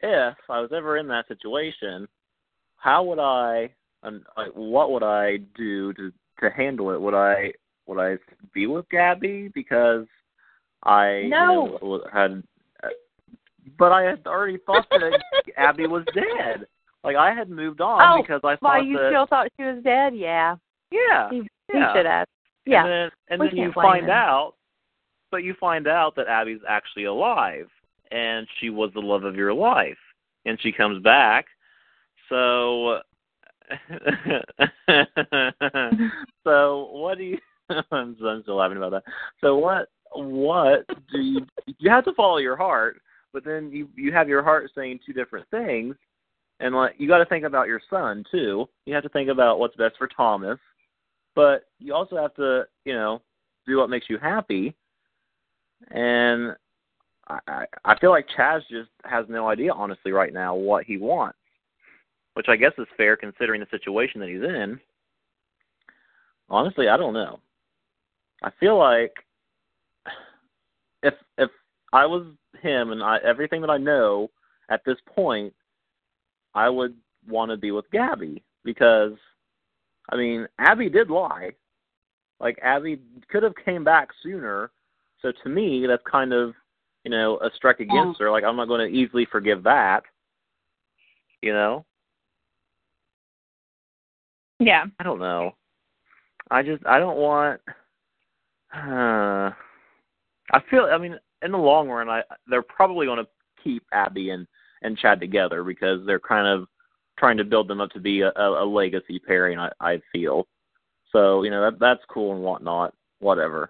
if 0.04 0.36
I 0.50 0.60
was 0.60 0.72
ever 0.76 0.98
in 0.98 1.08
that 1.08 1.28
situation, 1.28 2.08
how 2.78 3.04
would 3.04 3.20
I, 3.20 3.70
and 4.04 4.22
like, 4.38 4.52
what 4.54 4.92
would 4.92 5.04
I 5.04 5.38
do 5.56 5.94
to 5.94 6.12
to 6.42 6.50
handle 6.50 6.92
it? 6.92 7.00
Would 7.00 7.14
I 7.14 7.54
would 7.88 8.00
I 8.00 8.18
be 8.54 8.68
with 8.68 8.88
Gabby 8.90 9.50
because 9.54 10.06
I 10.84 11.24
No. 11.28 11.80
you 11.82 11.88
know, 11.88 12.04
had, 12.12 12.44
uh, 12.84 12.88
but 13.78 13.92
I 13.92 14.04
had 14.04 14.26
already 14.28 14.58
thought 14.66 14.86
that 14.92 15.22
Abby 15.58 15.88
was 15.88 16.04
dead. 16.14 16.66
Like 17.04 17.16
I 17.16 17.34
had 17.34 17.50
moved 17.50 17.82
on 17.82 18.02
Oh, 18.02 18.22
because 18.22 18.42
I 18.44 18.56
Why 18.60 18.80
thought 18.80 18.86
you 18.86 18.98
that 18.98 19.10
still 19.12 19.28
thought 19.28 19.48
she 19.58 19.64
was 19.64 19.82
dead? 19.84 20.16
Yeah. 20.16 20.56
yeah 20.92 21.30
He, 21.30 21.44
yeah. 21.74 21.94
should 21.94 22.06
have. 22.06 22.28
Yeah. 22.66 22.84
And 22.86 22.92
then, 22.92 23.12
and 23.30 23.42
then 23.42 23.58
you 23.58 23.72
find 23.74 24.06
him. 24.06 24.12
out, 24.12 24.54
but 25.32 25.44
you 25.44 25.54
find 25.60 25.88
out 25.88 26.16
that 26.16 26.28
Abby's 26.28 26.62
actually 26.68 27.06
alive, 27.06 27.68
and 28.14 28.48
she 28.60 28.70
was 28.70 28.92
the 28.94 29.00
love 29.00 29.24
of 29.24 29.36
your 29.36 29.54
life, 29.54 29.98
and 30.46 30.60
she 30.62 30.72
comes 30.72 31.02
back. 31.04 31.46
So, 32.30 33.00
so 36.44 36.90
what 36.92 37.18
do 37.18 37.24
you? 37.24 37.40
I'm, 37.70 38.16
I'm 38.24 38.44
still 38.44 38.58
laughing 38.58 38.78
about 38.78 38.92
that. 38.92 39.04
So 39.42 39.58
what? 39.58 39.90
What 40.14 40.86
do 41.12 41.20
you? 41.20 41.46
You 41.80 41.90
have 41.90 42.06
to 42.06 42.14
follow 42.14 42.38
your 42.38 42.56
heart, 42.56 43.02
but 43.34 43.44
then 43.44 43.72
you 43.72 43.90
you 43.96 44.14
have 44.14 44.30
your 44.30 44.44
heart 44.44 44.70
saying 44.76 45.00
two 45.06 45.14
different 45.14 45.50
things, 45.50 45.96
and 46.60 46.76
like 46.76 46.94
you 47.00 47.08
got 47.08 47.18
to 47.18 47.26
think 47.26 47.46
about 47.46 47.68
your 47.68 47.82
son 47.90 48.24
too. 48.32 48.70
You 48.86 48.94
have 48.94 49.04
to 49.04 49.10
think 49.10 49.30
about 49.30 49.58
what's 49.58 49.76
best 49.76 49.96
for 49.98 50.08
Thomas, 50.08 50.60
but 51.34 51.64
you 51.80 51.96
also 51.96 52.16
have 52.18 52.36
to, 52.36 52.66
you 52.86 52.94
know, 52.94 53.24
do 53.66 53.78
what 53.78 53.90
makes 53.90 54.08
you 54.08 54.20
happy. 54.20 54.76
And 55.90 56.56
I, 57.28 57.40
I 57.48 57.66
I 57.86 58.00
feel 58.00 58.12
like 58.12 58.28
Chaz 58.38 58.62
just 58.70 58.90
has 59.06 59.26
no 59.30 59.48
idea, 59.48 59.72
honestly, 59.74 60.12
right 60.12 60.34
now 60.34 60.56
what 60.56 60.86
he 60.86 60.98
wants, 60.98 61.38
which 62.34 62.48
I 62.50 62.56
guess 62.56 62.74
is 62.78 62.88
fair 62.98 63.16
considering 63.16 63.62
the 63.62 63.68
situation 63.72 64.20
that 64.20 64.30
he's 64.30 64.44
in. 64.44 64.80
Honestly, 66.50 66.90
I 66.90 66.98
don't 66.98 67.14
know. 67.14 67.40
I 68.44 68.52
feel 68.60 68.78
like 68.78 69.14
if 71.02 71.14
if 71.38 71.50
I 71.94 72.06
was 72.06 72.26
him 72.62 72.92
and 72.92 73.02
I 73.02 73.18
everything 73.26 73.62
that 73.62 73.70
I 73.70 73.78
know 73.78 74.30
at 74.70 74.82
this 74.86 74.98
point, 75.16 75.54
I 76.54 76.70
would 76.70 76.96
want 77.28 77.52
to 77.52 77.58
be 77.58 77.72
with 77.72 77.90
Gabby 77.92 78.44
because 78.64 79.14
I 80.10 80.18
mean, 80.18 80.48
Abby 80.60 80.90
did 80.90 81.10
lie. 81.10 81.52
Like 82.40 82.60
Abby 82.62 83.00
could 83.30 83.44
have 83.44 83.54
came 83.64 83.84
back 83.84 84.10
sooner. 84.22 84.72
So 85.22 85.32
to 85.44 85.50
me, 85.50 85.86
that's 85.88 86.04
kind 86.10 86.34
of, 86.34 86.54
you 87.04 87.12
know, 87.12 87.38
a 87.38 87.50
strike 87.56 87.80
against 87.80 88.20
her. 88.20 88.32
Like 88.32 88.44
I'm 88.44 88.56
not 88.56 88.68
going 88.68 88.90
to 88.90 88.98
easily 88.98 89.28
forgive 89.32 89.64
that. 89.64 90.04
You 91.42 91.54
know? 91.54 91.86
Yeah. 94.60 94.86
I 95.00 95.04
don't 95.04 95.20
know. 95.20 95.56
I 96.50 96.64
just 96.64 96.86
I 96.86 97.00
don't 97.00 97.18
want 97.18 97.62
uh 98.76 99.52
I 100.52 100.60
feel 100.70 100.88
I 100.92 100.98
mean 100.98 101.18
in 101.42 101.52
the 101.52 101.58
long 101.58 101.90
run 101.90 102.10
I 102.10 102.22
they're 102.48 102.62
probably 102.62 103.06
going 103.06 103.24
to 103.24 103.28
keep 103.64 103.84
Abby 103.92 104.30
and 104.30 104.48
and 104.82 104.98
Chad 104.98 105.20
together 105.20 105.64
because 105.64 106.06
they're 106.06 106.20
kind 106.20 106.48
of 106.48 106.68
trying 107.18 107.38
to 107.38 107.44
build 107.44 107.68
them 107.68 107.82
up 107.82 107.92
to 107.92 108.00
be 108.00 108.22
a, 108.22 108.32
a, 108.36 108.64
a 108.64 108.66
legacy 108.66 109.20
pairing. 109.20 109.58
I, 109.58 109.72
I 109.80 110.02
feel 110.12 110.48
so. 111.12 111.44
You 111.44 111.52
know 111.52 111.62
that 111.70 111.80
that's 111.80 112.04
cool 112.10 112.34
and 112.34 112.44
whatnot, 112.44 112.94
whatever. 113.20 113.70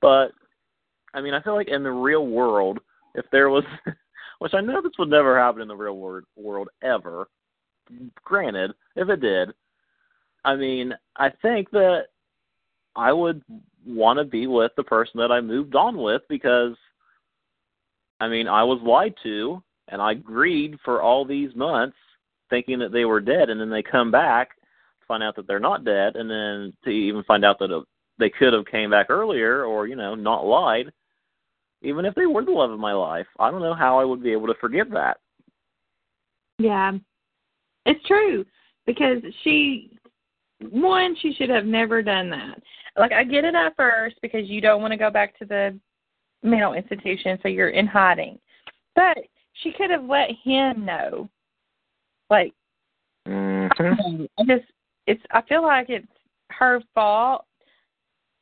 But 0.00 0.32
I 1.14 1.20
mean, 1.20 1.34
I 1.34 1.42
feel 1.42 1.54
like 1.54 1.68
in 1.68 1.82
the 1.82 1.90
real 1.90 2.26
world, 2.26 2.78
if 3.14 3.24
there 3.32 3.50
was, 3.50 3.64
which 4.38 4.54
I 4.54 4.60
know 4.60 4.82
this 4.82 4.92
would 4.98 5.08
never 5.08 5.38
happen 5.38 5.62
in 5.62 5.68
the 5.68 5.76
real 5.76 5.96
world, 5.96 6.24
world 6.36 6.68
ever. 6.82 7.28
Granted, 8.24 8.72
if 8.96 9.08
it 9.08 9.20
did, 9.20 9.50
I 10.44 10.56
mean, 10.56 10.92
I 11.16 11.30
think 11.42 11.70
that 11.70 12.06
I 12.94 13.12
would 13.12 13.42
want 13.86 14.18
to 14.18 14.24
be 14.24 14.46
with 14.46 14.72
the 14.76 14.84
person 14.84 15.18
that 15.20 15.32
I 15.32 15.40
moved 15.40 15.74
on 15.74 15.96
with 15.96 16.22
because, 16.28 16.74
I 18.20 18.28
mean, 18.28 18.46
I 18.46 18.62
was 18.64 18.80
lied 18.82 19.14
to 19.22 19.62
and 19.90 20.02
I 20.02 20.12
agreed 20.12 20.78
for 20.84 21.02
all 21.02 21.24
these 21.24 21.54
months 21.54 21.96
thinking 22.50 22.78
that 22.78 22.92
they 22.92 23.04
were 23.04 23.20
dead, 23.20 23.50
and 23.50 23.60
then 23.60 23.70
they 23.70 23.82
come 23.82 24.10
back 24.10 24.50
to 24.56 25.06
find 25.06 25.22
out 25.22 25.36
that 25.36 25.46
they're 25.46 25.60
not 25.60 25.84
dead, 25.84 26.16
and 26.16 26.30
then 26.30 26.72
to 26.84 26.90
even 26.90 27.22
find 27.24 27.44
out 27.44 27.58
that 27.58 27.70
uh, 27.70 27.82
they 28.18 28.30
could 28.30 28.52
have 28.52 28.66
came 28.66 28.90
back 28.90 29.10
earlier 29.10 29.64
or 29.64 29.86
you 29.86 29.96
know 29.96 30.14
not 30.14 30.46
lied, 30.46 30.92
even 31.82 32.04
if 32.04 32.14
they 32.14 32.26
were 32.26 32.44
the 32.44 32.50
love 32.50 32.70
of 32.70 32.80
my 32.80 32.92
life. 32.92 33.26
I 33.38 33.50
don't 33.50 33.62
know 33.62 33.74
how 33.74 33.98
I 33.98 34.04
would 34.04 34.22
be 34.22 34.32
able 34.32 34.48
to 34.48 34.54
forgive 34.60 34.90
that. 34.90 35.18
Yeah, 36.58 36.92
it's 37.86 38.04
true 38.06 38.44
because 38.86 39.22
she 39.44 39.96
one 40.70 41.14
she 41.22 41.32
should 41.34 41.50
have 41.50 41.66
never 41.66 42.02
done 42.02 42.30
that. 42.30 42.60
Like 42.96 43.12
I 43.12 43.22
get 43.22 43.44
it 43.44 43.54
at 43.54 43.76
first 43.76 44.16
because 44.22 44.48
you 44.48 44.60
don't 44.60 44.82
want 44.82 44.92
to 44.92 44.98
go 44.98 45.10
back 45.10 45.38
to 45.38 45.44
the 45.44 45.78
mental 46.42 46.74
institution, 46.74 47.38
so 47.42 47.48
you're 47.48 47.70
in 47.70 47.86
hiding. 47.86 48.38
But 48.96 49.18
she 49.62 49.72
could 49.72 49.90
have 49.90 50.04
let 50.04 50.30
him 50.42 50.84
know. 50.84 51.28
Like 52.28 52.52
mm-hmm. 53.26 54.24
I 54.38 54.44
just 54.44 54.70
it's 55.06 55.22
I 55.30 55.42
feel 55.42 55.62
like 55.62 55.90
it's 55.90 56.06
her 56.50 56.80
fault. 56.92 57.44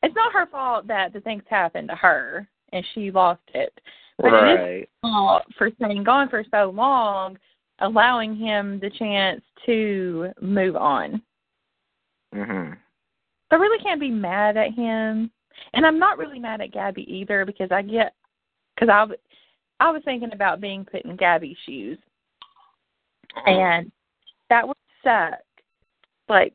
It's 0.03 0.15
not 0.15 0.33
her 0.33 0.47
fault 0.47 0.87
that 0.87 1.13
the 1.13 1.21
things 1.21 1.43
happened 1.51 1.89
to 1.89 1.97
her 1.97 2.49
and 2.73 2.85
she 2.95 3.11
lost 3.11 3.43
it. 3.55 3.73
But 4.19 4.33
right. 4.33 4.61
it 4.61 4.83
is 4.83 4.89
fault 5.03 5.43
for 5.59 5.71
staying 5.77 6.05
gone 6.05 6.29
for 6.29 6.45
so 6.51 6.71
long, 6.75 7.39
allowing 7.81 8.35
him 8.37 8.81
the 8.81 8.91
chance 8.91 9.43
to 9.67 10.33
move 10.41 10.77
on. 10.77 11.23
Mhm. 12.35 12.77
I 13.51 13.55
really 13.55 13.83
can't 13.83 14.01
be 14.01 14.11
mad 14.11 14.57
at 14.57 14.73
him, 14.73 15.31
and 15.75 15.87
I'm 15.87 15.99
not 15.99 16.19
really 16.19 16.39
mad 16.39 16.61
at 16.61 16.73
Gabby 16.73 17.03
either 17.13 17.45
because 17.45 17.71
I 17.71 17.83
get 17.83 18.15
because 18.75 18.89
I 18.89 19.07
I 19.79 19.91
was 19.91 20.03
thinking 20.05 20.33
about 20.33 20.61
being 20.61 20.85
put 20.85 21.03
in 21.03 21.17
Gabby's 21.17 21.59
shoes, 21.65 21.99
and 23.47 23.93
that 24.49 24.67
would 24.67 24.77
suck 25.03 25.41
like 26.29 26.55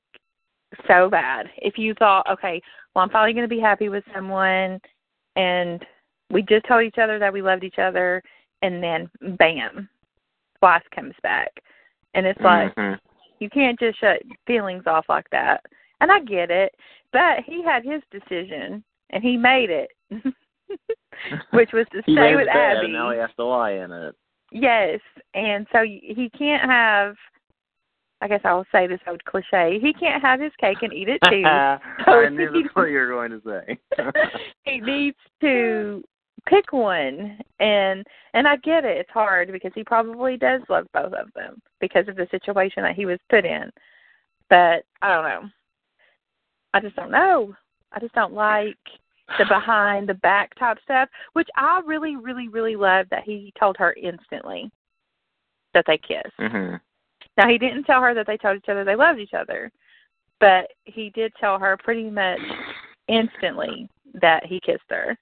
so 0.88 1.10
bad. 1.10 1.50
If 1.58 1.78
you 1.78 1.94
thought, 1.96 2.30
okay, 2.30 2.62
well, 2.94 3.04
I'm 3.04 3.10
finally 3.10 3.34
going 3.34 3.48
to 3.48 3.56
be 3.56 3.62
happy 3.62 3.90
with 3.90 4.04
someone, 4.14 4.80
and 5.36 5.86
we 6.32 6.42
just 6.44 6.66
told 6.68 6.84
each 6.84 6.98
other 7.02 7.20
that 7.20 7.34
we 7.34 7.42
loved 7.42 7.64
each 7.64 7.80
other, 7.80 8.22
and 8.62 8.82
then 8.82 9.10
bam, 9.38 9.90
Twice 10.60 10.84
comes 10.94 11.16
back, 11.24 11.50
and 12.14 12.26
it's 12.26 12.40
like 12.42 12.74
mm-hmm. 12.76 12.96
you 13.40 13.50
can't 13.50 13.80
just 13.80 14.00
shut 14.00 14.22
feelings 14.46 14.84
off 14.86 15.06
like 15.10 15.30
that. 15.32 15.62
And 16.00 16.12
I 16.12 16.20
get 16.20 16.50
it, 16.50 16.74
but 17.12 17.40
he 17.46 17.64
had 17.64 17.84
his 17.84 18.02
decision, 18.12 18.84
and 19.12 19.24
he 19.24 19.38
made 19.38 19.70
it, 19.70 19.90
which 21.52 21.72
was 21.74 21.86
to 21.92 22.02
stay 22.04 22.36
with 22.36 22.48
Abby. 22.48 22.86
And 22.86 22.94
now 22.94 23.12
he 23.12 23.20
has 23.20 23.30
to 23.38 23.46
lie 23.46 23.72
in 23.72 23.92
it. 23.92 24.16
Yes, 24.52 25.00
and 25.34 25.66
so 25.72 25.84
he 25.84 26.30
can't 26.38 26.70
have 26.70 27.16
I 28.22 28.28
guess 28.28 28.42
I'll 28.44 28.66
say 28.72 28.86
this 28.86 29.00
old 29.08 29.24
cliche. 29.26 29.80
He 29.82 29.94
can't 29.94 30.22
have 30.22 30.40
his 30.40 30.52
cake 30.60 30.78
and 30.84 30.94
eat 30.94 31.10
it 31.10 31.20
too. 31.28 31.44
I 31.46 32.30
knew 32.30 32.52
that's 32.52 32.76
what 32.76 32.84
you 32.84 33.00
were 33.00 33.08
going 33.08 33.32
to 33.32 33.42
say. 33.44 33.80
he 34.64 34.80
needs 34.80 35.18
to 35.42 36.04
pick 36.48 36.74
one 36.74 37.40
and 37.60 38.06
and 38.34 38.48
I 38.48 38.58
get 38.58 38.86
it. 38.86 38.98
It's 38.98 39.10
hard 39.12 39.52
because 39.52 39.72
he 39.76 39.84
probably 39.84 40.38
does 40.38 40.62
love 40.70 40.88
both 40.94 41.14
of 41.14 41.34
them 41.36 41.62
because 41.80 42.08
of 42.08 42.16
the 42.16 42.28
situation 42.32 42.84
that 42.84 42.96
he 42.96 43.06
was 43.06 43.20
put 43.30 43.46
in. 43.46 43.70
But 44.50 44.84
I 45.02 45.14
don't 45.14 45.24
know. 45.24 45.50
I 46.74 46.80
just 46.80 46.96
don't 46.96 47.12
know. 47.12 47.54
I 47.92 48.00
just 48.00 48.14
don't 48.14 48.34
like 48.34 48.78
the 49.38 49.46
behind 49.46 50.10
the 50.10 50.14
back 50.16 50.54
type 50.58 50.78
stuff, 50.84 51.10
which 51.34 51.48
I 51.56 51.82
really, 51.86 52.16
really, 52.16 52.48
really 52.48 52.76
love 52.76 53.08
that 53.12 53.24
he 53.24 53.54
told 53.60 53.78
her 53.78 53.94
instantly 53.94 54.72
that 55.74 55.86
they 55.88 55.98
kissed. 55.98 56.38
Mm-hmm. 56.40 56.76
Now 57.38 57.48
he 57.48 57.58
didn't 57.58 57.84
tell 57.84 58.02
her 58.02 58.14
that 58.14 58.28
they 58.28 58.38
told 58.38 58.58
each 58.58 58.70
other 58.70 58.84
they 58.84 58.96
loved 58.96 59.20
each 59.20 59.34
other, 59.34 59.72
but 60.40 60.68
he 60.84 61.12
did 61.12 61.34
tell 61.40 61.60
her 61.60 61.78
pretty 61.78 62.10
much 62.10 62.40
instantly 63.08 63.90
that 64.22 64.46
he 64.46 64.60
kissed 64.60 64.82
her. 64.90 65.18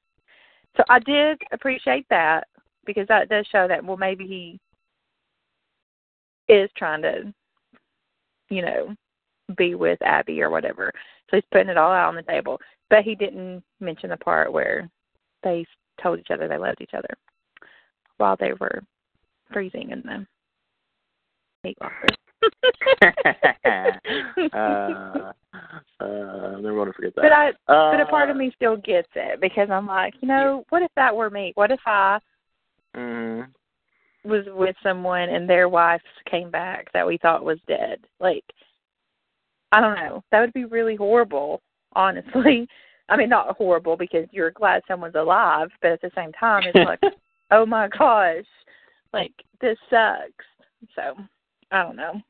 So 0.77 0.83
I 0.89 0.99
did 0.99 1.41
appreciate 1.51 2.05
that 2.09 2.47
because 2.85 3.07
that 3.07 3.29
does 3.29 3.45
show 3.51 3.67
that 3.67 3.83
well 3.83 3.97
maybe 3.97 4.25
he 4.25 4.59
is 6.51 6.69
trying 6.75 7.01
to, 7.03 7.33
you 8.49 8.61
know, 8.61 8.95
be 9.57 9.75
with 9.75 10.01
Abby 10.01 10.41
or 10.41 10.49
whatever. 10.49 10.91
So 11.29 11.37
he's 11.37 11.43
putting 11.51 11.69
it 11.69 11.77
all 11.77 11.91
out 11.91 12.09
on 12.09 12.15
the 12.15 12.23
table. 12.23 12.59
But 12.89 13.03
he 13.03 13.15
didn't 13.15 13.63
mention 13.79 14.09
the 14.09 14.17
part 14.17 14.51
where 14.51 14.89
they 15.43 15.65
told 16.01 16.19
each 16.19 16.31
other 16.31 16.47
they 16.47 16.57
loved 16.57 16.81
each 16.81 16.93
other 16.93 17.15
while 18.17 18.35
they 18.39 18.53
were 18.59 18.81
freezing 19.51 19.91
in 19.91 20.01
the 20.01 20.25
meat 21.63 21.77
locker. 21.81 22.07
uh, 24.53 25.31
uh, 25.99 26.57
never 26.59 26.73
want 26.73 26.89
to 26.89 26.93
forget 26.93 27.15
that. 27.15 27.21
But 27.21 27.31
I, 27.31 27.49
uh, 27.49 27.91
but 27.91 28.01
a 28.01 28.05
part 28.09 28.29
of 28.29 28.37
me 28.37 28.51
still 28.55 28.77
gets 28.77 29.09
it 29.15 29.41
because 29.41 29.69
I'm 29.71 29.87
like, 29.87 30.13
you 30.21 30.27
know, 30.27 30.65
what 30.69 30.81
if 30.81 30.91
that 30.95 31.15
were 31.15 31.29
me? 31.29 31.51
What 31.55 31.71
if 31.71 31.79
I 31.85 32.19
mm. 32.95 33.47
was 34.23 34.45
with 34.47 34.75
someone 34.83 35.29
and 35.29 35.49
their 35.49 35.69
wife 35.69 36.01
came 36.29 36.49
back 36.49 36.91
that 36.93 37.05
we 37.05 37.17
thought 37.17 37.43
was 37.43 37.59
dead? 37.67 37.99
Like, 38.19 38.43
I 39.71 39.81
don't 39.81 39.95
know. 39.95 40.23
That 40.31 40.41
would 40.41 40.53
be 40.53 40.65
really 40.65 40.95
horrible, 40.95 41.61
honestly. 41.93 42.67
I 43.09 43.17
mean, 43.17 43.29
not 43.29 43.57
horrible 43.57 43.97
because 43.97 44.27
you're 44.31 44.51
glad 44.51 44.83
someone's 44.87 45.15
alive, 45.15 45.69
but 45.81 45.91
at 45.91 46.01
the 46.01 46.11
same 46.15 46.31
time, 46.33 46.63
it's 46.65 46.75
like, 46.75 47.13
oh 47.51 47.65
my 47.65 47.87
gosh, 47.87 48.45
like 49.13 49.33
this 49.61 49.77
sucks. 49.89 50.45
So 50.95 51.15
I 51.71 51.83
don't 51.83 51.95
know. 51.95 52.21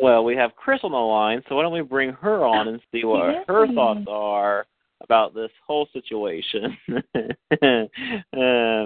Well, 0.00 0.24
we 0.24 0.36
have 0.36 0.54
Chris 0.56 0.80
on 0.82 0.92
the 0.92 0.98
line, 0.98 1.42
so 1.48 1.56
why 1.56 1.62
don't 1.62 1.72
we 1.72 1.80
bring 1.80 2.12
her 2.12 2.44
on 2.44 2.68
and 2.68 2.80
see 2.92 3.04
what 3.04 3.32
yes. 3.32 3.44
her 3.48 3.66
thoughts 3.72 4.04
are 4.08 4.66
about 5.02 5.34
this 5.34 5.50
whole 5.66 5.88
situation. 5.92 6.76
uh, 6.88 6.98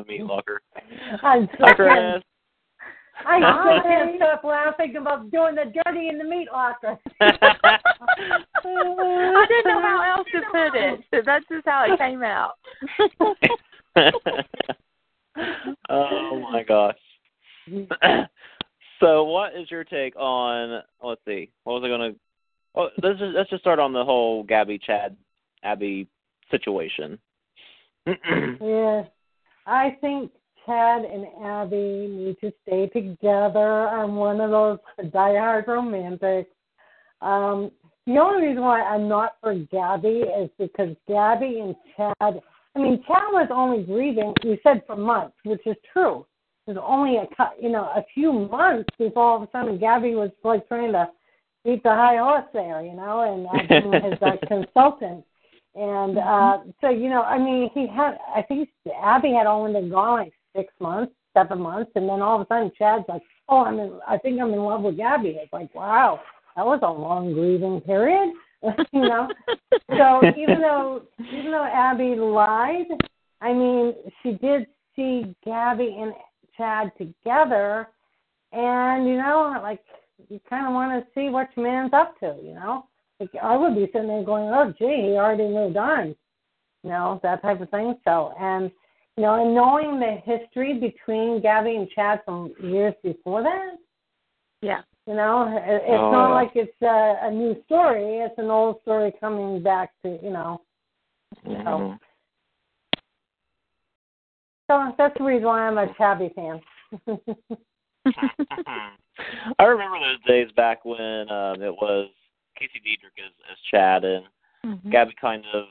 meat 0.07 0.25
locker. 0.25 0.63
I'm 1.23 1.49
Hi, 1.59 1.73
Chris. 1.75 2.23
I 3.27 3.39
still 3.39 3.83
can't 3.83 4.17
stop 4.17 4.45
laughing 4.45 4.97
about 4.97 5.31
doing 5.31 5.55
the 5.55 5.73
dirty 5.85 6.09
in 6.09 6.19
the 6.19 6.25
meat 6.25 6.49
locker. 6.53 6.99
I 7.21 7.33
didn't 9.49 9.67
know 9.67 9.81
how 9.81 10.17
else 10.17 10.27
to 10.33 10.41
put 10.51 10.75
it. 10.75 11.01
So 11.11 11.21
that's 11.25 11.45
just 11.51 11.67
how 11.67 11.85
it 11.89 11.99
came 11.99 12.23
out. 12.23 12.55
oh 15.91 16.41
my 16.51 16.63
gosh. 16.63 16.97
so, 19.01 19.25
what 19.25 19.55
is 19.57 19.71
your 19.71 19.85
take 19.85 20.15
on? 20.17 20.83
Let's 21.03 21.21
see. 21.27 21.51
What 21.65 21.81
was 21.81 21.85
I 21.85 21.89
going 21.89 22.13
to? 22.13 22.19
Oh, 22.75 22.89
let's 23.03 23.19
just 23.19 23.35
let's 23.35 23.51
just 23.51 23.63
start 23.63 23.79
on 23.79 23.93
the 23.93 24.05
whole 24.05 24.45
Gabby 24.45 24.79
Chad 24.79 25.17
Abby 25.63 26.07
situation. 26.51 27.19
yeah, 28.07 29.05
I 29.67 29.97
think 30.01 30.31
Chad 30.67 31.05
and 31.05 31.27
Abby 31.43 32.07
need 32.09 32.37
to 32.41 32.53
stay 32.63 32.89
together. 32.89 33.89
I'm 33.89 34.17
one 34.17 34.41
of 34.41 34.51
those 34.51 34.79
diehard 35.11 35.67
romantics. 35.67 36.51
Um, 37.23 37.71
the 38.07 38.19
only 38.19 38.49
reason 38.49 38.63
why 38.63 38.83
I'm 38.83 39.09
not 39.09 39.37
for 39.41 39.55
Gabby 39.55 40.25
is 40.41 40.51
because 40.59 40.95
Gabby 41.09 41.61
and 41.61 41.75
Chad. 41.97 42.41
I 42.77 42.79
mean, 42.79 43.03
Chad 43.07 43.25
was 43.33 43.49
only 43.53 43.83
grieving. 43.83 44.33
You 44.45 44.59
said 44.63 44.83
for 44.87 44.97
months, 44.97 45.37
which 45.45 45.67
is 45.67 45.77
true 45.93 46.25
was 46.75 46.85
only 46.87 47.17
a 47.17 47.27
you 47.61 47.71
know 47.71 47.85
a 47.85 48.05
few 48.15 48.33
months 48.33 48.89
before 48.99 49.23
all 49.23 49.43
of 49.43 49.43
a 49.43 49.49
sudden 49.53 49.79
Gabby 49.79 50.15
was 50.15 50.31
like 50.45 50.67
trying 50.69 50.93
to 50.93 51.09
beat 51.65 51.83
the 51.83 51.91
high 51.91 52.17
horse 52.17 52.47
there, 52.53 52.83
you 52.83 52.95
know, 52.95 53.21
and 53.23 53.47
acting 53.55 53.95
as 53.95 54.19
a 54.23 54.47
consultant. 54.47 55.25
And 55.75 56.19
uh 56.19 56.59
so 56.81 56.91
you 56.91 57.09
know, 57.09 57.23
I 57.23 57.39
mean, 57.39 57.71
he 57.75 57.87
had 57.87 58.19
I 58.35 58.43
think 58.43 58.69
Abby 59.03 59.33
had 59.33 59.47
only 59.47 59.73
been 59.73 59.91
gone 59.91 60.21
like 60.21 60.33
six 60.55 60.73
months, 60.81 61.13
seven 61.35 61.61
months, 61.61 61.91
and 61.95 62.09
then 62.09 62.23
all 62.23 62.41
of 62.41 62.47
a 62.47 62.47
sudden 62.49 62.73
Chad's 62.77 63.05
like, 63.09 63.23
"Oh, 63.49 63.65
I'm 63.65 63.79
in. 63.79 64.01
I 64.07 64.19
think 64.19 64.41
I'm 64.41 64.53
in 64.53 64.61
love 64.61 64.83
with 64.83 64.97
Gabby." 64.97 65.39
It's 65.41 65.53
like, 65.53 65.75
wow, 65.75 66.21
that 66.57 66.67
was 66.67 66.81
a 66.83 66.91
long 66.91 67.33
grieving 67.33 67.81
period, 67.83 68.33
you 68.93 69.01
know. 69.01 69.29
so 69.97 70.21
even 70.37 70.61
though 70.61 71.03
even 71.33 71.51
though 71.51 71.69
Abby 71.73 72.17
lied, 72.17 72.87
I 73.41 73.53
mean, 73.53 73.95
she 74.23 74.33
did 74.33 74.67
see 74.97 75.35
Gabby 75.45 75.97
and 76.01 76.13
Chad 76.57 76.93
together, 76.99 77.89
and 78.53 79.07
you 79.07 79.17
know, 79.17 79.59
like 79.63 79.81
you 80.29 80.41
kind 80.49 80.67
of 80.67 80.73
want 80.73 80.93
to 81.05 81.11
see 81.15 81.29
what 81.29 81.49
your 81.57 81.67
man's 81.67 81.93
up 81.93 82.19
to, 82.21 82.37
you 82.43 82.55
know. 82.55 82.87
Like 83.19 83.31
I 83.43 83.57
would 83.57 83.75
be 83.75 83.87
sitting 83.93 84.09
there 84.09 84.25
going, 84.25 84.49
"Oh, 84.49 84.73
gee, 84.79 85.09
he 85.11 85.13
already 85.13 85.49
moved 85.49 85.77
on," 85.77 86.15
you 86.83 86.91
know 86.91 87.21
that 87.23 87.43
type 87.43 87.61
of 87.61 87.71
thing. 87.71 87.95
So 88.05 88.33
and 88.39 88.71
you 89.17 89.23
know, 89.23 89.43
and 89.43 89.55
knowing 89.55 90.01
the 90.01 90.17
history 90.25 90.79
between 90.79 91.43
Gabby 91.43 91.77
and 91.77 91.89
Chad 91.91 92.21
from 92.25 92.55
years 92.63 92.95
before 93.03 93.43
that. 93.43 93.77
Yeah. 94.63 94.83
You 95.07 95.15
know, 95.15 95.49
it's 95.57 95.91
Oh, 95.91 96.11
not 96.13 96.29
yeah. 96.29 96.35
like 96.35 96.53
it's 96.55 96.83
a, 96.83 97.27
a 97.27 97.31
new 97.31 97.57
story. 97.65 98.19
It's 98.19 98.39
an 98.39 98.51
old 98.51 98.81
story 98.83 99.13
coming 99.19 99.63
back 99.63 99.91
to 100.03 100.19
you 100.23 100.31
know. 100.31 100.61
Mhm. 101.47 101.65
So 101.65 101.99
that's 104.97 105.17
the 105.19 105.25
reason 105.25 105.47
why 105.47 105.67
I'm 105.67 105.79
a 105.79 105.87
Chabby 105.95 106.35
fan. 106.35 106.61
I 109.59 109.65
remember 109.65 109.99
those 109.99 110.23
days 110.27 110.49
back 110.57 110.85
when 110.85 111.31
um, 111.31 111.63
it 111.63 111.75
was 111.75 112.09
Casey 112.59 112.81
Deidrick 112.81 113.19
as, 113.25 113.33
as 113.51 113.59
Chad 113.71 114.05
and 114.05 114.25
Mhm. 114.65 114.91
Gabby 114.93 115.15
kind 115.19 115.45
of, 115.55 115.65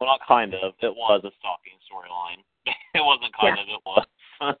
well, 0.00 0.08
not 0.08 0.20
kind 0.26 0.54
of, 0.54 0.72
it 0.80 0.94
was 0.94 1.20
a 1.24 1.30
stalking 1.38 1.76
storyline. 1.84 2.42
it 2.94 3.04
wasn't 3.04 3.34
kind 3.38 3.58
Yeah. 3.58 3.62
of, 3.62 3.68
it 3.68 3.82
was. 3.84 4.06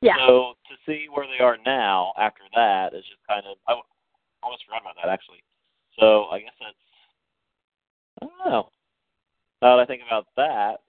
Yeah. 0.00 0.16
So 0.18 0.54
to 0.68 0.76
see 0.84 1.06
where 1.08 1.26
they 1.26 1.42
are 1.42 1.56
now 1.64 2.12
after 2.18 2.42
that 2.54 2.92
is 2.92 3.04
just 3.06 3.26
kind 3.26 3.46
of, 3.46 3.56
I 3.66 3.80
almost 4.42 4.66
forgot 4.66 4.82
about 4.82 4.96
that 5.02 5.08
actually. 5.10 5.42
So 5.98 6.26
I 6.26 6.40
guess 6.40 6.52
that's, 6.60 6.76
I 8.20 8.26
don't 8.26 8.38
know. 8.50 8.68
Now 9.62 9.76
that 9.76 9.82
I 9.82 9.86
think 9.86 10.02
about 10.06 10.26
that, 10.36 10.83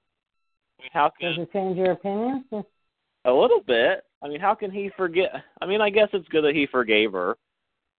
mean, 0.86 0.92
how 0.94 1.12
Does 1.20 1.36
could 1.36 1.42
it 1.44 1.54
change 1.54 1.78
your 1.78 1.92
opinion? 1.92 2.46
a 3.26 3.32
little 3.32 3.62
bit. 3.66 4.04
I 4.22 4.28
mean, 4.28 4.40
how 4.40 4.56
can 4.56 4.72
he 4.72 4.90
forget? 4.96 5.32
I 5.62 5.66
mean, 5.66 5.82
I 5.82 5.90
guess 5.90 6.10
it's 6.14 6.28
good 6.30 6.44
that 6.44 6.56
he 6.56 6.68
forgave 6.68 7.12
her, 7.12 7.36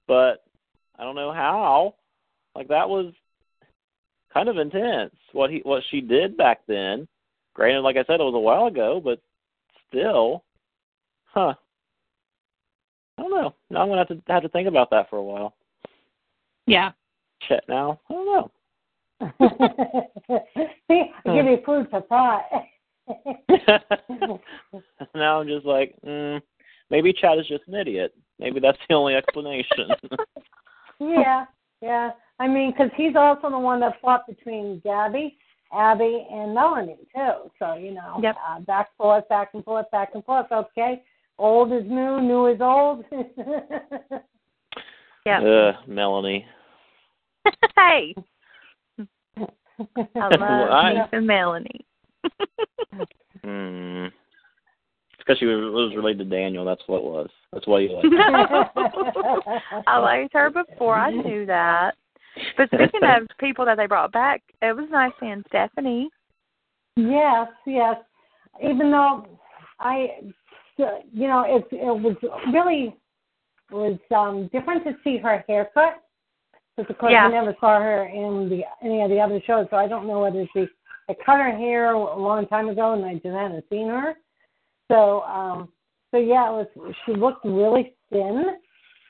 but 0.08 0.44
I 0.98 1.04
don't 1.04 1.16
know 1.16 1.32
how. 1.32 1.96
Like 2.56 2.68
that 2.70 2.88
was 2.88 3.14
kind 4.34 4.50
of 4.50 4.58
intense. 4.58 5.14
What 5.34 5.50
he 5.50 5.60
what 5.64 5.84
she 5.92 6.02
did 6.02 6.38
back 6.38 6.62
then. 6.68 7.08
Granted, 7.54 7.82
like 7.82 7.96
I 7.96 8.04
said, 8.06 8.20
it 8.20 8.24
was 8.24 8.34
a 8.36 8.40
while 8.40 8.68
ago, 8.68 9.02
but 9.04 9.22
still, 9.88 10.44
huh? 11.26 11.54
I 13.18 13.22
don't 13.22 13.32
know. 13.32 13.54
Now 13.70 13.82
I'm 13.82 13.90
gonna 13.90 14.00
have 14.00 14.08
to 14.10 14.22
have 14.28 14.44
to 14.44 14.50
think 14.50 14.68
about 14.68 14.90
that 14.92 15.10
for 15.10 15.18
a 15.18 15.24
while. 15.24 15.54
Yeah. 16.66 16.92
Chet 17.48 17.64
now. 17.68 18.00
I 18.10 18.14
don't 18.14 18.26
know. 18.26 18.52
See, 20.88 21.04
I 21.26 21.36
give 21.36 21.46
you 21.46 21.60
food 21.66 21.88
for 21.90 22.02
thought. 22.02 22.46
now 25.16 25.39
I'm 25.41 25.47
just 25.47 25.66
like, 25.66 25.95
mm, 26.06 26.41
maybe 26.89 27.14
Chad 27.14 27.39
is 27.39 27.47
just 27.47 27.68
an 27.68 27.76
idiot. 27.76 28.14
Maybe 28.39 28.60
that's 28.60 28.78
the 28.89 28.95
only 28.95 29.16
explanation. 29.16 29.89
yeah, 30.99 31.45
yeah. 31.82 32.12
I 32.39 32.47
mean, 32.47 32.72
because 32.72 32.91
he's 32.97 33.16
also 33.16 33.49
the 33.49 33.60
one 33.60 33.80
that 33.80 33.99
fought 34.01 34.28
between 34.28 34.82
Gabby, 34.84 35.38
Abby, 35.74 36.28
and 36.32 36.53
Melanie 36.53 36.97
too. 37.16 37.49
So 37.60 37.76
you 37.76 37.93
know, 37.93 38.20
Yep. 38.22 38.36
uh, 38.47 38.60
back 38.62 38.89
and 38.89 38.97
forth, 38.97 39.30
back 39.30 39.49
and 39.53 39.64
forth, 39.64 39.89
back 39.91 40.10
and 40.16 40.24
forth. 40.26 40.47
Okay, 40.51 41.01
old 41.38 41.72
is 41.72 41.84
new, 41.86 42.22
new 42.22 42.47
is 42.47 42.60
old. 42.62 43.06
Yeah. 45.26 45.41
Ugh, 45.41 45.76
Melanie. 45.88 46.45
hey. 47.76 48.14
I 49.38 50.28
love 50.38 50.70
I- 50.70 50.93
Keith 50.93 51.10
and 51.14 51.26
Melanie. 51.28 51.86
Hmm. 53.44 54.06
It's 54.06 55.18
because 55.20 55.38
she 55.38 55.46
was, 55.46 55.72
was 55.72 55.96
related 55.96 56.30
to 56.30 56.36
Daniel. 56.36 56.66
That's 56.66 56.82
what 56.88 56.98
it 56.98 57.04
was. 57.04 57.30
That's 57.52 57.68
why 57.68 57.80
you 57.82 57.94
like. 57.94 58.06
I 59.88 59.98
liked 59.98 60.34
her 60.34 60.50
before 60.50 60.96
I 60.96 61.12
knew 61.12 61.46
that. 61.46 61.96
But 62.58 62.70
speaking 62.70 63.02
of 63.04 63.28
people 63.40 63.66
that 63.66 63.78
they 63.78 63.86
brought 63.86 64.12
back, 64.12 64.42
it 64.62 64.76
was 64.76 64.88
nice 64.92 65.12
seeing 65.20 65.44
Stephanie. 65.48 66.10
Yes, 66.96 67.48
yes. 67.66 67.98
Even 68.64 68.92
though 68.92 69.28
I, 69.80 70.08
you 70.78 71.28
know, 71.28 71.44
it 71.48 71.66
it 71.72 71.86
was 71.86 72.16
really 72.54 72.96
was 73.72 74.00
um 74.16 74.50
different 74.54 74.84
to 74.86 74.94
see 75.04 75.18
her 75.18 75.44
haircut 75.48 76.02
because 76.76 76.90
of 76.90 76.98
course 76.98 77.12
Yeah. 77.12 77.26
I 77.26 77.32
never 77.32 77.56
saw 77.60 77.80
her 77.80 78.06
in 78.06 78.50
the 78.50 78.64
any 78.84 79.02
of 79.02 79.10
the 79.10 79.20
other 79.20 79.42
shows, 79.46 79.68
so 79.70 79.78
I 79.78 79.88
don't 79.88 80.08
know 80.08 80.22
whether 80.22 80.46
she 80.54 80.68
had 81.08 81.18
cut 81.26 81.39
her 81.39 81.51
hair 81.56 81.93
a 81.93 82.20
long 82.20 82.47
time 82.47 82.70
ago 82.70 82.93
and 82.93 83.06
I 83.06 83.14
just 83.16 83.26
hadn't 83.26 83.66
seen 83.70 83.88
her. 83.89 84.16
So 84.91 85.22
um 85.22 85.70
so 86.12 86.18
yeah, 86.18 86.49
it 86.49 86.68
was 86.76 86.93
she 87.06 87.14
looked 87.14 87.45
really 87.45 87.95
thin. 88.12 88.58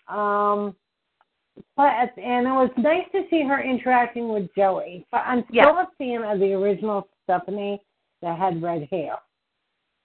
Um 0.07 0.75
but 1.77 2.11
and 2.17 2.47
it 2.47 2.51
was 2.51 2.69
nice 2.77 3.05
to 3.13 3.23
see 3.29 3.43
her 3.43 3.61
interacting 3.61 4.29
with 4.29 4.53
Joey. 4.55 5.05
But 5.11 5.21
I'm 5.25 5.43
still 5.45 5.55
Yeah. 5.55 5.83
a 5.83 5.87
fan 5.97 6.23
of 6.23 6.39
the 6.39 6.53
original 6.53 7.07
Stephanie 7.23 7.81
that 8.21 8.37
had 8.37 8.61
red 8.61 8.87
hair. 8.91 9.17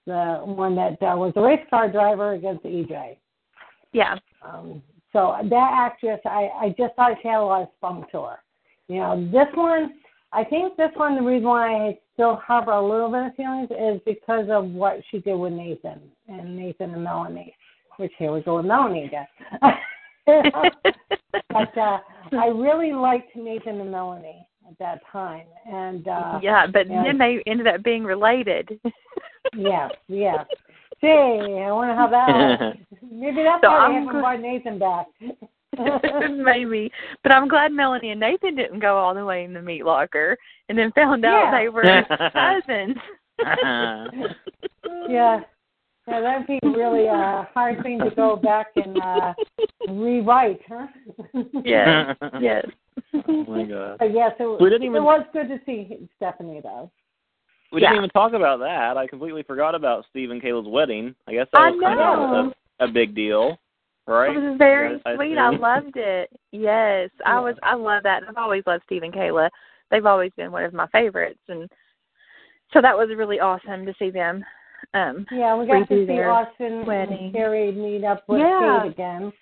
The 0.07 0.41
one 0.43 0.75
that 0.75 0.93
uh, 1.03 1.15
was 1.15 1.33
a 1.35 1.41
race 1.41 1.65
car 1.69 1.89
driver 1.89 2.33
against 2.33 2.63
EJ. 2.63 3.17
Yeah. 3.93 4.17
Um, 4.41 4.81
so 5.13 5.35
that 5.43 5.71
actress, 5.73 6.19
I, 6.25 6.49
I 6.59 6.75
just 6.77 6.95
thought 6.95 7.17
she 7.21 7.27
had 7.27 7.39
a 7.39 7.43
lot 7.43 7.63
of 7.63 7.67
spunk 7.77 8.09
to 8.11 8.21
her. 8.23 8.37
You 8.87 8.99
know, 8.99 9.29
this 9.31 9.47
one, 9.53 9.93
I 10.33 10.43
think 10.45 10.77
this 10.77 10.91
one, 10.95 11.15
the 11.15 11.21
reason 11.21 11.47
why 11.47 11.87
I 11.87 11.99
still 12.13 12.35
harbor 12.37 12.71
a 12.71 12.81
little 12.81 13.09
bit 13.11 13.27
of 13.27 13.35
feelings 13.35 13.69
is 13.71 14.01
because 14.05 14.47
of 14.49 14.65
what 14.65 15.01
she 15.09 15.19
did 15.19 15.35
with 15.35 15.53
Nathan 15.53 15.99
and 16.27 16.55
Nathan 16.55 16.93
and 16.93 17.03
Melanie. 17.03 17.55
Which 17.97 18.11
here 18.17 18.31
we 18.31 18.41
go 18.41 18.57
with 18.57 18.65
Melanie 18.65 19.05
again. 19.05 19.27
but 21.49 21.77
uh, 21.77 21.99
I 22.31 22.47
really 22.47 22.93
liked 22.93 23.35
Nathan 23.35 23.81
and 23.81 23.91
Melanie 23.91 24.47
at 24.69 24.77
that 24.79 25.01
time, 25.11 25.45
and 25.69 26.07
uh, 26.07 26.39
yeah, 26.41 26.65
but 26.67 26.89
yeah. 26.89 27.03
then 27.03 27.17
they 27.17 27.43
ended 27.45 27.67
up 27.67 27.83
being 27.83 28.03
related. 28.03 28.79
yes, 29.55 29.91
yes. 30.07 30.45
See, 31.01 31.07
I 31.07 31.71
wonder 31.71 31.95
how 31.95 32.07
that. 32.07 32.77
Maybe 33.11 33.43
that's 33.43 33.61
So 33.63 33.69
why 33.69 33.89
they 33.89 33.95
I'm 33.95 34.03
haven't 34.05 34.15
gl- 34.15 34.21
brought 34.21 34.39
Nathan 34.39 34.79
back. 34.79 35.07
Maybe. 36.43 36.91
But 37.23 37.31
I'm 37.31 37.47
glad 37.47 37.71
Melanie 37.71 38.11
and 38.11 38.19
Nathan 38.19 38.55
didn't 38.55 38.79
go 38.79 38.97
all 38.97 39.13
the 39.13 39.25
way 39.25 39.43
in 39.43 39.53
the 39.53 39.61
meat 39.61 39.85
locker 39.85 40.37
and 40.69 40.77
then 40.77 40.91
found 40.93 41.25
out 41.25 41.51
Yeah. 41.51 41.59
they 41.59 41.69
were 41.69 41.83
cousins. 42.33 42.97
yeah. 45.09 45.39
Yeah, 46.07 46.19
that'd 46.19 46.47
be 46.47 46.59
really 46.63 47.05
a 47.05 47.47
hard 47.53 47.81
thing 47.83 47.99
to 47.99 48.09
go 48.15 48.35
back 48.35 48.67
and 48.75 48.99
uh 49.01 49.33
rewrite, 49.87 50.59
huh? 50.67 50.87
yes. 51.63 52.15
Yes. 52.41 52.65
oh 53.27 53.45
my 53.47 53.63
god. 53.63 53.97
But 53.99 54.13
yes, 54.13 54.31
it, 54.39 54.61
We 54.61 54.69
didn't 54.69 54.83
even, 54.87 54.97
it 54.97 55.05
was 55.05 55.25
good 55.31 55.47
to 55.49 55.59
see 55.65 56.09
Stephanie 56.17 56.59
though. 56.63 56.91
We 57.71 57.79
didn't 57.79 57.97
even 57.97 58.09
talk 58.09 58.33
about 58.33 58.59
that. 58.59 58.97
I 58.97 59.07
completely 59.07 59.43
forgot 59.43 59.75
about 59.75 60.05
Steve 60.09 60.31
and 60.31 60.41
Kayla's 60.41 60.67
wedding. 60.67 61.15
I 61.27 61.33
guess 61.33 61.47
that 61.53 61.61
I 61.61 61.69
was 61.69 61.79
kind 61.81 61.99
of 61.99 62.53
a, 62.81 62.85
a 62.85 62.91
big 62.91 63.15
deal, 63.15 63.57
right? 64.07 64.35
It 64.35 64.39
was 64.39 64.57
very 64.57 65.01
I- 65.05 65.11
I 65.11 65.15
sweet. 65.15 65.37
I 65.37 65.49
assume. 65.49 65.61
loved 65.61 65.97
it. 65.97 66.29
Yes, 66.51 67.09
I 67.25 67.39
was. 67.39 67.55
I 67.63 67.75
love 67.75 68.03
that. 68.03 68.23
I've 68.27 68.37
always 68.37 68.63
loved 68.65 68.83
Steve 68.85 69.03
and 69.03 69.13
Kayla. 69.13 69.49
They've 69.89 70.05
always 70.05 70.31
been 70.37 70.51
one 70.51 70.63
of 70.63 70.73
my 70.73 70.87
favorites, 70.87 71.39
and 71.49 71.69
so 72.73 72.81
that 72.81 72.97
was 72.97 73.09
really 73.15 73.39
awesome 73.39 73.85
to 73.85 73.93
see 73.99 74.09
them. 74.09 74.43
Um, 74.93 75.25
Yeah, 75.31 75.55
we 75.55 75.67
got 75.67 75.79
to 75.79 75.85
see 75.87 76.05
their 76.05 76.31
Austin 76.31 76.85
wedding. 76.85 77.25
and 77.25 77.33
Carrie 77.33 77.71
meet 77.71 78.03
up 78.03 78.23
with 78.27 78.39
Yeah. 78.39 78.79
Kate 78.83 78.91
again. 78.91 79.33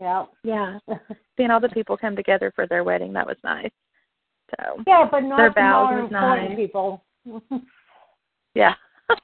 Yeah. 0.00 0.24
yeah, 0.42 0.78
seeing 1.36 1.50
all 1.50 1.60
the 1.60 1.68
people 1.70 1.96
come 1.96 2.16
together 2.16 2.52
for 2.54 2.66
their 2.66 2.82
wedding 2.84 3.12
that 3.14 3.26
was 3.26 3.36
nice. 3.44 3.70
So 4.50 4.82
yeah, 4.86 5.08
but 5.10 5.20
not 5.20 5.36
Their 5.38 5.48
the 5.50 5.54
vows 5.54 5.90
more 5.90 6.02
was 6.02 6.10
nice. 6.10 6.56
people. 6.56 7.02
yeah. 8.54 8.74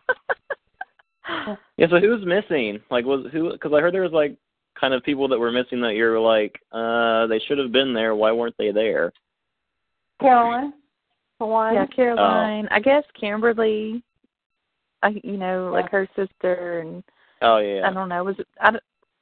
Yeah. 1.77 1.87
So 1.89 1.99
who's 2.01 2.25
missing? 2.25 2.81
Like, 2.91 3.05
was 3.05 3.27
who? 3.33 3.53
Because 3.53 3.73
I 3.75 3.81
heard 3.81 3.95
there 3.95 4.03
was 4.03 4.13
like 4.13 4.37
kind 4.81 4.95
of 4.95 5.03
people 5.03 5.29
that 5.29 5.39
were 5.39 5.53
missing 5.53 5.81
that 5.83 5.95
you're 5.95 6.19
like, 6.19 6.59
uh, 6.73 7.27
they 7.27 7.39
should 7.47 7.59
have 7.59 7.73
been 7.73 7.93
there. 7.93 8.15
Why 8.15 8.33
weren't 8.33 8.55
they 8.59 8.73
there? 8.73 9.13
Caroline, 10.21 10.73
for 11.39 11.49
one. 11.49 11.75
yeah, 11.75 11.87
Caroline. 11.87 12.69
I 12.71 12.81
guess 12.81 13.05
Kimberly. 13.19 14.03
I, 15.03 15.19
you 15.25 15.39
know, 15.39 15.71
like 15.73 15.91
her 15.91 16.07
sister, 16.15 16.81
and 16.81 17.03
Oh 17.43 17.59
yeah. 17.59 17.89
I 17.89 17.93
don't 17.93 18.09
know. 18.09 18.23
Was 18.25 18.39
it? 18.39 18.47
I, 18.61 18.73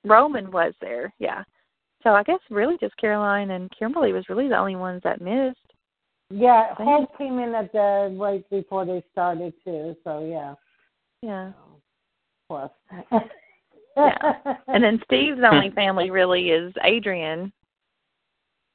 Roman 0.05 0.51
was 0.51 0.75
there. 0.81 1.13
Yeah. 1.19 1.45
So 2.03 2.11
I 2.11 2.23
guess 2.23 2.39
really 2.51 2.77
just 2.81 2.97
Caroline 2.97 3.51
and 3.51 3.71
Kimberly 3.77 4.13
was 4.13 4.29
really 4.29 4.49
the 4.49 4.57
only 4.59 4.77
ones 4.77 5.01
that 5.05 5.21
missed. 5.21 5.59
Yeah, 6.31 6.75
Thank 6.77 6.89
Hope 6.89 7.19
came 7.19 7.39
in 7.39 7.55
at 7.55 7.73
the 7.73 8.17
right 8.21 8.49
before 8.51 8.85
they 8.85 9.03
started 9.13 9.53
too. 9.65 9.97
So 10.05 10.27
yeah, 10.29 10.55
Yeah. 11.23 11.53
plus. 12.49 12.71
Yeah. 13.99 14.55
And 14.69 14.83
then 14.85 15.01
Steve's 15.05 15.41
only 15.51 15.71
family 15.71 16.11
really 16.11 16.51
is 16.51 16.73
Adrienne. 16.85 17.53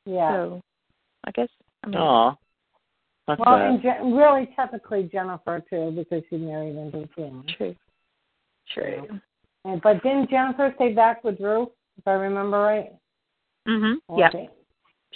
yeah. 0.06 0.32
So 0.32 0.62
I 1.26 1.32
guess 1.32 1.50
I 1.84 1.88
mean 1.88 1.98
Aw. 1.98 2.36
That's 3.28 3.40
well, 3.40 3.58
sad. 3.58 3.68
and 3.70 3.82
Je- 3.82 4.16
really 4.18 4.50
technically 4.56 5.10
Jennifer 5.12 5.64
too 5.70 5.92
because 5.96 6.24
she 6.30 6.36
married 6.38 6.76
into 6.76 7.02
the 7.02 7.08
family. 7.16 7.46
true. 7.58 7.76
True. 8.74 9.08
And, 9.66 9.82
but 9.82 10.04
didn't 10.04 10.30
Jennifer 10.30 10.74
stay 10.76 10.94
back 10.94 11.24
with 11.24 11.38
Drew? 11.38 11.72
If 11.98 12.06
I 12.08 12.12
remember 12.12 12.60
right. 12.60 12.92
Mhm. 13.68 13.96
Or 14.08 14.20
Yeah. 14.20 14.30
she- 14.32 14.50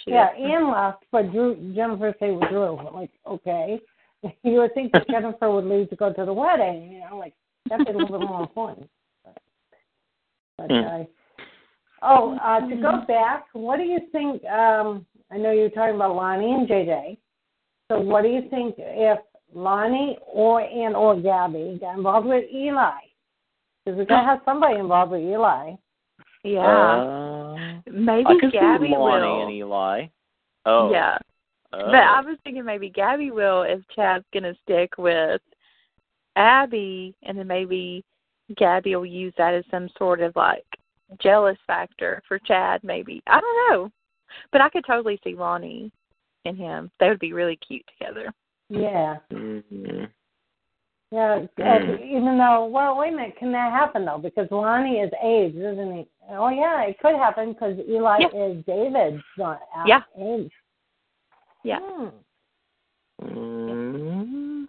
She 0.04 0.12
Yeah, 0.12 0.32
is. 0.36 0.38
Ann 0.40 0.70
left, 0.70 1.04
but 1.10 1.30
Drew 1.32 1.56
Jennifer 1.74 2.14
stayed 2.16 2.30
with 2.32 2.48
Drew. 2.48 2.78
Like 2.94 3.10
okay, 3.26 3.80
you 4.44 4.60
would 4.60 4.72
think 4.74 4.92
that 4.92 5.06
Jennifer 5.10 5.50
would 5.50 5.64
leave 5.64 5.90
to 5.90 5.96
go 5.96 6.12
to 6.12 6.24
the 6.24 6.32
wedding. 6.32 6.92
You 6.92 7.00
know, 7.00 7.18
like 7.18 7.34
that's 7.68 7.82
a 7.82 7.92
little 7.92 8.18
bit 8.18 8.26
more 8.26 8.40
important. 8.42 8.88
But, 10.58 10.68
Mm. 10.70 11.02
uh, 11.02 11.04
oh, 12.02 12.36
uh, 12.42 12.68
to 12.68 12.76
go 12.76 13.00
back, 13.06 13.46
what 13.52 13.76
do 13.78 13.84
you 13.84 14.00
think? 14.12 14.44
Um, 14.44 15.06
I 15.30 15.38
know 15.38 15.52
you 15.52 15.62
were 15.62 15.68
talking 15.70 15.94
about 15.94 16.16
Lani 16.16 16.52
and 16.52 16.68
JJ. 16.68 17.16
So, 17.90 18.00
what 18.00 18.22
do 18.22 18.28
you 18.28 18.42
think 18.50 18.74
if 18.78 19.18
Lani 19.54 20.18
or 20.26 20.60
and 20.60 20.94
or 20.94 21.16
Gabby 21.16 21.78
got 21.80 21.96
involved 21.96 22.26
with 22.26 22.44
Eli? 22.52 22.90
Because 23.84 23.98
we 23.98 24.04
gotta 24.04 24.26
have 24.26 24.40
somebody 24.44 24.78
involved 24.78 25.12
with 25.12 25.22
Eli. 25.22 25.74
Yeah. 26.44 26.60
Uh, 26.66 27.80
maybe 27.90 28.26
I 28.26 28.38
could 28.40 28.52
Gabby 28.52 28.88
see 28.88 28.96
Lani 28.96 29.26
will. 29.26 29.42
and 29.42 29.52
Eli. 29.52 30.06
Oh. 30.66 30.90
Yeah. 30.90 31.16
Oh. 31.72 31.86
But 31.86 31.94
I 31.94 32.20
was 32.20 32.36
thinking 32.44 32.64
maybe 32.64 32.90
Gabby 32.90 33.30
will 33.30 33.62
if 33.62 33.80
Chad's 33.94 34.24
gonna 34.34 34.54
stick 34.64 34.98
with 34.98 35.40
Abby 36.36 37.14
and 37.22 37.38
then 37.38 37.46
maybe 37.46 38.04
Gabby 38.56 38.96
will 38.96 39.06
use 39.06 39.34
that 39.38 39.54
as 39.54 39.64
some 39.70 39.88
sort 39.98 40.20
of 40.20 40.34
like 40.36 40.64
jealous 41.20 41.58
factor 41.66 42.22
for 42.26 42.38
Chad 42.38 42.82
maybe. 42.82 43.22
I 43.26 43.40
don't 43.40 43.70
know. 43.70 43.90
But 44.52 44.60
I 44.60 44.68
could 44.68 44.84
totally 44.86 45.18
see 45.24 45.34
Lani 45.34 45.90
and 46.44 46.56
him. 46.56 46.90
They 47.00 47.08
would 47.08 47.18
be 47.18 47.32
really 47.32 47.56
cute 47.56 47.84
together. 47.98 48.32
Yeah, 48.70 49.16
hmm 49.30 50.04
yeah. 51.10 51.38
Mm. 51.58 52.04
Even 52.04 52.36
though, 52.36 52.66
well, 52.66 52.96
wait 52.98 53.12
a 53.12 53.16
minute, 53.16 53.36
can 53.38 53.50
that 53.52 53.72
happen 53.72 54.04
though? 54.04 54.18
Because 54.18 54.46
Lani 54.50 54.96
is 54.96 55.10
age, 55.22 55.54
isn't 55.54 55.96
he? 55.96 56.06
Oh 56.30 56.50
yeah, 56.50 56.82
it 56.82 56.98
could 57.00 57.16
happen 57.16 57.54
because 57.54 57.78
Eli 57.88 58.18
Yeah. 58.20 58.28
is 58.28 58.64
David's 58.66 59.22
son, 59.38 59.58
uh, 59.74 59.84
Yeah. 59.86 60.02
age. 60.18 60.52
Yeah. 61.64 61.78
Hmm. 61.80 62.08
mm 63.22 64.68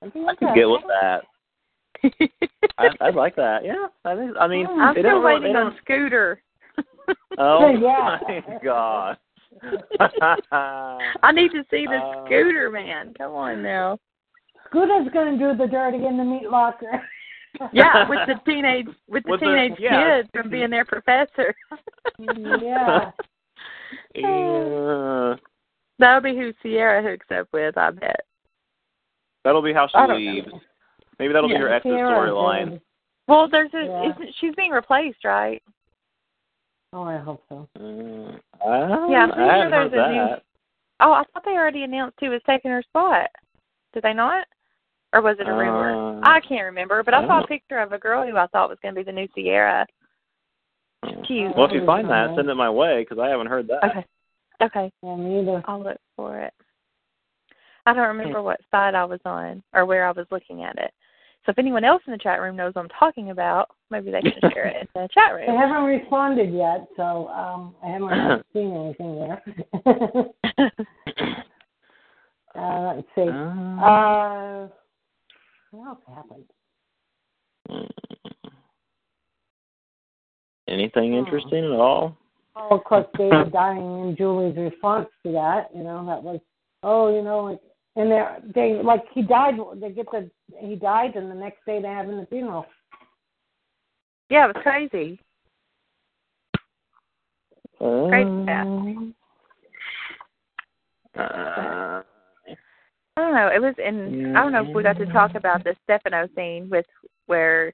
that'd 0.00 0.28
I 0.28 0.34
could 0.36 0.54
get 0.54 0.70
with 0.70 0.84
that. 0.86 1.24
I, 2.78 2.88
I'd 3.00 3.14
like 3.14 3.34
that. 3.36 3.64
Yeah. 3.64 3.86
I 4.04 4.14
think. 4.14 4.32
I 4.38 4.46
mean, 4.46 4.66
Mm. 4.66 4.78
I'm 4.80 4.94
they 4.94 5.00
still 5.00 5.10
don't 5.12 5.24
really- 5.24 5.40
waiting 5.40 5.56
on 5.56 5.66
don't- 5.72 5.78
Scooter. 5.82 6.42
Oh 7.38 7.68
Yeah. 7.80 8.18
my 8.28 8.58
god. 8.62 9.16
I 11.22 11.32
need 11.32 11.50
to 11.52 11.64
see 11.70 11.86
the 11.86 11.96
Uh, 11.96 12.24
Scooter 12.26 12.70
man. 12.70 13.14
Come 13.18 13.32
on 13.32 13.62
now. 13.62 13.98
Scooter's 14.66 15.08
gonna 15.12 15.38
do 15.38 15.56
the 15.56 15.66
dirty 15.66 16.04
in 16.06 16.16
the 16.16 16.24
meat 16.24 16.48
locker. 16.50 17.02
Yeah, 17.72 18.08
with 18.08 18.20
the 18.28 18.34
teenage 18.48 18.86
with 19.08 19.24
the 19.24 19.30
With 19.30 19.40
the- 19.40 19.46
teenage 19.46 19.72
yeah. 19.78 20.18
kids 20.18 20.28
from 20.34 20.50
being 20.50 20.70
their 20.70 20.84
professor. 20.84 21.54
yeah. 22.18 23.10
yeah. 24.14 25.34
That'll 25.98 26.20
be 26.20 26.36
who 26.36 26.52
Ciara 26.62 27.02
hooks 27.02 27.26
up 27.34 27.48
with, 27.52 27.76
I 27.76 27.90
bet. 27.90 28.20
That'll 29.44 29.62
be 29.62 29.72
how 29.72 29.88
she 29.88 30.12
leaves. 30.14 30.46
know. 30.48 30.60
Maybe 31.18 31.32
that'll 31.32 31.50
Yeah, 31.50 31.58
be 31.58 31.62
her 31.62 31.68
exit 31.68 31.92
storyline. 31.92 32.80
Well, 33.26 33.48
there's 33.48 33.72
a 33.74 33.84
Yeah. 33.84 34.10
isn't 34.10 34.34
she's 34.36 34.54
being 34.54 34.70
replaced, 34.70 35.24
right? 35.24 35.62
Oh, 36.92 37.02
I 37.02 37.18
hope 37.18 37.44
so. 37.48 37.68
Mm, 37.78 38.40
I, 38.64 39.08
Yeah, 39.10 39.24
I'm 39.24 39.32
pretty 39.32 39.50
I 39.50 39.60
sure 39.60 39.70
there's 39.70 39.92
a 39.92 40.12
new- 40.12 40.40
Oh, 41.00 41.12
I 41.12 41.22
thought 41.24 41.44
they 41.44 41.56
already 41.56 41.84
announced 41.84 42.18
who 42.20 42.30
was 42.30 42.42
taking 42.44 42.70
her 42.70 42.82
spot. 42.82 43.30
Did 43.92 44.02
they 44.02 44.14
not? 44.14 44.46
Or 45.12 45.20
was 45.20 45.38
it 45.38 45.48
a 45.48 45.52
rumor? 45.52 46.18
Uh, 46.18 46.20
I 46.22 46.40
can't 46.40 46.64
remember, 46.64 47.02
but 47.02 47.14
I 47.14 47.26
saw 47.26 47.42
a 47.42 47.46
picture 47.46 47.78
of 47.78 47.92
a 47.92 47.98
girl 47.98 48.26
who 48.26 48.36
I 48.36 48.46
thought 48.48 48.68
was 48.68 48.78
going 48.80 48.94
to 48.94 49.00
be 49.00 49.04
the 49.04 49.12
new 49.12 49.28
Ciara. 49.28 49.86
Cute. 51.24 51.56
Well, 51.56 51.66
if 51.66 51.72
you 51.72 51.86
find 51.86 52.08
that, 52.10 52.34
send 52.34 52.48
it 52.48 52.54
my 52.54 52.68
way 52.68 53.02
because 53.02 53.18
I 53.18 53.28
haven't 53.28 53.46
heard 53.46 53.68
that. 53.68 53.84
Okay. 53.84 54.04
Okay. 54.60 54.92
Yeah, 55.02 55.16
me 55.16 55.40
either. 55.40 55.62
I'll 55.66 55.82
look 55.82 55.98
for 56.16 56.38
it. 56.40 56.52
I 57.86 57.94
don't 57.94 58.08
remember 58.08 58.42
what 58.42 58.60
side 58.70 58.94
I 58.94 59.04
was 59.04 59.20
on 59.24 59.62
or 59.72 59.86
where 59.86 60.06
I 60.06 60.10
was 60.10 60.26
looking 60.30 60.64
at 60.64 60.76
it. 60.76 60.92
So 61.46 61.50
if 61.52 61.58
anyone 61.58 61.84
else 61.84 62.02
in 62.06 62.12
the 62.12 62.18
chat 62.18 62.40
room 62.40 62.56
knows 62.56 62.74
what 62.74 62.82
I'm 62.82 62.90
talking 62.98 63.30
about, 63.30 63.70
maybe 63.90 64.10
they 64.10 64.20
can 64.20 64.50
share 64.52 64.66
it 64.66 64.88
in 64.94 65.02
the 65.02 65.08
chat 65.12 65.34
room. 65.34 65.46
They 65.46 65.56
haven't 65.56 65.84
responded 65.84 66.52
yet, 66.52 66.86
so 66.96 67.28
um, 67.28 67.74
I 67.82 67.88
haven't 67.88 68.46
seen 68.52 68.76
anything 68.76 69.16
there. 69.16 69.42
uh, 72.54 72.94
let's 72.96 73.08
see. 73.14 73.28
Uh, 73.30 73.80
Uh, 73.80 74.68
what 75.70 75.88
else 75.88 75.98
happened? 76.08 76.44
Anything 80.68 81.14
Oh. 81.14 81.18
interesting 81.18 81.64
at 81.64 81.80
all? 81.80 82.16
Oh, 82.56 82.76
of 82.76 82.84
course, 82.84 83.06
David 83.16 83.52
dying 83.52 83.78
and 83.78 84.16
Julie's 84.16 84.56
response 84.56 85.08
to 85.24 85.32
that. 85.32 85.70
You 85.74 85.84
know, 85.84 86.04
that 86.06 86.22
was, 86.22 86.40
oh, 86.82 87.14
you 87.14 87.22
know, 87.22 87.58
and 87.98 88.10
they 88.10 88.26
they 88.54 88.82
like 88.82 89.02
he 89.12 89.22
died. 89.22 89.54
They 89.80 89.90
get 89.90 90.06
the 90.10 90.30
he 90.58 90.76
died, 90.76 91.16
and 91.16 91.30
the 91.30 91.34
next 91.34 91.64
day 91.66 91.82
they're 91.82 91.94
having 91.94 92.16
the 92.16 92.26
funeral. 92.26 92.64
Yeah, 94.30 94.48
it 94.48 94.54
was 94.54 94.62
crazy. 94.62 95.20
Um, 97.80 99.14
Uh, 101.16 102.02
I 102.02 102.04
don't 103.16 103.34
know. 103.34 103.48
It 103.48 103.60
was 103.60 103.74
in. 103.84 104.36
I 104.36 104.42
don't 104.42 104.52
know 104.52 104.64
if 104.68 104.74
we 104.74 104.82
got 104.84 104.96
to 104.98 105.06
talk 105.06 105.34
about 105.34 105.64
the 105.64 105.74
Stefano 105.82 106.28
scene 106.36 106.68
with 106.70 106.86
where 107.26 107.72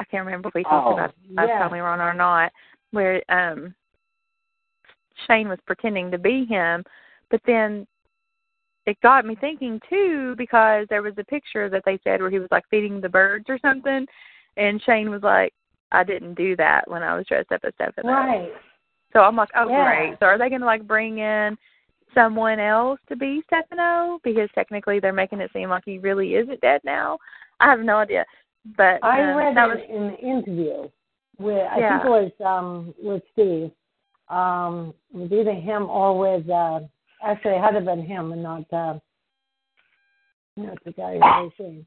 I 0.00 0.04
can't 0.04 0.26
remember 0.26 0.48
if 0.48 0.54
we 0.54 0.64
talked 0.64 0.88
Oh, 0.88 0.94
about 0.94 1.14
last 1.30 1.48
yeah. 1.48 1.58
time 1.60 1.70
we 1.72 1.80
were 1.80 1.88
on 1.88 2.00
or 2.00 2.14
not. 2.14 2.50
Where 2.90 3.22
um 3.28 3.72
Shane 5.26 5.48
was 5.48 5.58
pretending 5.66 6.10
to 6.10 6.18
be 6.18 6.44
him, 6.44 6.82
but 7.30 7.40
then 7.46 7.86
it 8.86 9.00
got 9.02 9.26
me 9.26 9.36
thinking 9.40 9.80
too 9.90 10.34
because 10.38 10.86
there 10.88 11.02
was 11.02 11.14
a 11.18 11.24
picture 11.24 11.68
that 11.68 11.82
they 11.84 11.98
said 12.04 12.20
where 12.20 12.30
he 12.30 12.38
was 12.38 12.48
like 12.50 12.64
feeding 12.70 13.00
the 13.00 13.08
birds 13.08 13.46
or 13.48 13.58
something, 13.58 14.06
and 14.56 14.82
Shane 14.82 15.10
was 15.10 15.22
like, 15.22 15.52
"I 15.92 16.04
didn't 16.04 16.34
do 16.34 16.56
that 16.56 16.88
when 16.88 17.02
I 17.02 17.16
was 17.16 17.26
dressed 17.26 17.52
up 17.52 17.60
as 17.64 17.74
Stefano." 17.74 18.08
Right. 18.08 18.52
So 19.12 19.20
I'm 19.20 19.36
like, 19.36 19.50
oh 19.56 19.68
Yeah. 19.68 19.84
great. 19.84 20.18
So 20.18 20.26
are 20.26 20.38
they 20.38 20.50
gonna 20.50 20.66
like 20.66 20.86
bring 20.86 21.18
in 21.18 21.56
someone 22.14 22.60
else 22.60 23.00
to 23.08 23.16
be 23.16 23.42
Stefano? 23.46 24.20
Because 24.22 24.48
technically 24.54 25.00
they're 25.00 25.12
making 25.12 25.40
it 25.40 25.50
seem 25.52 25.68
like 25.68 25.84
he 25.84 25.98
really 25.98 26.34
isn't 26.34 26.60
dead 26.60 26.80
now. 26.84 27.18
I 27.60 27.70
have 27.70 27.80
no 27.80 27.96
idea. 27.96 28.24
But 28.76 29.02
I 29.02 29.20
um, 29.20 29.36
read 29.36 29.56
that 29.56 29.70
in, 29.70 29.76
was 29.76 29.80
in 29.88 30.06
the 30.08 30.18
interview 30.18 30.88
with 31.38 31.66
I 31.70 31.80
Yeah. 31.80 32.02
think 32.02 32.04
it 32.04 32.08
was 32.08 32.32
um 32.44 32.94
with 33.02 33.22
Steve. 33.32 33.70
Um 34.28 34.94
it 35.14 35.18
was 35.18 35.32
either 35.32 35.54
him 35.54 35.88
or 35.88 36.18
with 36.18 36.48
uh 36.50 36.80
actually 37.22 37.52
it 37.52 37.60
had 37.60 37.70
to 37.70 37.76
have 37.76 37.84
been 37.84 38.04
him 38.04 38.32
and 38.32 38.42
not 38.42 38.72
uh 38.72 38.98
not 40.56 40.78
the 40.84 40.92
guy 40.92 41.14
who 41.14 41.18
was 41.18 41.52
saying 41.58 41.86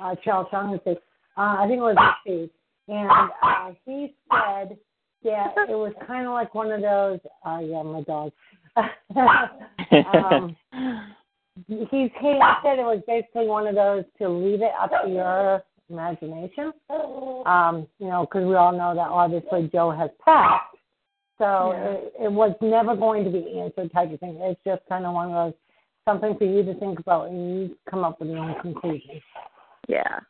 uh 0.00 0.14
Charles 0.24 0.48
Shaughnessy. 0.50 0.96
Uh 1.36 1.56
I 1.58 1.66
think 1.66 1.78
it 1.78 1.82
was 1.82 2.14
Steve. 2.22 2.50
And 2.88 3.10
uh 3.42 3.72
he 3.84 4.14
said 4.30 4.76
that 5.24 5.68
it 5.68 5.76
was 5.76 5.92
kinda 6.06 6.30
like 6.30 6.54
one 6.54 6.70
of 6.70 6.80
those 6.82 7.20
uh 7.44 7.58
yeah, 7.62 7.82
my 7.82 8.02
dog. 8.02 8.32
um 10.12 10.56
he's 11.66 11.88
he 11.90 12.08
said 12.62 12.78
it 12.78 12.84
was 12.84 13.02
basically 13.06 13.46
one 13.46 13.66
of 13.66 13.74
those 13.74 14.04
to 14.18 14.28
leave 14.28 14.62
it 14.62 14.72
up 14.80 14.90
to 15.04 15.10
your 15.10 15.64
imagination. 15.90 16.72
Um, 17.46 17.86
you 17.98 18.08
know, 18.08 18.26
because 18.26 18.46
we 18.46 18.54
all 18.54 18.72
know 18.72 18.94
that 18.94 19.08
obviously 19.08 19.70
Joe 19.72 19.90
has 19.90 20.10
passed, 20.24 20.75
so 21.38 21.72
Yeah. 21.72 21.84
it, 21.84 22.12
it 22.24 22.32
was 22.32 22.54
never 22.60 22.96
going 22.96 23.24
to 23.24 23.30
be 23.30 23.60
answered 23.60 23.92
type 23.92 24.12
of 24.12 24.20
thing. 24.20 24.38
It's 24.40 24.60
just 24.64 24.82
kind 24.88 25.04
of 25.06 25.14
one 25.14 25.28
of 25.32 25.34
those 25.34 25.54
something 26.08 26.36
for 26.38 26.44
you 26.44 26.62
to 26.62 26.74
think 26.78 26.98
about 27.00 27.28
and 27.28 27.60
you 27.60 27.76
come 27.90 28.04
up 28.04 28.20
with 28.20 28.28
your 28.30 28.38
own 28.38 28.60
conclusion. 28.60 29.20
yeah. 29.88 30.20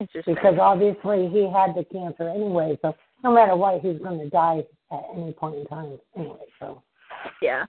Interesting. 0.00 0.34
Because 0.34 0.56
obviously 0.60 1.28
he 1.28 1.48
had 1.48 1.76
the 1.76 1.84
cancer 1.92 2.28
anyway, 2.28 2.76
so 2.82 2.94
no 3.22 3.32
matter 3.32 3.54
what, 3.54 3.80
he's 3.82 3.98
going 3.98 4.18
to 4.18 4.28
die 4.30 4.64
at 4.90 5.02
any 5.14 5.32
point 5.32 5.56
in 5.56 5.66
time 5.66 5.96
anyway. 6.16 6.38
So 6.58 6.82
yeah. 7.40 7.64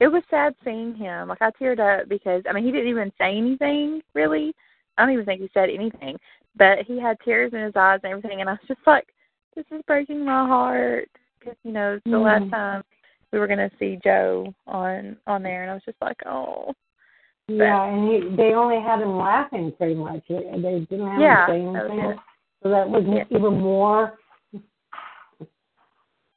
It 0.00 0.08
was 0.08 0.22
sad 0.30 0.54
seeing 0.64 0.94
him. 0.94 1.28
Like 1.28 1.42
I 1.42 1.50
teared 1.50 1.78
up 1.78 2.08
because 2.08 2.42
I 2.48 2.52
mean 2.52 2.64
he 2.64 2.72
didn't 2.72 2.88
even 2.88 3.12
say 3.18 3.36
anything 3.36 4.00
really. 4.14 4.54
I 4.98 5.04
don't 5.04 5.12
even 5.12 5.24
think 5.24 5.40
he 5.42 5.50
said 5.54 5.70
anything, 5.70 6.16
but 6.56 6.78
he 6.86 6.98
had 6.98 7.16
tears 7.24 7.52
in 7.52 7.60
his 7.60 7.76
eyes 7.76 8.00
and 8.02 8.12
everything, 8.12 8.40
and 8.40 8.50
I 8.50 8.54
was 8.54 8.60
just 8.66 8.80
like, 8.86 9.06
"This 9.54 9.66
is 9.70 9.82
breaking 9.86 10.24
my 10.24 10.46
heart." 10.46 11.08
Because 11.38 11.56
you 11.64 11.72
know 11.72 11.94
it's 11.94 12.04
the 12.04 12.10
Mm. 12.10 12.22
last 12.22 12.50
time 12.50 12.84
we 13.32 13.38
were 13.38 13.46
gonna 13.46 13.70
see 13.78 13.98
Joe 14.02 14.52
on 14.66 15.16
on 15.26 15.42
there, 15.42 15.62
and 15.62 15.70
I 15.70 15.74
was 15.74 15.84
just 15.84 16.00
like, 16.00 16.20
"Oh." 16.26 16.74
yeah, 17.48 17.84
and 17.84 18.08
he 18.08 18.36
they 18.36 18.54
only 18.54 18.80
had 18.80 19.00
him 19.00 19.16
laughing 19.16 19.72
pretty 19.72 19.94
much. 19.94 20.22
They 20.28 20.42
they 20.56 20.80
didn't 20.90 21.08
have 21.08 21.20
Yeah, 21.20 21.46
him 21.46 21.72
that 21.72 21.86
say 21.86 21.90
anything. 21.96 22.20
So 22.62 22.68
that 22.70 22.88
was 22.88 23.04
Yeah. 23.06 23.24
even 23.30 23.60
more 23.60 24.18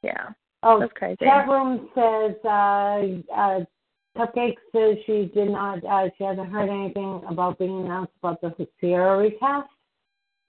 Yeah, 0.03 0.31
Oh, 0.63 0.79
that's 0.79 0.91
crazy. 0.93 1.17
chat 1.23 1.47
room 1.47 1.89
says 1.95 2.35
uh, 2.43 3.01
uh, 3.33 3.65
Cupcake 4.17 4.57
says 4.71 4.97
she 5.05 5.31
did 5.33 5.49
not. 5.49 5.83
Uh, 5.83 6.09
she 6.17 6.23
hasn't 6.23 6.49
heard 6.49 6.69
anything 6.69 7.21
about 7.27 7.57
being 7.57 7.85
announced 7.85 8.13
about 8.21 8.41
the 8.41 8.67
Ciara 8.79 9.17
recast. 9.17 9.69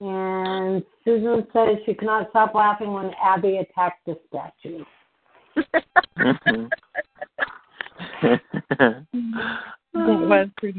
And 0.01 0.83
Susan 1.03 1.47
says 1.53 1.77
she 1.85 1.93
cannot 1.93 2.29
stop 2.29 2.53
laughing 2.53 2.91
when 2.91 3.11
Abby 3.21 3.57
attacked 3.57 4.05
the 4.05 4.19
statue. 4.27 4.83
Mm-hmm. 6.17 6.65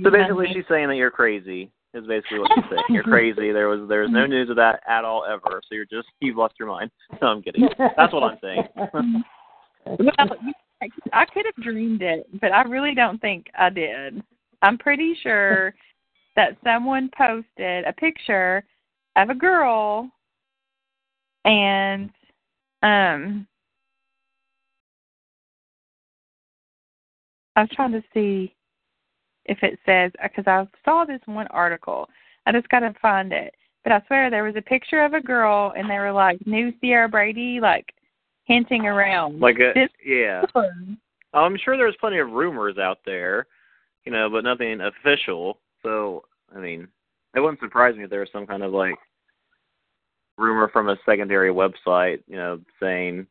So 0.05 0.11
basically, 0.11 0.49
she's 0.53 0.65
saying 0.69 0.89
that 0.89 0.97
you're 0.97 1.11
crazy. 1.11 1.71
Is 1.95 2.07
basically 2.07 2.41
what 2.41 2.51
she's 2.55 2.65
saying. 2.69 2.85
You're 2.91 3.03
crazy. 3.15 3.53
There 3.53 3.69
was 3.69 3.89
there 3.89 4.03
was 4.03 4.11
no 4.11 4.27
news 4.27 4.51
of 4.51 4.57
that 4.57 4.81
at 4.87 5.05
all 5.05 5.25
ever. 5.25 5.63
So 5.67 5.75
you're 5.75 5.87
just 5.87 6.09
you've 6.21 6.37
lost 6.37 6.55
your 6.59 6.69
mind. 6.69 6.91
No, 7.23 7.29
I'm 7.29 7.43
kidding. 7.43 7.67
That's 7.79 8.13
what 8.13 8.23
I'm 8.23 8.39
saying. 8.43 8.65
well, 9.87 10.37
I 11.13 11.25
could 11.25 11.47
have 11.47 11.65
dreamed 11.65 12.03
it, 12.03 12.29
but 12.41 12.53
I 12.53 12.63
really 12.63 12.95
don't 12.95 13.19
think 13.21 13.47
I 13.59 13.71
did. 13.71 14.23
I'm 14.61 14.77
pretty 14.77 15.17
sure 15.23 15.75
that 16.35 16.59
someone 16.63 17.09
posted 17.17 17.87
a 17.87 17.95
picture 17.95 18.63
of 19.17 19.31
a 19.31 19.35
girl 19.35 20.11
and 21.45 22.11
um 22.83 23.47
I 27.57 27.63
was 27.63 27.71
trying 27.75 27.93
to 27.93 28.03
see 28.13 28.55
if 29.47 29.63
it 29.63 29.79
says 29.87 30.13
because 30.23 30.45
I 30.47 30.67
saw 30.85 31.05
this 31.05 31.21
one 31.25 31.47
article. 31.49 32.09
I 32.45 32.53
just 32.53 32.69
got 32.69 32.81
to 32.81 32.95
find 33.01 33.33
it. 33.33 33.55
But 33.83 33.93
I 33.93 34.03
swear 34.07 34.31
there 34.31 34.45
was 34.45 34.57
a 34.57 34.63
picture 34.63 35.03
of 35.03 35.15
a 35.15 35.21
girl 35.21 35.73
and 35.77 35.89
they 35.89 35.99
were 35.99 36.13
like 36.13 36.45
new 36.47 36.73
Ciara 36.83 37.09
Brady 37.09 37.61
like 37.61 37.87
hinting 38.45 38.85
around. 38.85 39.41
Like 39.41 39.57
a 39.57 39.73
this 39.75 39.89
yeah. 40.05 40.43
one. 40.53 40.99
I'm 41.33 41.57
sure 41.65 41.77
there's 41.77 41.97
plenty 42.01 42.19
of 42.19 42.31
rumors 42.31 42.79
out 42.79 42.99
there, 43.07 43.47
you 44.05 44.13
know, 44.13 44.29
but 44.31 44.45
nothing 44.45 44.81
official. 44.81 45.61
So 45.83 46.25
I 46.55 46.59
mean, 46.59 46.89
it 47.37 47.41
wouldn't 47.41 47.61
surprise 47.61 47.95
me 47.97 48.05
if 48.05 48.11
there 48.11 48.21
was 48.21 48.29
some 48.33 48.47
kind 48.47 48.63
of 48.63 48.73
like 48.73 48.95
rumor 50.39 50.69
from 50.73 50.89
a 50.89 50.97
secondary 51.07 51.51
website, 51.53 52.21
you 52.27 52.37
know, 52.37 52.59
saying, 52.81 53.27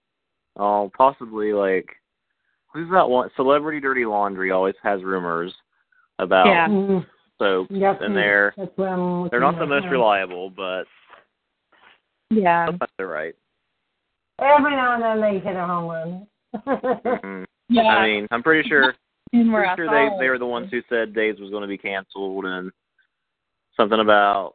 oh, 0.58 0.92
possibly 0.96 1.52
like 1.54 1.88
who's 2.74 2.90
that 2.92 3.10
one? 3.10 3.30
Celebrity 3.36 3.80
Dirty 3.80 4.06
Laundry 4.06 4.52
always 4.52 4.76
has 4.84 5.04
rumors 5.04 5.54
about 6.20 6.48
Yeah. 6.48 6.68
Mhm. 6.68 7.06
soaps, 7.40 7.72
Yep, 7.72 8.02
and 8.02 8.16
they're 8.16 8.54
that's 8.56 8.78
what 8.78 8.90
I'm 8.90 9.28
they're 9.30 9.40
not 9.40 9.58
the 9.60 9.66
most 9.66 9.86
now. 9.86 9.92
reliable, 9.92 10.50
but 10.50 10.84
Yeah. 12.30 12.68
sometimes 12.68 12.92
they're 12.98 13.08
right. 13.08 13.36
Every 14.40 14.72
now 14.72 14.94
and 14.96 15.04
then 15.04 15.22
they 15.22 15.40
hit 15.40 15.56
a 15.56 15.66
home 15.66 15.90
run. 15.90 16.28
Mhm. 16.56 17.46
Yeah. 17.68 17.98
I 17.98 18.06
mean, 18.06 18.28
I'm 18.30 18.44
pretty 18.44 18.70
sure 18.70 18.94
and 19.34 19.52
where 19.52 19.64
pretty 19.76 19.90
sure 19.90 20.10
they 20.12 20.18
they 20.26 20.30
were 20.30 20.38
the 20.38 20.46
ones 20.46 20.70
who 20.70 20.82
said 20.88 21.16
Days 21.16 21.40
was 21.40 21.50
going 21.50 21.64
to 21.64 21.68
be 21.68 21.80
canceled 21.80 22.46
and 22.46 22.72
something 23.78 24.00
about 24.00 24.54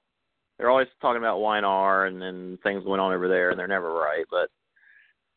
they're 0.59 0.71
always 0.71 0.89
talking 1.01 1.23
about 1.23 1.39
YNR 1.39 2.09
and 2.09 2.21
then 2.21 2.59
things 2.62 2.85
going 2.85 3.01
on 3.01 3.12
over 3.14 3.29
there 3.29 3.51
and 3.51 3.59
they're 3.59 3.66
never 3.66 3.93
right, 3.95 4.25
but 4.31 4.51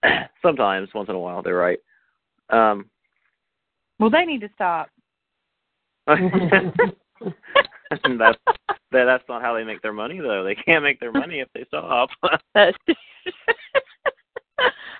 sometimes 0.41 0.89
once 0.93 1.09
in 1.09 1.15
a 1.15 1.19
while 1.19 1.41
they're 1.41 1.55
right. 1.55 1.79
Um 2.49 2.89
Well, 3.99 4.09
they 4.09 4.25
need 4.25 4.41
to 4.41 4.49
stop. 4.55 4.89
that's 6.07 6.19
that, 8.91 9.05
that's 9.05 9.23
not 9.29 9.41
how 9.41 9.53
they 9.55 9.63
make 9.63 9.81
their 9.81 9.93
money 9.93 10.19
though. 10.19 10.43
They 10.43 10.55
can't 10.55 10.83
make 10.83 10.99
their 10.99 11.11
money 11.13 11.39
if 11.39 11.47
they 11.53 11.63
stop. 11.65 12.09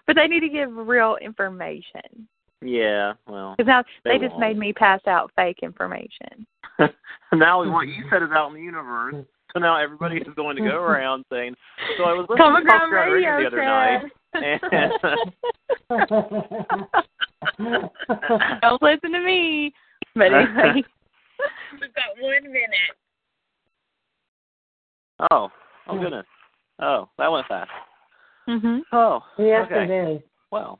But 0.06 0.18
they 0.18 0.28
need 0.28 0.42
to 0.42 0.50
give 0.50 0.70
real 0.76 1.16
information. 1.22 2.28
yeah, 2.62 3.14
well. 3.28 3.56
Because 3.58 3.68
now 3.70 3.84
They 4.04 4.18
they, 4.18 4.26
just 4.26 4.32
won't. 4.36 4.42
made 4.42 4.58
me 4.58 4.74
pass 4.74 5.00
out 5.08 5.32
fake 5.36 5.60
information. 5.64 6.46
now 7.34 7.70
what 7.72 7.88
you 7.88 8.04
said 8.10 8.24
is 8.24 8.30
out 8.34 8.50
in 8.50 8.56
the 8.56 8.62
universe. 8.62 9.16
So 9.54 9.60
now 9.60 9.78
everybody 9.82 10.18
is 10.18 10.34
going 10.36 10.56
to 10.56 10.64
go 10.64 10.78
around 10.78 11.26
saying, 11.32 11.56
"So 11.98 12.04
I 12.06 12.14
was 12.14 12.26
listening 12.28 12.38
Common 12.38 12.64
to 12.64 12.70
Talk 12.70 12.90
Ground 12.90 12.92
Ground 12.92 13.14
Radio 13.14 13.36
Radio 13.36 13.50
the 13.50 13.56
other 13.56 13.66
night." 13.66 14.12
And 14.34 14.60
Don't 18.62 18.82
listen 18.82 19.12
to 19.12 19.20
me. 19.20 19.74
But 20.16 20.34
anyway, 20.34 20.74
we've 21.74 21.94
got 21.94 22.18
one 22.20 22.44
minute. 22.44 22.96
oh, 25.32 25.50
oh 25.88 26.00
goodness. 26.00 26.26
Oh, 26.82 27.10
that 27.20 27.32
went 27.32 27.48
fast. 27.48 27.70
Mhm. 28.50 28.82
Oh, 28.92 29.22
yes, 29.38 29.68
okay. 29.72 29.84
it 29.84 30.16
is. 30.16 30.22
Well, 30.52 30.80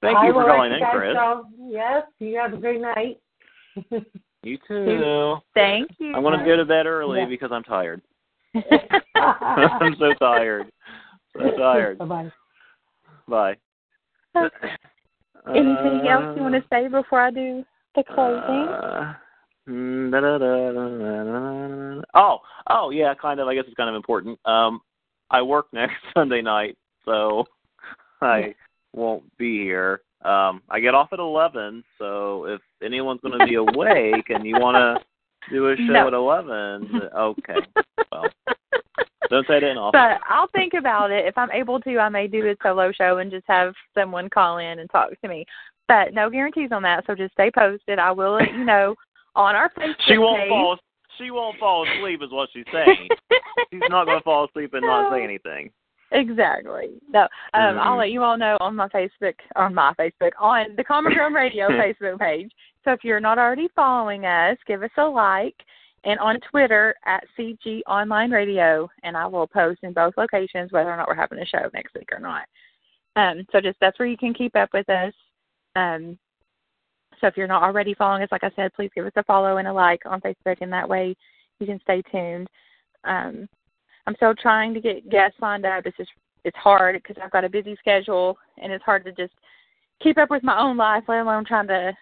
thank 0.00 0.16
I 0.18 0.26
you 0.26 0.32
for 0.32 0.44
calling 0.44 0.72
in, 0.72 0.80
Chris. 0.92 1.14
go. 1.14 1.46
Yes, 1.68 2.04
you 2.20 2.36
have 2.38 2.52
a 2.54 2.56
great 2.56 2.80
night. 2.80 3.18
You 4.42 4.58
too. 4.66 5.36
Thank 5.54 5.90
you. 5.98 6.14
I'm 6.14 6.22
going 6.22 6.38
to 6.38 6.44
go 6.44 6.56
to 6.56 6.64
bed 6.64 6.86
early 6.86 7.20
Yeah. 7.20 7.26
because 7.26 7.50
I'm 7.52 7.62
tired. 7.62 8.02
I'm 9.14 9.94
so 9.98 10.12
tired. 10.18 10.66
So 11.34 11.56
tired. 11.56 11.98
Bye-bye. 11.98 12.32
Bye. 13.28 13.56
Anything 15.48 16.08
else 16.08 16.36
you 16.36 16.42
want 16.42 16.54
to 16.54 16.64
say 16.70 16.88
before 16.88 17.20
I 17.20 17.30
do 17.30 17.64
the 17.94 18.02
closing? 18.02 18.68
Uh, 18.68 19.14
mm, 19.68 20.10
da-da-da-da-da-da-da. 20.10 22.02
Oh, 22.14 22.38
oh 22.68 22.90
yeah, 22.90 23.14
kind 23.14 23.40
of. 23.40 23.48
I 23.48 23.54
guess 23.54 23.64
it's 23.66 23.76
kind 23.76 23.88
of 23.90 23.96
important. 23.96 24.38
Um, 24.44 24.80
I 25.30 25.42
work 25.42 25.66
next 25.72 25.96
Sunday 26.14 26.42
night, 26.42 26.76
so 27.04 27.44
I 28.20 28.54
won't 28.92 29.24
be 29.36 29.62
here. 29.62 30.02
Um, 30.24 30.62
I 30.70 30.78
get 30.80 30.94
off 30.94 31.12
at 31.12 31.18
eleven, 31.18 31.82
so 31.98 32.44
if 32.44 32.60
anyone's 32.82 33.20
going 33.20 33.38
to 33.38 33.44
be 33.44 33.56
awake 33.56 34.30
and 34.30 34.46
you 34.46 34.54
want 34.58 34.76
to 34.76 35.04
do 35.52 35.70
a 35.70 35.76
show 35.76 35.82
No. 35.92 36.06
at 36.06 36.12
eleven, 36.14 37.00
okay. 37.16 37.56
Well, 38.12 38.26
don't 39.30 39.46
say 39.48 39.60
that 39.60 39.64
in 39.64 39.78
office. 39.78 39.98
But 39.98 40.20
I'll 40.28 40.48
think 40.48 40.74
about 40.74 41.10
it. 41.10 41.26
If 41.26 41.36
I'm 41.36 41.50
able 41.50 41.80
to, 41.80 41.98
I 41.98 42.08
may 42.08 42.28
do 42.28 42.46
a 42.48 42.54
solo 42.62 42.92
show 42.92 43.18
and 43.18 43.30
just 43.30 43.44
have 43.48 43.74
someone 43.94 44.28
call 44.30 44.58
in 44.58 44.78
and 44.78 44.88
talk 44.90 45.10
to 45.20 45.28
me. 45.28 45.44
But 45.88 46.14
no 46.14 46.30
guarantees 46.30 46.70
on 46.70 46.82
that, 46.82 47.04
so 47.06 47.14
just 47.14 47.32
stay 47.32 47.50
posted. 47.50 47.98
I 47.98 48.12
will 48.12 48.34
let 48.34 48.52
you 48.52 48.64
know 48.64 48.94
on 49.34 49.56
our 49.56 49.70
Facebook 49.70 49.94
She 50.06 50.18
won't 50.18 50.42
page. 50.42 50.48
fall. 50.48 50.78
She 51.18 51.30
won't 51.30 51.58
fall 51.58 51.86
asleep, 51.86 52.22
is 52.22 52.30
what 52.30 52.48
she's 52.52 52.64
saying. 52.72 53.08
She's 53.70 53.82
not 53.90 54.06
going 54.06 54.18
to 54.18 54.24
fall 54.24 54.46
asleep 54.46 54.72
and 54.74 54.82
not 54.86 55.12
say 55.12 55.22
anything. 55.22 55.70
Exactly. 56.12 57.00
No, 57.08 57.22
um, 57.54 57.78
I'll 57.78 57.94
Mhm. 57.94 57.98
let 57.98 58.10
you 58.10 58.22
all 58.22 58.36
know 58.36 58.56
on 58.60 58.76
my 58.76 58.88
Facebook, 58.88 59.34
on 59.56 59.74
my 59.74 59.94
Facebook, 59.94 60.32
on 60.38 60.76
the 60.76 60.84
Common 60.84 61.14
Ground 61.14 61.34
Radio 61.34 61.68
Facebook 61.80 62.18
page. 62.18 62.52
So 62.84 62.92
if 62.92 63.02
you're 63.04 63.20
not 63.20 63.38
already 63.38 63.68
following 63.68 64.26
us, 64.26 64.58
give 64.66 64.82
us 64.82 64.90
a 64.98 65.04
like, 65.04 65.56
and 66.04 66.18
on 66.20 66.38
Twitter 66.40 66.94
at 67.06 67.24
CG 67.36 67.82
Online 67.86 68.30
Radio, 68.30 68.90
and 69.04 69.16
I 69.16 69.26
will 69.26 69.46
post 69.46 69.80
in 69.84 69.92
both 69.92 70.14
locations 70.16 70.72
whether 70.72 70.90
or 70.90 70.96
not 70.96 71.08
we're 71.08 71.14
having 71.14 71.38
a 71.38 71.46
show 71.46 71.70
next 71.72 71.94
week 71.94 72.10
or 72.12 72.18
not. 72.18 72.46
Um, 73.16 73.46
so 73.52 73.60
just 73.60 73.78
that's 73.80 73.98
where 73.98 74.08
you 74.08 74.16
can 74.16 74.34
keep 74.34 74.56
up 74.56 74.70
with 74.72 74.88
us. 74.90 75.14
Um, 75.76 76.18
so 77.20 77.26
if 77.28 77.36
you're 77.36 77.46
not 77.46 77.62
already 77.62 77.94
following 77.94 78.22
us, 78.22 78.32
like 78.32 78.44
I 78.44 78.50
said, 78.56 78.74
please 78.74 78.90
give 78.94 79.06
us 79.06 79.12
a 79.16 79.22
follow 79.22 79.58
and 79.58 79.68
a 79.68 79.72
like 79.72 80.00
on 80.04 80.20
Facebook, 80.20 80.56
and 80.60 80.72
that 80.72 80.88
way 80.88 81.14
you 81.60 81.66
can 81.66 81.80
stay 81.80 82.02
tuned. 82.10 82.48
Um, 83.04 83.48
I'm 84.06 84.16
still 84.16 84.34
trying 84.34 84.74
to 84.74 84.80
get 84.80 85.08
guests 85.10 85.38
lined 85.40 85.64
up. 85.64 85.86
It's 85.86 85.96
just 85.96 86.10
it's 86.44 86.56
hard 86.56 87.00
because 87.00 87.16
I've 87.22 87.30
got 87.30 87.44
a 87.44 87.48
busy 87.48 87.76
schedule, 87.78 88.36
and 88.60 88.72
it's 88.72 88.84
hard 88.84 89.04
to 89.04 89.12
just 89.12 89.34
keep 90.02 90.18
up 90.18 90.30
with 90.30 90.42
my 90.42 90.58
own 90.58 90.76
life, 90.76 91.04
let 91.06 91.20
alone 91.20 91.44
trying 91.44 91.68
to 91.68 91.92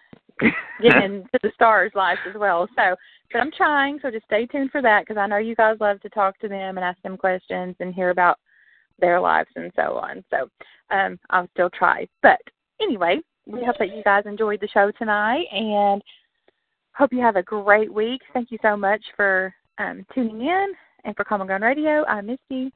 get 0.83 0.97
into 1.05 1.29
the 1.43 1.53
stars' 1.55 1.93
lives 1.95 2.21
as 2.29 2.35
well. 2.39 2.67
So, 2.77 2.97
but 3.33 3.41
I'm 3.41 3.51
trying. 3.57 3.99
So 4.01 4.11
just 4.11 4.25
stay 4.25 4.47
tuned 4.47 4.71
for 4.71 4.81
that 4.83 5.03
because 5.03 5.19
I 5.19 5.27
know 5.27 5.37
you 5.37 5.55
guys 5.55 5.77
love 5.81 6.01
to 6.01 6.09
talk 6.09 6.39
to 6.39 6.49
them 6.49 6.79
and 6.79 6.85
ask 6.85 7.01
them 7.03 7.17
questions 7.17 7.77
and 7.81 7.95
hear 7.95 8.11
about 8.11 8.39
their 8.99 9.21
lives 9.21 9.51
and 9.57 9.71
so 9.77 9.99
on. 9.99 10.25
So 10.31 10.49
um, 10.91 11.19
I'll 11.31 11.49
still 11.53 11.71
try. 11.71 12.09
But 12.23 12.41
anyway, 12.81 13.21
we 13.47 13.65
hope 13.65 13.77
that 13.79 13.95
you 13.95 14.03
guys 14.03 14.25
enjoyed 14.27 14.61
the 14.61 14.69
show 14.69 14.91
tonight 14.93 15.47
and 15.53 16.03
hope 16.95 17.13
you 17.13 17.21
have 17.21 17.37
a 17.37 17.43
great 17.43 17.93
week. 17.93 18.21
Thank 18.33 18.51
you 18.51 18.59
so 18.63 18.77
much 18.77 19.03
for 19.17 19.55
um, 19.79 20.07
tuning 20.15 20.43
in 20.43 20.75
and 21.05 21.17
for 21.17 21.25
Common 21.25 21.47
Ground 21.47 21.65
Radio. 21.65 22.05
I'm 22.07 22.27
Misty. 22.27 22.73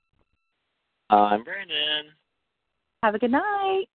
I'm 1.11 1.45
Brandon. 1.45 2.13
Have 3.03 3.15
a 3.15 3.19
good 3.19 3.31
night. 3.31 3.87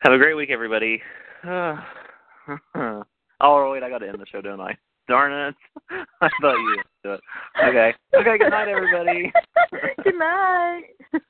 Have 0.00 0.12
a 0.12 0.18
great 0.18 0.34
week, 0.34 0.50
everybody. 0.50 1.00
oh, 1.46 1.78
wait, 3.72 3.82
I 3.82 3.88
got 3.88 3.98
to 3.98 4.08
end 4.08 4.20
the 4.20 4.26
show, 4.30 4.40
don't 4.40 4.60
I? 4.60 4.76
Darn 5.08 5.48
it. 5.48 5.54
I 6.20 6.28
thought 6.40 6.56
you 6.56 6.76
would 6.76 6.84
do 7.02 7.12
it. 7.14 7.20
Okay. 7.66 7.94
Okay, 8.14 8.38
good 8.38 8.50
night, 8.50 8.68
everybody. 8.68 9.32
good 10.04 10.18
night. 10.18 10.82